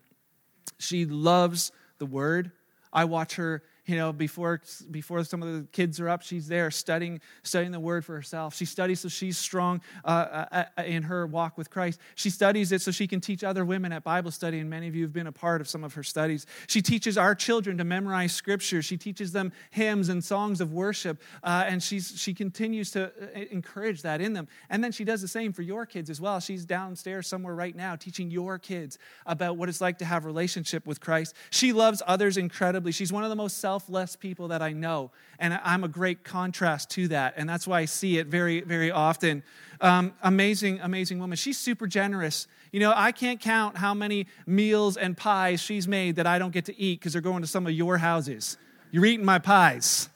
She 0.77 1.05
loves 1.05 1.71
the 1.97 2.05
word. 2.05 2.51
I 2.93 3.05
watch 3.05 3.35
her 3.35 3.63
you 3.87 3.95
know, 3.95 4.11
before, 4.11 4.61
before 4.91 5.23
some 5.23 5.41
of 5.41 5.53
the 5.53 5.65
kids 5.71 5.99
are 6.01 6.09
up, 6.09 6.21
she's 6.21 6.47
there 6.49 6.69
studying, 6.69 7.21
studying 7.43 7.71
the 7.71 7.79
word 7.79 8.03
for 8.03 8.13
herself. 8.15 8.53
She 8.53 8.65
studies 8.65 8.99
so 8.99 9.07
she's 9.07 9.37
strong 9.37 9.81
uh, 10.03 10.07
uh, 10.51 10.65
uh, 10.77 10.83
in 10.83 11.03
her 11.03 11.25
walk 11.25 11.57
with 11.57 11.69
Christ. 11.69 12.01
She 12.15 12.29
studies 12.29 12.73
it 12.73 12.81
so 12.81 12.91
she 12.91 13.07
can 13.07 13.21
teach 13.21 13.45
other 13.45 13.63
women 13.63 13.93
at 13.93 14.03
Bible 14.03 14.31
study, 14.31 14.59
and 14.59 14.69
many 14.69 14.89
of 14.89 14.95
you 14.95 15.03
have 15.03 15.13
been 15.13 15.27
a 15.27 15.31
part 15.31 15.61
of 15.61 15.69
some 15.69 15.85
of 15.85 15.93
her 15.93 16.03
studies. 16.03 16.45
She 16.67 16.81
teaches 16.81 17.17
our 17.17 17.33
children 17.33 17.77
to 17.77 17.85
memorize 17.85 18.33
scripture. 18.33 18.81
She 18.81 18.97
teaches 18.97 19.31
them 19.31 19.53
hymns 19.71 20.09
and 20.09 20.21
songs 20.21 20.59
of 20.59 20.73
worship, 20.73 21.21
uh, 21.41 21.63
and 21.65 21.81
she's, 21.81 22.13
she 22.17 22.33
continues 22.33 22.91
to 22.91 23.05
uh, 23.05 23.39
encourage 23.51 24.01
that 24.01 24.19
in 24.19 24.33
them. 24.33 24.49
And 24.69 24.83
then 24.83 24.91
she 24.91 25.05
does 25.05 25.21
the 25.21 25.29
same 25.29 25.53
for 25.53 25.61
your 25.61 25.85
kids 25.85 26.09
as 26.09 26.19
well. 26.19 26.41
She's 26.41 26.65
downstairs 26.65 27.25
somewhere 27.25 27.55
right 27.55 27.75
now 27.75 27.95
teaching 27.95 28.31
your 28.31 28.59
kids 28.59 28.97
about 29.25 29.55
what 29.55 29.69
it's 29.69 29.79
like 29.79 29.97
to 29.99 30.05
have 30.05 30.25
a 30.25 30.27
relationship 30.27 30.85
with 30.85 30.99
Christ. 30.99 31.35
She 31.51 31.71
loves 31.71 32.03
others 32.05 32.35
incredibly. 32.35 32.91
She's 32.91 33.13
one 33.13 33.23
of 33.23 33.29
the 33.29 33.35
most 33.37 33.59
self 33.59 33.76
selfless 33.77 34.15
people 34.15 34.47
that 34.47 34.63
I 34.63 34.73
know. 34.73 35.11
And 35.37 35.53
I'm 35.63 35.83
a 35.83 35.87
great 35.87 36.23
contrast 36.23 36.89
to 36.91 37.09
that. 37.09 37.35
And 37.37 37.47
that's 37.47 37.67
why 37.67 37.81
I 37.81 37.85
see 37.85 38.17
it 38.17 38.25
very, 38.25 38.61
very 38.61 38.89
often. 38.89 39.43
Um, 39.81 40.15
amazing, 40.23 40.79
amazing 40.81 41.19
woman. 41.19 41.37
She's 41.37 41.59
super 41.59 41.85
generous. 41.85 42.47
You 42.71 42.79
know, 42.79 42.91
I 42.95 43.11
can't 43.11 43.39
count 43.39 43.77
how 43.77 43.93
many 43.93 44.25
meals 44.47 44.97
and 44.97 45.15
pies 45.15 45.61
she's 45.61 45.87
made 45.87 46.15
that 46.15 46.25
I 46.25 46.39
don't 46.39 46.49
get 46.51 46.65
to 46.65 46.79
eat 46.79 46.99
because 46.99 47.13
they're 47.13 47.21
going 47.21 47.43
to 47.43 47.47
some 47.47 47.67
of 47.67 47.73
your 47.73 47.99
houses. 47.99 48.57
You're 48.89 49.05
eating 49.05 49.25
my 49.25 49.37
pies. 49.37 50.09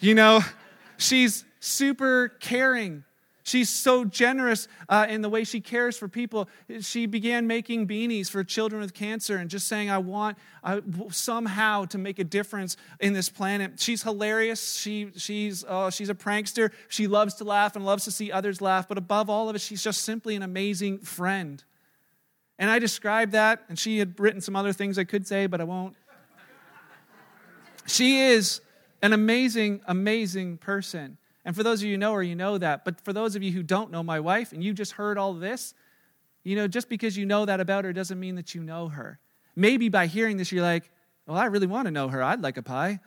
You 0.00 0.14
know, 0.14 0.40
she's 0.96 1.44
super 1.60 2.30
caring. 2.40 3.04
She's 3.46 3.70
so 3.70 4.04
generous 4.04 4.66
uh, 4.88 5.06
in 5.08 5.22
the 5.22 5.28
way 5.28 5.44
she 5.44 5.60
cares 5.60 5.96
for 5.96 6.08
people. 6.08 6.48
She 6.80 7.06
began 7.06 7.46
making 7.46 7.86
beanies 7.86 8.28
for 8.28 8.42
children 8.42 8.82
with 8.82 8.92
cancer 8.92 9.36
and 9.36 9.48
just 9.48 9.68
saying, 9.68 9.88
I 9.88 9.98
want 9.98 10.36
uh, 10.64 10.80
somehow 11.12 11.84
to 11.84 11.96
make 11.96 12.18
a 12.18 12.24
difference 12.24 12.76
in 12.98 13.12
this 13.12 13.28
planet. 13.28 13.78
She's 13.78 14.02
hilarious. 14.02 14.74
She, 14.74 15.12
she's, 15.14 15.62
uh, 15.62 15.90
she's 15.90 16.08
a 16.08 16.14
prankster. 16.14 16.72
She 16.88 17.06
loves 17.06 17.34
to 17.34 17.44
laugh 17.44 17.76
and 17.76 17.86
loves 17.86 18.02
to 18.06 18.10
see 18.10 18.32
others 18.32 18.60
laugh. 18.60 18.88
But 18.88 18.98
above 18.98 19.30
all 19.30 19.48
of 19.48 19.54
it, 19.54 19.60
she's 19.60 19.84
just 19.84 20.00
simply 20.02 20.34
an 20.34 20.42
amazing 20.42 20.98
friend. 20.98 21.62
And 22.58 22.68
I 22.68 22.80
described 22.80 23.30
that, 23.30 23.62
and 23.68 23.78
she 23.78 24.00
had 24.00 24.18
written 24.18 24.40
some 24.40 24.56
other 24.56 24.72
things 24.72 24.98
I 24.98 25.04
could 25.04 25.24
say, 25.24 25.46
but 25.46 25.60
I 25.60 25.64
won't. 25.64 25.94
She 27.86 28.22
is 28.22 28.60
an 29.02 29.12
amazing, 29.12 29.82
amazing 29.86 30.58
person. 30.58 31.18
And 31.46 31.54
for 31.54 31.62
those 31.62 31.80
of 31.80 31.86
you 31.86 31.92
who 31.92 31.98
know 31.98 32.12
her, 32.12 32.24
you 32.24 32.34
know 32.34 32.58
that. 32.58 32.84
But 32.84 33.00
for 33.02 33.12
those 33.12 33.36
of 33.36 33.42
you 33.42 33.52
who 33.52 33.62
don't 33.62 33.92
know 33.92 34.02
my 34.02 34.18
wife 34.18 34.52
and 34.52 34.64
you 34.64 34.74
just 34.74 34.92
heard 34.92 35.16
all 35.16 35.32
this, 35.32 35.74
you 36.42 36.56
know, 36.56 36.66
just 36.66 36.88
because 36.88 37.16
you 37.16 37.24
know 37.24 37.44
that 37.44 37.60
about 37.60 37.84
her 37.84 37.92
doesn't 37.92 38.18
mean 38.18 38.34
that 38.34 38.52
you 38.54 38.64
know 38.64 38.88
her. 38.88 39.20
maybe 39.54 39.88
by 39.88 40.06
hearing 40.06 40.36
this, 40.38 40.50
you're 40.50 40.64
like, 40.64 40.90
well, 41.24 41.36
I 41.36 41.44
really 41.46 41.68
want 41.68 41.86
to 41.86 41.92
know 41.92 42.08
her. 42.08 42.20
I'd 42.20 42.42
like 42.42 42.56
a 42.56 42.62
pie. 42.62 42.98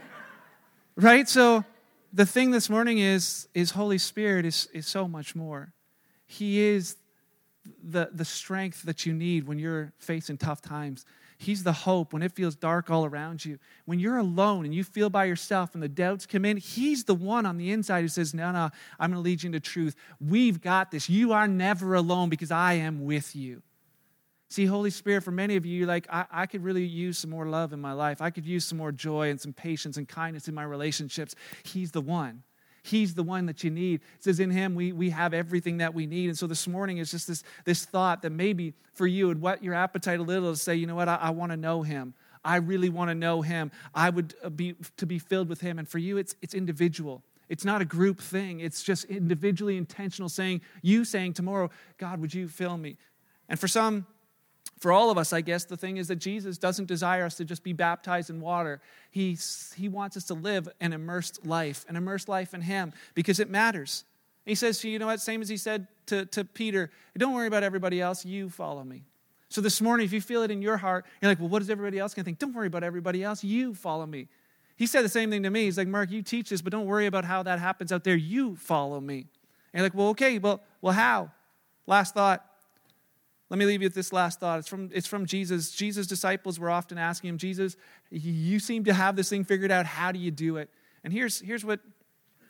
right? 0.96 1.28
So 1.28 1.62
the 2.10 2.24
thing 2.24 2.52
this 2.52 2.70
morning 2.70 2.98
is, 2.98 3.48
is 3.54 3.72
Holy 3.72 3.98
Spirit 3.98 4.46
is, 4.46 4.66
is 4.72 4.86
so 4.86 5.06
much 5.06 5.36
more. 5.36 5.74
He 6.26 6.58
is 6.58 6.96
the, 7.84 8.08
the 8.12 8.24
strength 8.24 8.82
that 8.84 9.04
you 9.04 9.12
need 9.12 9.46
when 9.46 9.58
you're 9.58 9.92
facing 9.98 10.38
tough 10.38 10.62
times. 10.62 11.04
He's 11.42 11.64
the 11.64 11.72
hope 11.72 12.12
when 12.12 12.22
it 12.22 12.32
feels 12.32 12.54
dark 12.54 12.88
all 12.90 13.04
around 13.04 13.44
you. 13.44 13.58
When 13.84 13.98
you're 13.98 14.16
alone 14.16 14.64
and 14.64 14.74
you 14.74 14.84
feel 14.84 15.10
by 15.10 15.24
yourself 15.24 15.74
and 15.74 15.82
the 15.82 15.88
doubts 15.88 16.24
come 16.24 16.44
in, 16.44 16.56
He's 16.56 17.04
the 17.04 17.14
one 17.14 17.46
on 17.46 17.58
the 17.58 17.72
inside 17.72 18.02
who 18.02 18.08
says, 18.08 18.32
No, 18.32 18.52
no, 18.52 18.70
I'm 18.98 19.10
going 19.10 19.22
to 19.22 19.24
lead 19.24 19.42
you 19.42 19.48
into 19.48 19.60
truth. 19.60 19.96
We've 20.20 20.60
got 20.60 20.90
this. 20.90 21.10
You 21.10 21.32
are 21.32 21.48
never 21.48 21.94
alone 21.94 22.28
because 22.28 22.50
I 22.50 22.74
am 22.74 23.04
with 23.04 23.34
you. 23.34 23.62
See, 24.50 24.66
Holy 24.66 24.90
Spirit, 24.90 25.24
for 25.24 25.30
many 25.30 25.56
of 25.56 25.64
you, 25.64 25.86
like, 25.86 26.06
I, 26.10 26.26
I, 26.30 26.46
could 26.46 26.62
really 26.62 26.84
use 26.84 27.18
some 27.18 27.30
more 27.30 27.46
love 27.46 27.72
in 27.72 27.80
my 27.80 27.92
life. 27.92 28.20
I 28.20 28.28
could 28.28 28.44
use 28.44 28.66
some 28.66 28.76
more 28.76 28.92
joy 28.92 29.30
and 29.30 29.40
some 29.40 29.54
patience 29.54 29.96
and 29.96 30.06
kindness 30.06 30.46
in 30.46 30.54
my 30.54 30.62
relationships. 30.62 31.34
He's 31.62 31.90
the 31.90 32.02
one. 32.02 32.42
He's 32.82 33.14
the 33.14 33.22
one 33.22 33.46
that 33.46 33.62
you 33.62 33.70
need. 33.70 34.00
It 34.16 34.24
says, 34.24 34.40
In 34.40 34.50
Him, 34.50 34.74
we, 34.74 34.92
we 34.92 35.10
have 35.10 35.32
everything 35.32 35.78
that 35.78 35.94
we 35.94 36.06
need. 36.06 36.28
And 36.28 36.38
so 36.38 36.46
this 36.46 36.66
morning 36.66 36.98
is 36.98 37.10
just 37.10 37.28
this, 37.28 37.44
this 37.64 37.84
thought 37.84 38.22
that 38.22 38.30
maybe 38.30 38.74
for 38.92 39.06
you 39.06 39.28
would 39.28 39.40
whet 39.40 39.62
your 39.62 39.74
appetite 39.74 40.18
a 40.18 40.22
little 40.22 40.52
to 40.52 40.56
say, 40.56 40.74
You 40.74 40.86
know 40.86 40.96
what? 40.96 41.08
I, 41.08 41.16
I 41.16 41.30
want 41.30 41.52
to 41.52 41.56
know 41.56 41.82
Him. 41.82 42.14
I 42.44 42.56
really 42.56 42.88
want 42.88 43.10
to 43.10 43.14
know 43.14 43.40
Him. 43.40 43.70
I 43.94 44.10
would 44.10 44.34
uh, 44.42 44.50
be 44.50 44.74
to 44.96 45.06
be 45.06 45.18
filled 45.20 45.48
with 45.48 45.60
Him. 45.60 45.78
And 45.78 45.88
for 45.88 45.98
you, 45.98 46.16
it's, 46.16 46.34
it's 46.42 46.54
individual. 46.54 47.22
It's 47.48 47.64
not 47.64 47.82
a 47.82 47.84
group 47.84 48.20
thing. 48.20 48.60
It's 48.60 48.82
just 48.82 49.04
individually 49.04 49.76
intentional 49.76 50.28
saying, 50.28 50.62
you 50.80 51.04
saying 51.04 51.34
tomorrow, 51.34 51.70
God, 51.98 52.20
would 52.20 52.34
you 52.34 52.48
fill 52.48 52.76
me? 52.76 52.96
And 53.48 53.60
for 53.60 53.68
some, 53.68 54.06
for 54.78 54.90
all 54.90 55.10
of 55.10 55.18
us, 55.18 55.32
I 55.32 55.42
guess, 55.42 55.64
the 55.64 55.76
thing 55.76 55.96
is 55.96 56.08
that 56.08 56.16
Jesus 56.16 56.58
doesn't 56.58 56.86
desire 56.86 57.24
us 57.24 57.36
to 57.36 57.44
just 57.44 57.62
be 57.62 57.72
baptized 57.72 58.30
in 58.30 58.40
water. 58.40 58.80
He, 59.10 59.38
he 59.76 59.88
wants 59.88 60.16
us 60.16 60.24
to 60.24 60.34
live 60.34 60.68
an 60.80 60.92
immersed 60.92 61.46
life, 61.46 61.84
an 61.88 61.94
immersed 61.94 62.28
life 62.28 62.52
in 62.52 62.62
Him, 62.62 62.92
because 63.14 63.38
it 63.38 63.48
matters. 63.48 64.04
He 64.44 64.56
says, 64.56 64.82
you 64.82 64.98
know 64.98 65.06
what, 65.06 65.20
same 65.20 65.40
as 65.40 65.48
he 65.48 65.56
said 65.56 65.86
to, 66.06 66.26
to 66.26 66.44
Peter, 66.44 66.90
don't 67.16 67.32
worry 67.32 67.46
about 67.46 67.62
everybody 67.62 68.00
else, 68.00 68.24
you 68.24 68.50
follow 68.50 68.82
me. 68.82 69.04
So 69.50 69.60
this 69.60 69.80
morning, 69.80 70.04
if 70.04 70.12
you 70.12 70.20
feel 70.20 70.42
it 70.42 70.50
in 70.50 70.62
your 70.62 70.78
heart, 70.78 71.06
you're 71.20 71.30
like, 71.30 71.38
well, 71.38 71.48
what 71.48 71.62
is 71.62 71.70
everybody 71.70 71.98
else 71.98 72.14
going 72.14 72.24
to 72.24 72.26
think? 72.26 72.38
Don't 72.38 72.54
worry 72.54 72.66
about 72.66 72.82
everybody 72.82 73.22
else, 73.22 73.44
you 73.44 73.74
follow 73.74 74.06
me. 74.06 74.26
He 74.74 74.86
said 74.86 75.04
the 75.04 75.08
same 75.08 75.30
thing 75.30 75.44
to 75.44 75.50
me. 75.50 75.64
He's 75.64 75.78
like, 75.78 75.86
Mark, 75.86 76.10
you 76.10 76.22
teach 76.22 76.48
this, 76.48 76.60
but 76.60 76.72
don't 76.72 76.86
worry 76.86 77.06
about 77.06 77.24
how 77.24 77.44
that 77.44 77.60
happens 77.60 77.92
out 77.92 78.02
there. 78.02 78.16
You 78.16 78.56
follow 78.56 79.00
me. 79.00 79.26
And 79.72 79.80
you're 79.80 79.84
like, 79.84 79.94
well, 79.94 80.08
okay, 80.08 80.38
well, 80.38 80.60
well, 80.80 80.92
how? 80.92 81.30
Last 81.86 82.14
thought. 82.14 82.44
Let 83.52 83.58
me 83.58 83.66
leave 83.66 83.82
you 83.82 83.86
with 83.86 83.94
this 83.94 84.14
last 84.14 84.40
thought. 84.40 84.60
It's 84.60 84.68
from, 84.68 84.88
it's 84.94 85.06
from 85.06 85.26
Jesus. 85.26 85.72
Jesus' 85.72 86.06
disciples 86.06 86.58
were 86.58 86.70
often 86.70 86.96
asking 86.96 87.28
him, 87.28 87.36
Jesus, 87.36 87.76
you 88.10 88.58
seem 88.58 88.84
to 88.84 88.94
have 88.94 89.14
this 89.14 89.28
thing 89.28 89.44
figured 89.44 89.70
out. 89.70 89.84
How 89.84 90.10
do 90.10 90.18
you 90.18 90.30
do 90.30 90.56
it? 90.56 90.70
And 91.04 91.12
here's, 91.12 91.38
here's 91.38 91.62
what 91.62 91.80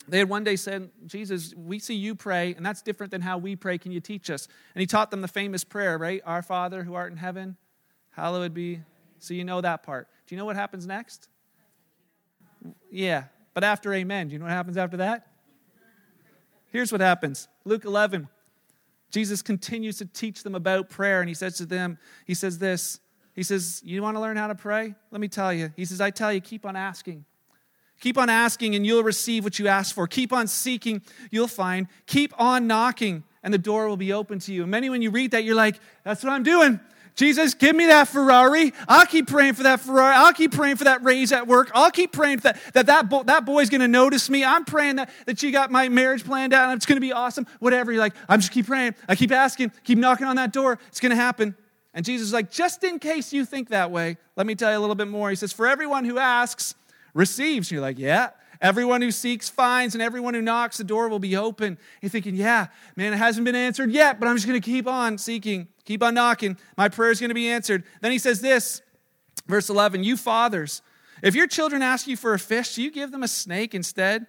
they 0.07 0.19
had 0.19 0.29
one 0.29 0.45
day 0.45 0.55
said, 0.55 0.91
Jesus, 1.07 1.55
we 1.57 1.81
see 1.81 1.97
you 1.97 2.15
pray, 2.15 2.55
and 2.55 2.65
that's 2.65 2.83
different 2.83 3.11
than 3.11 3.21
how 3.21 3.37
we 3.37 3.57
pray. 3.57 3.79
Can 3.79 3.91
you 3.91 3.99
teach 3.99 4.31
us? 4.31 4.47
And 4.77 4.81
he 4.81 4.87
taught 4.87 5.11
them 5.11 5.23
the 5.23 5.29
famous 5.29 5.65
prayer, 5.65 5.99
right? 5.99 6.23
Our 6.25 6.41
Father 6.41 6.85
who 6.85 6.95
art 6.95 7.11
in 7.11 7.19
heaven, 7.19 7.57
hallowed 8.11 8.55
be. 8.55 8.83
So 9.19 9.35
you 9.35 9.43
know 9.43 9.61
that 9.61 9.83
part. 9.83 10.07
Do 10.29 10.37
you 10.37 10.39
know 10.39 10.45
what 10.45 10.55
happens 10.55 10.87
next? 10.87 11.29
Yeah, 12.93 13.25
but 13.55 13.65
after 13.65 13.93
amen, 13.93 14.29
do 14.29 14.35
you 14.35 14.39
know 14.39 14.45
what 14.45 14.53
happens 14.53 14.77
after 14.77 14.99
that? 14.99 15.27
Here's 16.71 16.93
what 16.93 17.01
happens 17.01 17.49
Luke 17.65 17.85
11. 17.85 18.29
Jesus 19.13 19.43
continues 19.43 19.99
to 19.99 20.07
teach 20.07 20.43
them 20.43 20.55
about 20.55 20.89
prayer, 20.89 21.21
and 21.21 21.29
he 21.29 21.35
says 21.35 21.59
to 21.59 21.67
them, 21.67 21.99
He 22.25 22.35
says 22.35 22.59
this. 22.59 22.99
He 23.35 23.43
says, 23.43 23.83
You 23.85 24.03
want 24.03 24.17
to 24.17 24.21
learn 24.21 24.39
how 24.39 24.49
to 24.49 24.55
pray? 24.55 24.95
Let 25.11 25.21
me 25.21 25.29
tell 25.29 25.53
you. 25.53 25.73
He 25.77 25.85
says, 25.85 26.01
I 26.01 26.11
tell 26.11 26.33
you, 26.33 26.41
keep 26.41 26.65
on 26.65 26.77
asking. 26.77 27.27
Keep 28.01 28.19
on 28.19 28.31
asking, 28.31 28.75
and 28.75 28.85
you'll 28.85 29.05
receive 29.05 29.45
what 29.45 29.59
you 29.59 29.69
ask 29.69 29.95
for. 29.95 30.09
Keep 30.09 30.33
on 30.33 30.49
seeking, 30.49 31.03
you'll 31.31 31.47
find. 31.47 31.87
Keep 32.07 32.41
on 32.41 32.67
knocking, 32.67 33.23
and 33.43 33.53
the 33.53 33.59
door 33.59 33.87
will 33.87 33.99
be 33.99 34.15
open 34.15 34.39
to 34.41 34.53
you. 34.53 34.63
And 34.63 34.71
many, 34.71 34.89
when 34.89 35.03
you 35.03 35.11
read 35.11 35.33
that, 35.33 35.45
you're 35.45 35.55
like, 35.55 35.79
That's 36.05 36.25
what 36.25 36.33
I'm 36.33 36.43
doing. 36.43 36.81
Jesus, 37.15 37.53
give 37.55 37.77
me 37.77 37.87
that 37.87 38.09
Ferrari. 38.09 38.73
I'll 38.89 39.07
keep 39.07 39.29
praying 39.29 39.55
for 39.55 39.65
that 39.65 39.81
Ferrari. 39.81 40.15
I'll 40.15 40.33
keep 40.33 40.53
praying 40.53 40.77
for 40.77 40.85
that 40.85 41.05
raise 41.05 41.31
at 41.31 41.47
work. 41.47 41.71
I'll 41.75 41.91
keep 41.91 42.11
praying 42.13 42.39
that 42.39 42.59
that, 42.73 42.87
that, 42.87 43.11
bo- 43.11 43.23
that 43.25 43.45
boy's 43.45 43.69
going 43.69 43.83
to 43.83 43.89
notice 43.89 44.31
me. 44.31 44.45
I'm 44.45 44.65
praying 44.65 44.97
that, 44.97 45.11
that 45.27 45.43
you 45.43 45.53
got 45.53 45.71
my 45.71 45.89
marriage 45.89 46.25
planned 46.25 46.55
out 46.55 46.71
and 46.71 46.77
it's 46.79 46.87
going 46.87 46.97
to 46.97 47.01
be 47.01 47.13
awesome. 47.13 47.47
Whatever. 47.59 47.93
You're 47.93 48.01
like, 48.01 48.15
I'm 48.29 48.41
just 48.41 48.53
keep 48.53 48.67
praying. 48.67 48.95
I 49.09 49.15
keep 49.15 49.31
asking, 49.31 49.73
keep 49.85 49.99
knocking 49.99 50.27
on 50.27 50.37
that 50.37 50.53
door. 50.53 50.79
It's 50.89 51.01
going 51.01 51.11
to 51.11 51.17
happen. 51.17 51.55
And 51.95 52.05
Jesus 52.05 52.29
is 52.29 52.33
like, 52.33 52.51
just 52.51 52.83
in 52.83 52.99
case 52.99 53.33
you 53.33 53.45
think 53.45 53.69
that 53.69 53.91
way, 53.91 54.17
let 54.37 54.47
me 54.47 54.55
tell 54.55 54.73
you 54.73 54.79
a 54.79 54.81
little 54.81 54.95
bit 54.95 55.09
more. 55.09 55.29
He 55.29 55.37
says, 55.37 55.53
for 55.53 55.67
everyone 55.67 56.07
who 56.07 56.19
asks, 56.19 56.75
receives. 57.13 57.69
And 57.69 57.73
you're 57.73 57.83
like, 57.83 57.99
yeah. 57.99 58.31
Everyone 58.63 59.03
who 59.03 59.11
seeks 59.11 59.51
finds, 59.51 59.97
and 59.97 60.01
everyone 60.01 60.35
who 60.35 60.41
knocks, 60.41 60.77
the 60.77 60.85
door 60.85 61.09
will 61.09 61.19
be 61.19 61.37
open. 61.37 61.77
You're 62.01 62.11
thinking, 62.11 62.37
yeah, 62.37 62.69
man, 62.95 63.13
it 63.13 63.17
hasn't 63.17 63.45
been 63.45 63.57
answered 63.57 63.91
yet, 63.91 64.21
but 64.21 64.29
I'm 64.29 64.37
just 64.37 64.47
going 64.47 64.59
to 64.61 64.65
keep 64.65 64.87
on 64.87 65.19
seeking. 65.19 65.67
Keep 65.85 66.03
on 66.03 66.15
knocking. 66.15 66.57
My 66.77 66.89
prayer 66.89 67.11
is 67.11 67.21
going 67.21 67.31
to 67.31 67.35
be 67.35 67.49
answered. 67.49 67.85
Then 68.01 68.13
he 68.13 68.19
says 68.19 68.41
this, 68.41 68.83
verse 69.47 69.69
11 69.69 70.05
You 70.05 70.17
fathers, 70.17 70.83
if 71.23 71.35
your 71.35 71.47
children 71.47 71.83
ask 71.83 72.07
you 72.07 72.17
for 72.17 72.35
a 72.35 72.39
fish, 72.39 72.75
do 72.75 72.83
you 72.83 72.91
give 72.91 73.11
them 73.11 73.23
a 73.23 73.29
snake 73.29 73.75
instead? 73.75 74.27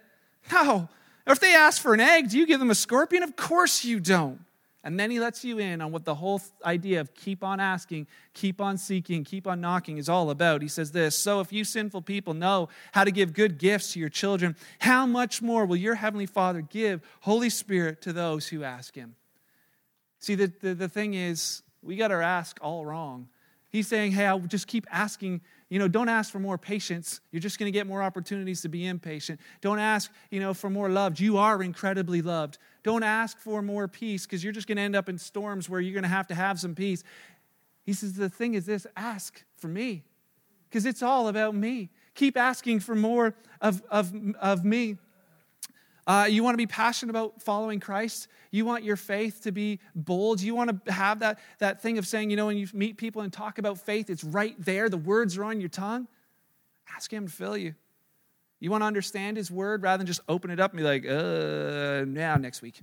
No. 0.52 0.88
Or 1.26 1.32
if 1.32 1.40
they 1.40 1.54
ask 1.54 1.80
for 1.80 1.94
an 1.94 2.00
egg, 2.00 2.30
do 2.30 2.38
you 2.38 2.46
give 2.46 2.60
them 2.60 2.70
a 2.70 2.74
scorpion? 2.74 3.22
Of 3.22 3.36
course 3.36 3.84
you 3.84 3.98
don't. 3.98 4.40
And 4.84 5.00
then 5.00 5.10
he 5.10 5.18
lets 5.18 5.42
you 5.42 5.58
in 5.58 5.80
on 5.80 5.92
what 5.92 6.04
the 6.04 6.14
whole 6.14 6.42
idea 6.62 7.00
of 7.00 7.14
keep 7.14 7.42
on 7.42 7.58
asking, 7.58 8.06
keep 8.34 8.60
on 8.60 8.76
seeking, 8.76 9.24
keep 9.24 9.46
on 9.46 9.58
knocking 9.58 9.96
is 9.96 10.10
all 10.10 10.28
about. 10.28 10.60
He 10.60 10.68
says 10.68 10.92
this 10.92 11.16
So 11.16 11.40
if 11.40 11.52
you 11.52 11.64
sinful 11.64 12.02
people 12.02 12.34
know 12.34 12.68
how 12.92 13.04
to 13.04 13.10
give 13.10 13.32
good 13.32 13.56
gifts 13.56 13.94
to 13.94 14.00
your 14.00 14.10
children, 14.10 14.56
how 14.80 15.06
much 15.06 15.40
more 15.40 15.64
will 15.64 15.76
your 15.76 15.94
heavenly 15.94 16.26
Father 16.26 16.60
give 16.60 17.00
Holy 17.20 17.48
Spirit 17.48 18.02
to 18.02 18.12
those 18.12 18.48
who 18.48 18.62
ask 18.62 18.94
him? 18.94 19.16
See, 20.24 20.36
the, 20.36 20.50
the, 20.62 20.74
the 20.74 20.88
thing 20.88 21.12
is, 21.12 21.62
we 21.82 21.96
got 21.96 22.10
our 22.10 22.22
ask 22.22 22.58
all 22.62 22.86
wrong. 22.86 23.28
He's 23.68 23.86
saying, 23.86 24.12
hey, 24.12 24.24
I'll 24.24 24.38
just 24.38 24.66
keep 24.66 24.86
asking. 24.90 25.42
You 25.68 25.78
know, 25.78 25.86
don't 25.86 26.08
ask 26.08 26.32
for 26.32 26.38
more 26.38 26.56
patience. 26.56 27.20
You're 27.30 27.40
just 27.40 27.58
going 27.58 27.70
to 27.70 27.78
get 27.78 27.86
more 27.86 28.02
opportunities 28.02 28.62
to 28.62 28.70
be 28.70 28.86
impatient. 28.86 29.38
Don't 29.60 29.78
ask, 29.78 30.10
you 30.30 30.40
know, 30.40 30.54
for 30.54 30.70
more 30.70 30.88
love. 30.88 31.20
You 31.20 31.36
are 31.36 31.62
incredibly 31.62 32.22
loved. 32.22 32.56
Don't 32.84 33.02
ask 33.02 33.38
for 33.38 33.60
more 33.60 33.86
peace 33.86 34.24
because 34.24 34.42
you're 34.42 34.54
just 34.54 34.66
going 34.66 34.76
to 34.76 34.82
end 34.82 34.96
up 34.96 35.10
in 35.10 35.18
storms 35.18 35.68
where 35.68 35.78
you're 35.78 35.92
going 35.92 36.04
to 36.04 36.08
have 36.08 36.28
to 36.28 36.34
have 36.34 36.58
some 36.58 36.74
peace. 36.74 37.04
He 37.84 37.92
says, 37.92 38.14
the 38.14 38.30
thing 38.30 38.54
is 38.54 38.64
this 38.64 38.86
ask 38.96 39.44
for 39.58 39.68
me 39.68 40.04
because 40.70 40.86
it's 40.86 41.02
all 41.02 41.28
about 41.28 41.54
me. 41.54 41.90
Keep 42.14 42.38
asking 42.38 42.80
for 42.80 42.94
more 42.94 43.34
of, 43.60 43.82
of, 43.90 44.10
of 44.40 44.64
me. 44.64 44.96
Uh, 46.06 46.26
you 46.28 46.42
want 46.42 46.54
to 46.54 46.58
be 46.58 46.66
passionate 46.66 47.10
about 47.10 47.40
following 47.40 47.80
Christ? 47.80 48.28
You 48.50 48.64
want 48.64 48.84
your 48.84 48.96
faith 48.96 49.42
to 49.44 49.52
be 49.52 49.80
bold? 49.94 50.40
You 50.40 50.54
want 50.54 50.84
to 50.84 50.92
have 50.92 51.20
that, 51.20 51.38
that 51.58 51.80
thing 51.80 51.98
of 51.98 52.06
saying, 52.06 52.30
you 52.30 52.36
know, 52.36 52.46
when 52.46 52.58
you 52.58 52.68
meet 52.74 52.98
people 52.98 53.22
and 53.22 53.32
talk 53.32 53.58
about 53.58 53.78
faith, 53.78 54.10
it's 54.10 54.22
right 54.22 54.54
there, 54.58 54.88
the 54.88 54.98
words 54.98 55.38
are 55.38 55.44
on 55.44 55.60
your 55.60 55.70
tongue? 55.70 56.06
Ask 56.94 57.12
Him 57.12 57.26
to 57.26 57.32
fill 57.32 57.56
you. 57.56 57.74
You 58.60 58.70
want 58.70 58.82
to 58.82 58.86
understand 58.86 59.36
His 59.36 59.50
word 59.50 59.82
rather 59.82 59.98
than 59.98 60.06
just 60.06 60.20
open 60.28 60.50
it 60.50 60.60
up 60.60 60.72
and 60.72 60.78
be 60.78 60.84
like, 60.84 61.06
uh, 61.06 62.04
now 62.06 62.36
next 62.36 62.60
week. 62.60 62.82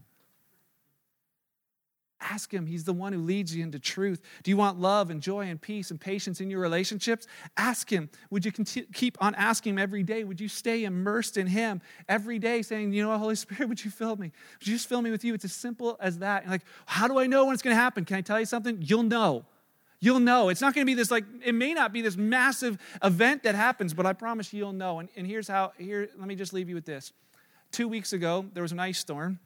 Ask 2.31 2.53
Him. 2.53 2.65
He's 2.65 2.85
the 2.85 2.93
one 2.93 3.11
who 3.11 3.19
leads 3.19 3.53
you 3.53 3.61
into 3.61 3.77
truth. 3.77 4.21
Do 4.43 4.51
you 4.51 4.57
want 4.57 4.79
love 4.79 5.09
and 5.09 5.21
joy 5.21 5.47
and 5.47 5.61
peace 5.61 5.91
and 5.91 5.99
patience 5.99 6.39
in 6.39 6.49
your 6.49 6.61
relationships? 6.61 7.27
Ask 7.57 7.91
Him. 7.91 8.09
Would 8.29 8.45
you 8.45 8.51
keep 8.93 9.17
on 9.19 9.35
asking 9.35 9.71
Him 9.71 9.79
every 9.79 10.01
day? 10.01 10.23
Would 10.23 10.39
you 10.39 10.47
stay 10.47 10.85
immersed 10.85 11.35
in 11.35 11.45
Him 11.45 11.81
every 12.07 12.39
day, 12.39 12.61
saying, 12.61 12.93
You 12.93 13.03
know 13.03 13.09
what, 13.09 13.19
Holy 13.19 13.35
Spirit, 13.35 13.67
would 13.67 13.83
you 13.83 13.91
fill 13.91 14.15
me? 14.15 14.31
Would 14.59 14.67
you 14.67 14.75
just 14.75 14.87
fill 14.87 15.01
me 15.01 15.11
with 15.11 15.25
you? 15.25 15.33
It's 15.33 15.43
as 15.43 15.51
simple 15.51 15.97
as 15.99 16.19
that. 16.19 16.43
And 16.43 16.51
like, 16.51 16.61
how 16.85 17.07
do 17.09 17.19
I 17.19 17.27
know 17.27 17.45
when 17.45 17.53
it's 17.53 17.63
going 17.63 17.75
to 17.75 17.81
happen? 17.81 18.05
Can 18.05 18.15
I 18.15 18.21
tell 18.21 18.39
you 18.39 18.45
something? 18.45 18.77
You'll 18.79 19.03
know. 19.03 19.43
You'll 19.99 20.21
know. 20.21 20.47
It's 20.47 20.61
not 20.61 20.73
going 20.73 20.85
to 20.85 20.89
be 20.89 20.95
this 20.95 21.11
like, 21.11 21.25
it 21.43 21.53
may 21.53 21.73
not 21.73 21.91
be 21.91 22.01
this 22.01 22.15
massive 22.15 22.77
event 23.03 23.43
that 23.43 23.55
happens, 23.55 23.93
but 23.93 24.05
I 24.05 24.13
promise 24.13 24.53
you, 24.53 24.59
you'll 24.59 24.73
know. 24.73 24.99
And, 24.99 25.09
and 25.17 25.27
here's 25.27 25.49
how, 25.49 25.73
here, 25.77 26.07
let 26.17 26.27
me 26.27 26.35
just 26.35 26.53
leave 26.53 26.69
you 26.69 26.75
with 26.75 26.85
this. 26.85 27.11
Two 27.71 27.89
weeks 27.89 28.13
ago, 28.13 28.45
there 28.53 28.63
was 28.63 28.71
an 28.71 28.79
ice 28.79 28.99
storm 28.99 29.39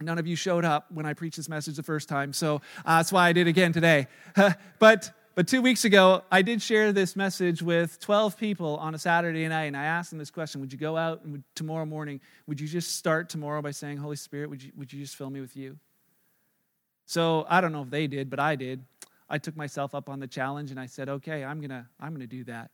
None 0.00 0.18
of 0.18 0.26
you 0.26 0.36
showed 0.36 0.64
up 0.64 0.90
when 0.90 1.06
I 1.06 1.14
preached 1.14 1.36
this 1.36 1.48
message 1.48 1.76
the 1.76 1.82
first 1.82 2.08
time, 2.08 2.32
so 2.32 2.56
uh, 2.84 2.98
that's 2.98 3.12
why 3.12 3.28
I 3.28 3.32
did 3.32 3.46
again 3.46 3.72
today. 3.72 4.08
but 4.78 5.10
but 5.34 5.48
two 5.48 5.62
weeks 5.62 5.86
ago, 5.86 6.24
I 6.30 6.42
did 6.42 6.60
share 6.60 6.92
this 6.92 7.16
message 7.16 7.62
with 7.62 7.98
12 8.00 8.36
people 8.36 8.76
on 8.76 8.94
a 8.94 8.98
Saturday 8.98 9.48
night, 9.48 9.64
and 9.64 9.76
I 9.76 9.84
asked 9.84 10.10
them 10.10 10.18
this 10.18 10.30
question 10.30 10.60
Would 10.60 10.72
you 10.72 10.78
go 10.78 10.96
out 10.96 11.22
and 11.22 11.32
would, 11.32 11.44
tomorrow 11.54 11.86
morning, 11.86 12.20
would 12.46 12.60
you 12.60 12.68
just 12.68 12.96
start 12.96 13.30
tomorrow 13.30 13.62
by 13.62 13.70
saying, 13.70 13.96
Holy 13.96 14.16
Spirit, 14.16 14.50
would 14.50 14.62
you, 14.62 14.72
would 14.76 14.92
you 14.92 15.00
just 15.00 15.16
fill 15.16 15.30
me 15.30 15.40
with 15.40 15.56
you? 15.56 15.78
So 17.06 17.46
I 17.48 17.62
don't 17.62 17.72
know 17.72 17.82
if 17.82 17.90
they 17.90 18.06
did, 18.06 18.28
but 18.28 18.40
I 18.40 18.56
did. 18.56 18.84
I 19.28 19.38
took 19.38 19.56
myself 19.56 19.94
up 19.94 20.10
on 20.10 20.20
the 20.20 20.26
challenge 20.26 20.70
and 20.70 20.78
I 20.78 20.84
said, 20.84 21.08
Okay, 21.08 21.44
I'm 21.44 21.60
going 21.60 21.70
to 21.70 21.86
I'm 21.98 22.10
going 22.10 22.20
to 22.20 22.26
do 22.26 22.44
that. 22.44 22.70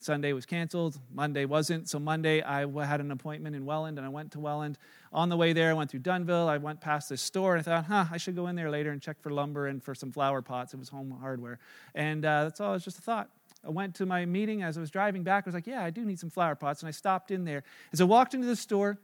Sunday 0.00 0.32
was 0.32 0.46
canceled. 0.46 0.98
Monday 1.12 1.44
wasn't. 1.44 1.88
So 1.88 1.98
Monday, 1.98 2.40
I 2.42 2.60
had 2.84 3.00
an 3.00 3.10
appointment 3.10 3.56
in 3.56 3.64
Welland, 3.66 3.98
and 3.98 4.06
I 4.06 4.10
went 4.10 4.32
to 4.32 4.40
Welland. 4.40 4.78
On 5.12 5.28
the 5.28 5.36
way 5.36 5.52
there, 5.52 5.70
I 5.70 5.72
went 5.72 5.90
through 5.90 6.00
Dunnville. 6.00 6.48
I 6.48 6.58
went 6.58 6.80
past 6.80 7.08
this 7.08 7.20
store, 7.20 7.56
and 7.56 7.60
I 7.60 7.62
thought, 7.62 7.84
huh, 7.86 8.04
I 8.12 8.16
should 8.16 8.36
go 8.36 8.46
in 8.46 8.54
there 8.54 8.70
later 8.70 8.90
and 8.90 9.02
check 9.02 9.20
for 9.20 9.30
lumber 9.30 9.66
and 9.66 9.82
for 9.82 9.94
some 9.94 10.12
flower 10.12 10.40
pots. 10.40 10.72
It 10.72 10.78
was 10.78 10.88
home 10.88 11.16
hardware. 11.20 11.58
And 11.94 12.24
uh, 12.24 12.44
that's 12.44 12.60
all. 12.60 12.70
It 12.70 12.76
was 12.76 12.84
just 12.84 12.98
a 12.98 13.02
thought. 13.02 13.28
I 13.66 13.70
went 13.70 13.96
to 13.96 14.06
my 14.06 14.24
meeting. 14.24 14.62
As 14.62 14.78
I 14.78 14.80
was 14.80 14.90
driving 14.90 15.24
back, 15.24 15.44
I 15.46 15.48
was 15.48 15.54
like, 15.54 15.66
yeah, 15.66 15.82
I 15.82 15.90
do 15.90 16.04
need 16.04 16.20
some 16.20 16.30
flower 16.30 16.54
pots. 16.54 16.80
And 16.80 16.88
I 16.88 16.92
stopped 16.92 17.32
in 17.32 17.44
there. 17.44 17.64
As 17.92 18.00
I 18.00 18.04
walked 18.04 18.34
into 18.34 18.46
the 18.46 18.56
store, 18.56 18.98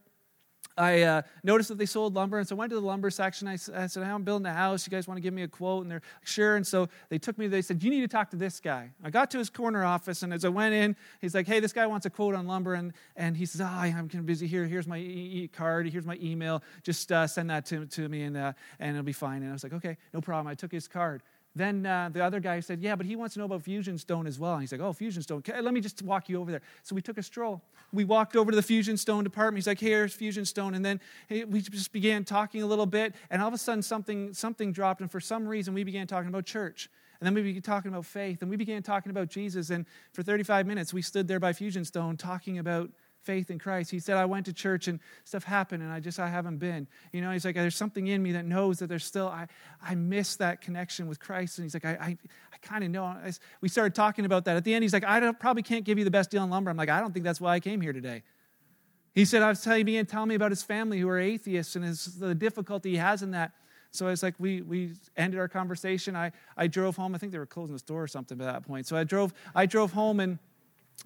I 0.77 1.03
uh, 1.03 1.23
noticed 1.45 1.69
that 1.69 1.79
they 1.79 1.87
sold 1.87 2.15
lumber, 2.15 2.39
and 2.39 2.49
so 2.49 2.57
I 2.57 2.59
went 2.59 2.71
to 2.71 2.77
the 2.77 2.87
lumber 2.87 3.11
section. 3.11 3.47
I, 3.47 3.53
I 3.53 3.87
said, 3.87 4.03
I'm 4.03 4.25
building 4.25 4.47
a 4.47 4.53
house. 4.53 4.87
You 4.87 4.91
guys 4.91 5.07
want 5.07 5.19
to 5.19 5.23
give 5.23 5.33
me 5.33 5.43
a 5.43 5.49
quote? 5.49 5.83
And 5.83 5.91
they're 5.91 6.03
like, 6.03 6.27
sure. 6.27 6.57
And 6.57 6.67
so 6.67 6.89
they 7.09 7.19
took 7.19 7.39
me, 7.39 7.47
they 7.47 7.63
said, 7.63 7.83
You 7.83 7.91
need 7.91 8.01
to 8.01 8.09
talk 8.09 8.31
to 8.31 8.37
this 8.37 8.59
guy. 8.59 8.91
I 9.03 9.11
got 9.11 9.31
to 9.33 9.39
his 9.39 9.51
corner 9.51 9.85
office, 9.85 10.23
and 10.23 10.33
as 10.35 10.45
I 10.45 10.49
went 10.49 10.75
in, 10.75 10.97
he's 11.21 11.35
like, 11.35 11.47
Hey, 11.47 11.61
this 11.61 11.73
guy 11.73 11.87
wants 11.87 12.07
a 12.07 12.11
quote 12.11 12.35
on 12.35 12.47
lumber. 12.47 12.75
And, 12.75 12.93
and 13.15 13.37
he 13.37 13.47
says, 13.47 13.61
Oh, 13.61 13.65
I'm 13.65 14.09
kind 14.09 14.15
of 14.17 14.27
busy 14.27 14.47
here. 14.47 14.67
Here's 14.67 14.87
my 14.87 14.99
e- 14.99 15.51
card. 15.53 15.89
Here's 15.89 16.07
my 16.07 16.19
email. 16.21 16.63
Just 16.83 17.13
uh, 17.13 17.27
send 17.27 17.51
that 17.51 17.67
to, 17.67 17.87
to 17.87 18.09
me, 18.09 18.23
and, 18.23 18.37
uh, 18.37 18.53
and 18.81 18.91
it'll 18.91 19.05
be 19.05 19.13
fine. 19.13 19.43
And 19.43 19.51
I 19.51 19.53
was 19.53 19.63
like, 19.63 19.75
Okay, 19.75 19.97
no 20.13 20.21
problem. 20.21 20.49
I 20.49 20.55
took 20.55 20.73
his 20.73 20.89
card. 20.89 21.23
Then 21.57 21.87
uh, 21.87 22.11
the 22.13 22.25
other 22.25 22.41
guy 22.41 22.61
said, 22.61 22.81
Yeah, 22.81 22.97
but 22.97 23.07
he 23.07 23.15
wants 23.15 23.35
to 23.35 23.41
know 23.41 23.47
about 23.47 23.63
Fusion 23.63 23.97
Stone 23.97 24.27
as 24.27 24.39
well. 24.39 24.55
And 24.55 24.63
he's 24.63 24.73
like, 24.73 24.81
Oh, 24.81 24.93
Fusion 24.93 25.23
Stone. 25.23 25.39
Okay, 25.39 25.61
let 25.61 25.73
me 25.73 25.81
just 25.81 26.03
walk 26.03 26.29
you 26.29 26.41
over 26.41 26.51
there. 26.51 26.63
So 26.83 26.95
we 26.95 27.03
took 27.03 27.17
a 27.17 27.23
stroll. 27.23 27.63
We 27.93 28.05
walked 28.05 28.35
over 28.35 28.51
to 28.51 28.57
the 28.57 28.63
Fusion 28.63 28.97
Stone 28.97 29.25
department. 29.25 29.59
He's 29.59 29.67
like, 29.69 29.79
Here's 29.79 30.13
Fusion 30.13 30.45
Stone. 30.45 30.75
And 30.75 30.85
then 30.85 31.01
we 31.31 31.61
just 31.61 31.93
began 31.93 32.25
talking 32.25 32.63
a 32.63 32.67
little 32.67 32.87
bit. 32.87 33.15
And 33.31 33.41
all 33.41 33.49
of 33.49 33.55
a 33.55 33.59
sudden, 33.59 33.83
something, 33.83 34.33
something 34.35 34.73
dropped. 34.73 35.01
And 35.01 35.11
for 35.11 35.21
some 35.21 35.47
reason, 35.47 35.75
we 35.75 35.85
began 35.85 36.07
talking 36.07 36.29
about 36.29 36.45
church. 36.45 36.91
And 37.21 37.27
then 37.27 37.35
we 37.35 37.43
began 37.43 37.63
talking 37.63 37.91
about 37.91 38.05
faith. 38.05 38.43
And 38.43 38.51
we 38.51 38.57
began 38.57 38.83
talking 38.83 39.11
about 39.11 39.29
Jesus. 39.29 39.71
And 39.71 39.87
for 40.13 40.25
35 40.25 40.67
minutes, 40.67 40.93
we 40.93 41.03
stood 41.03 41.29
there 41.29 41.41
by 41.41 41.53
Fusion 41.53 41.85
Stone 41.85 42.17
talking 42.17 42.59
about 42.59 42.91
faith 43.25 43.51
in 43.51 43.59
Christ. 43.59 43.91
He 43.91 43.99
said, 43.99 44.17
I 44.17 44.25
went 44.25 44.47
to 44.47 44.53
church 44.53 44.87
and 44.87 45.01
stuff 45.25 45.45
happened 45.45 45.83
and 45.83 45.91
I 45.91 46.01
just, 46.01 46.21
I 46.21 46.29
haven't 46.29 46.59
been. 46.59 46.87
You 47.13 47.23
know, 47.23 47.31
he's 47.31 47.45
like, 47.45 47.55
there's 47.55 47.77
something 47.77 48.07
in 48.07 48.23
me 48.23 48.33
that 48.33 48.45
knows 48.45 48.79
that 48.79 48.87
there's 48.89 49.05
still, 49.05 49.29
I, 49.29 49.47
I 49.83 49.95
miss 49.95 50.37
that 50.37 50.61
connection 50.61 51.09
with 51.09 51.19
Christ. 51.19 51.59
And 51.59 51.65
he's 51.65 51.75
like, 51.75 51.85
I, 51.85 51.93
I, 51.93 52.19
I 52.53 52.57
kind 52.63 52.85
of 52.85 52.91
know. 52.91 53.05
I, 53.05 53.33
we 53.61 53.69
started 53.69 53.95
talking 53.95 54.25
about 54.25 54.45
that. 54.45 54.57
At 54.57 54.65
the 54.65 54.75
end, 54.75 54.83
he's 54.83 54.93
like, 54.93 55.05
I 55.05 55.33
probably 55.33 55.63
can't 55.63 55.85
give 55.85 55.99
you 55.99 56.05
the 56.05 56.11
best 56.11 56.31
deal 56.31 56.43
on 56.43 56.51
lumber. 56.51 56.71
I'm 56.71 56.77
like, 56.77 56.91
I 56.91 57.01
don't 57.01 57.13
think 57.13 57.25
that's 57.25 57.41
why 57.41 57.55
I 57.55 57.61
came 57.61 57.81
here 57.81 57.93
today. 57.93 58.23
He 59.15 59.25
said, 59.25 59.43
I 59.43 59.49
was 59.49 59.63
telling 59.63 59.87
me 59.87 59.97
and 59.97 60.09
telling 60.09 60.29
me 60.29 60.35
about 60.35 60.51
his 60.51 60.63
family 60.63 60.99
who 60.99 61.09
are 61.09 61.21
atheists 61.21 61.77
and 61.77 61.85
his, 61.85 62.19
the 62.19 62.35
difficulty 62.35 62.91
he 62.91 62.97
has 62.97 63.23
in 63.23 63.31
that. 63.31 63.53
So 63.93 64.09
it's 64.09 64.25
like 64.25 64.35
we, 64.39 64.61
we 64.61 64.95
ended 65.17 65.39
our 65.39 65.47
conversation. 65.47 66.17
I, 66.17 66.33
I 66.57 66.67
drove 66.67 66.97
home. 66.97 67.15
I 67.15 67.19
think 67.19 67.31
they 67.31 67.39
were 67.39 67.47
closing 67.47 67.75
the 67.75 67.79
store 67.79 68.03
or 68.03 68.09
something 68.09 68.37
by 68.37 68.45
that 68.45 68.67
point. 68.67 68.89
So 68.89 68.97
I 68.97 69.05
drove, 69.05 69.33
I 69.55 69.67
drove 69.67 69.93
home 69.93 70.19
and 70.19 70.41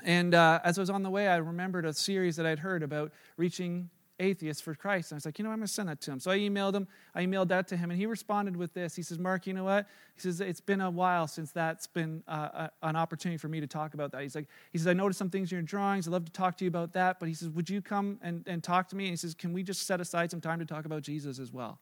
and 0.05 0.35
uh, 0.35 0.61
as 0.65 0.79
I 0.79 0.83
was 0.83 0.91
on 0.91 1.03
the 1.03 1.11
way, 1.11 1.29
I 1.29 1.37
remembered 1.37 1.85
a 1.85 1.93
series 1.93 2.37
that 2.37 2.47
I'd 2.47 2.61
heard 2.61 2.83
about 2.83 3.13
reaching 3.37 3.91
atheists 4.21 4.61
for 4.61 4.75
Christ. 4.75 5.13
And 5.13 5.17
I 5.17 5.19
was 5.19 5.27
like, 5.27 5.39
you 5.39 5.45
know, 5.45 5.51
I'm 5.51 5.59
going 5.59 5.67
to 5.67 5.73
send 5.73 5.89
that 5.89 6.01
to 6.03 6.11
him. 6.11 6.21
So 6.21 6.31
I 6.31 6.39
emailed 6.39 6.75
him. 6.75 6.89
I 7.15 7.25
emailed 7.25 7.49
that 7.49 7.69
to 7.69 7.77
him, 7.77 7.91
and 7.91 7.99
he 7.99 8.07
responded 8.07 8.57
with 8.57 8.75
this. 8.75 8.97
He 8.97 9.03
says, 9.03 9.19
Mark, 9.19 9.47
you 9.47 9.53
know 9.53 9.65
what? 9.65 9.87
He 10.15 10.21
says, 10.21 10.41
it's 10.41 10.61
been 10.61 10.81
a 10.81 10.91
while 10.91 11.29
since 11.29 11.53
that's 11.53 11.87
been 11.87 12.23
uh, 12.27 12.69
a, 12.83 12.89
an 12.89 12.97
opportunity 12.97 13.39
for 13.39 13.49
me 13.49 13.61
to 13.61 13.67
talk 13.67 13.95
about 13.95 14.11
that. 14.13 14.23
He's 14.23 14.35
like, 14.35 14.49
he 14.73 14.79
says, 14.79 14.89
I 14.89 14.93
noticed 14.93 15.19
some 15.19 15.31
things 15.31 15.53
in 15.53 15.57
your 15.57 15.63
drawings. 15.63 16.09
I'd 16.09 16.13
love 16.13 16.25
to 16.25 16.33
talk 16.33 16.57
to 16.59 16.65
you 16.65 16.69
about 16.69 16.93
that. 16.95 17.21
But 17.21 17.29
he 17.29 17.35
says, 17.35 17.49
would 17.51 17.71
you 17.71 17.81
come 17.81 18.19
and, 18.23 18.45
and 18.49 18.63
talk 18.63 18.89
to 18.89 18.97
me? 18.97 19.05
And 19.05 19.13
he 19.13 19.17
says, 19.17 19.35
can 19.35 19.53
we 19.53 19.63
just 19.63 19.87
set 19.87 20.01
aside 20.01 20.31
some 20.31 20.41
time 20.41 20.59
to 20.59 20.67
talk 20.67 20.85
about 20.85 21.03
Jesus 21.03 21.39
as 21.39 21.53
well? 21.53 21.79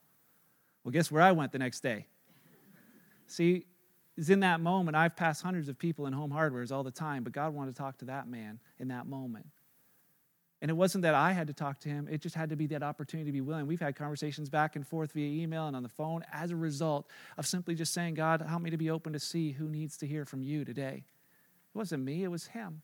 Well, 0.85 0.93
guess 0.93 1.11
where 1.11 1.23
I 1.23 1.33
went 1.33 1.53
the 1.53 1.59
next 1.59 1.81
day? 1.81 2.07
See, 3.27 3.65
is 4.17 4.31
in 4.31 4.41
that 4.41 4.61
moment. 4.61 4.97
I've 4.97 5.17
passed 5.17 5.43
hundreds 5.43 5.69
of 5.69 5.79
people 5.79 6.07
in 6.07 6.13
home 6.13 6.31
hardwares 6.31 6.73
all 6.73 6.83
the 6.83 6.91
time, 6.91 7.23
but 7.23 7.33
God 7.33 7.55
wanted 7.55 7.75
to 7.75 7.79
talk 7.79 7.99
to 7.99 8.07
that 8.07 8.29
man 8.29 8.59
in 8.79 8.89
that 8.89 9.07
moment. 9.07 9.47
And 10.63 10.71
it 10.71 10.75
wasn't 10.75 11.03
that 11.03 11.15
I 11.15 11.33
had 11.33 11.49
to 11.49 11.53
talk 11.53 11.81
to 11.81 11.89
him, 11.89 12.09
it 12.11 12.23
just 12.23 12.35
had 12.35 12.49
to 12.49 12.57
be 12.57 12.67
that 12.69 12.83
opportunity 12.83 13.29
to 13.29 13.33
be 13.33 13.43
willing. 13.43 13.67
We've 13.67 13.81
had 13.81 13.95
conversations 13.95 14.49
back 14.49 14.75
and 14.75 14.87
forth 14.87 15.13
via 15.13 15.43
email 15.43 15.67
and 15.67 15.77
on 15.77 15.83
the 15.83 15.89
phone 15.89 16.25
as 16.33 16.51
a 16.51 16.57
result 16.57 17.07
of 17.37 17.47
simply 17.47 17.75
just 17.75 17.93
saying, 17.93 18.15
God, 18.15 18.41
help 18.41 18.63
me 18.63 18.71
to 18.71 18.79
be 18.79 18.91
open 18.91 19.13
to 19.13 19.19
see 19.19 19.53
who 19.53 19.69
needs 19.69 19.99
to 19.99 20.07
hear 20.07 20.25
from 20.25 20.43
you 20.43 20.65
today. 20.65 21.05
It 21.75 21.79
wasn't 21.79 22.05
me, 22.05 22.25
it 22.25 22.29
was 22.29 22.47
him. 22.47 22.83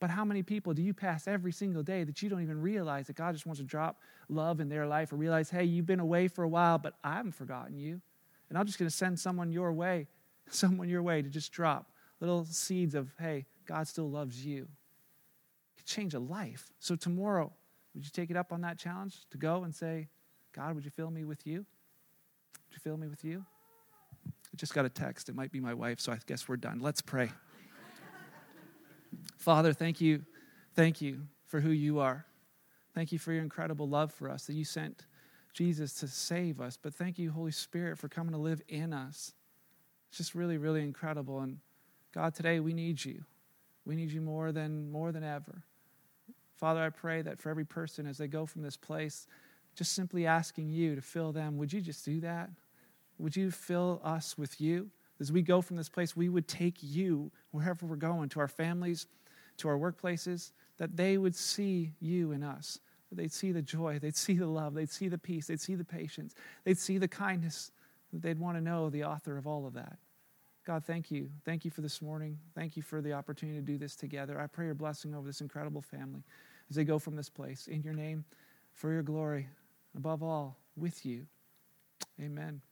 But 0.00 0.10
how 0.10 0.24
many 0.24 0.42
people 0.42 0.74
do 0.74 0.82
you 0.82 0.92
pass 0.92 1.28
every 1.28 1.52
single 1.52 1.82
day 1.82 2.04
that 2.04 2.22
you 2.22 2.28
don't 2.28 2.42
even 2.42 2.60
realize 2.60 3.06
that 3.06 3.16
God 3.16 3.32
just 3.32 3.46
wants 3.46 3.60
to 3.60 3.66
drop 3.66 4.00
love 4.28 4.60
in 4.60 4.68
their 4.68 4.86
life 4.86 5.12
or 5.12 5.16
realize, 5.16 5.50
hey, 5.50 5.64
you've 5.64 5.86
been 5.86 6.00
away 6.00 6.28
for 6.28 6.42
a 6.42 6.48
while, 6.48 6.78
but 6.78 6.94
I 7.04 7.14
haven't 7.14 7.32
forgotten 7.32 7.78
you. 7.78 8.00
And 8.48 8.58
I'm 8.58 8.66
just 8.66 8.78
going 8.78 8.88
to 8.88 8.94
send 8.94 9.18
someone 9.20 9.52
your 9.52 9.72
way 9.72 10.08
someone 10.50 10.88
your 10.88 11.02
way 11.02 11.22
to 11.22 11.28
just 11.28 11.52
drop 11.52 11.90
little 12.20 12.44
seeds 12.44 12.94
of, 12.94 13.12
hey, 13.18 13.44
God 13.66 13.86
still 13.86 14.10
loves 14.10 14.44
you. 14.44 14.62
It 14.62 15.78
could 15.78 15.86
change 15.86 16.14
a 16.14 16.18
life. 16.18 16.72
So 16.78 16.96
tomorrow, 16.96 17.52
would 17.94 18.04
you 18.04 18.10
take 18.10 18.30
it 18.30 18.36
up 18.36 18.52
on 18.52 18.62
that 18.62 18.78
challenge 18.78 19.26
to 19.30 19.38
go 19.38 19.64
and 19.64 19.74
say, 19.74 20.08
God, 20.52 20.74
would 20.74 20.84
you 20.84 20.90
fill 20.90 21.10
me 21.10 21.24
with 21.24 21.46
you? 21.46 21.58
Would 21.58 22.72
you 22.72 22.78
fill 22.78 22.96
me 22.96 23.08
with 23.08 23.24
you? 23.24 23.44
I 24.26 24.56
just 24.56 24.74
got 24.74 24.84
a 24.84 24.88
text. 24.88 25.28
It 25.28 25.34
might 25.34 25.52
be 25.52 25.60
my 25.60 25.74
wife, 25.74 26.00
so 26.00 26.12
I 26.12 26.18
guess 26.26 26.48
we're 26.48 26.56
done. 26.56 26.80
Let's 26.80 27.00
pray. 27.00 27.30
Father, 29.36 29.72
thank 29.72 30.00
you. 30.00 30.24
Thank 30.74 31.00
you 31.00 31.20
for 31.46 31.60
who 31.60 31.70
you 31.70 31.98
are. 31.98 32.24
Thank 32.94 33.10
you 33.10 33.18
for 33.18 33.32
your 33.32 33.42
incredible 33.42 33.88
love 33.88 34.12
for 34.12 34.30
us, 34.30 34.46
that 34.46 34.54
you 34.54 34.64
sent 34.64 35.06
Jesus 35.52 35.94
to 35.94 36.08
save 36.08 36.60
us. 36.60 36.78
But 36.80 36.94
thank 36.94 37.18
you, 37.18 37.32
Holy 37.32 37.50
Spirit, 37.50 37.98
for 37.98 38.08
coming 38.08 38.32
to 38.32 38.38
live 38.38 38.62
in 38.68 38.92
us. 38.92 39.32
It's 40.14 40.18
just 40.18 40.36
really, 40.36 40.58
really 40.58 40.84
incredible. 40.84 41.40
And 41.40 41.58
God, 42.14 42.36
today 42.36 42.60
we 42.60 42.72
need 42.72 43.04
you. 43.04 43.24
We 43.84 43.96
need 43.96 44.12
you 44.12 44.20
more 44.20 44.52
than 44.52 44.88
more 44.92 45.10
than 45.10 45.24
ever. 45.24 45.64
Father, 46.54 46.84
I 46.84 46.90
pray 46.90 47.20
that 47.22 47.40
for 47.40 47.50
every 47.50 47.64
person 47.64 48.06
as 48.06 48.16
they 48.16 48.28
go 48.28 48.46
from 48.46 48.62
this 48.62 48.76
place, 48.76 49.26
just 49.74 49.92
simply 49.92 50.24
asking 50.24 50.70
you 50.70 50.94
to 50.94 51.02
fill 51.02 51.32
them, 51.32 51.58
would 51.58 51.72
you 51.72 51.80
just 51.80 52.04
do 52.04 52.20
that? 52.20 52.48
Would 53.18 53.34
you 53.34 53.50
fill 53.50 54.00
us 54.04 54.38
with 54.38 54.60
you? 54.60 54.88
As 55.18 55.32
we 55.32 55.42
go 55.42 55.60
from 55.60 55.76
this 55.76 55.88
place, 55.88 56.14
we 56.14 56.28
would 56.28 56.46
take 56.46 56.76
you 56.80 57.32
wherever 57.50 57.84
we're 57.84 57.96
going, 57.96 58.28
to 58.28 58.38
our 58.38 58.46
families, 58.46 59.08
to 59.56 59.68
our 59.68 59.76
workplaces, 59.76 60.52
that 60.76 60.96
they 60.96 61.18
would 61.18 61.34
see 61.34 61.90
you 61.98 62.30
in 62.30 62.44
us. 62.44 62.78
They'd 63.10 63.32
see 63.32 63.50
the 63.50 63.62
joy, 63.62 63.98
they'd 63.98 64.14
see 64.14 64.34
the 64.34 64.46
love, 64.46 64.74
they'd 64.74 64.88
see 64.88 65.08
the 65.08 65.18
peace, 65.18 65.48
they'd 65.48 65.60
see 65.60 65.74
the 65.74 65.84
patience, 65.84 66.36
they'd 66.62 66.78
see 66.78 66.98
the 66.98 67.08
kindness, 67.08 67.72
they'd 68.22 68.38
want 68.38 68.56
to 68.56 68.62
know 68.62 68.90
the 68.90 69.04
author 69.04 69.36
of 69.36 69.46
all 69.46 69.66
of 69.66 69.74
that. 69.74 69.98
God, 70.66 70.84
thank 70.84 71.10
you. 71.10 71.28
Thank 71.44 71.64
you 71.64 71.70
for 71.70 71.82
this 71.82 72.00
morning. 72.00 72.38
Thank 72.54 72.76
you 72.76 72.82
for 72.82 73.02
the 73.02 73.12
opportunity 73.12 73.58
to 73.58 73.64
do 73.64 73.76
this 73.76 73.96
together. 73.96 74.40
I 74.40 74.46
pray 74.46 74.66
your 74.66 74.74
blessing 74.74 75.14
over 75.14 75.26
this 75.26 75.42
incredible 75.42 75.82
family 75.82 76.22
as 76.70 76.76
they 76.76 76.84
go 76.84 76.98
from 76.98 77.16
this 77.16 77.28
place. 77.28 77.66
In 77.66 77.82
your 77.82 77.92
name, 77.92 78.24
for 78.72 78.90
your 78.92 79.02
glory, 79.02 79.48
above 79.94 80.22
all, 80.22 80.56
with 80.76 81.04
you. 81.04 81.26
Amen. 82.20 82.62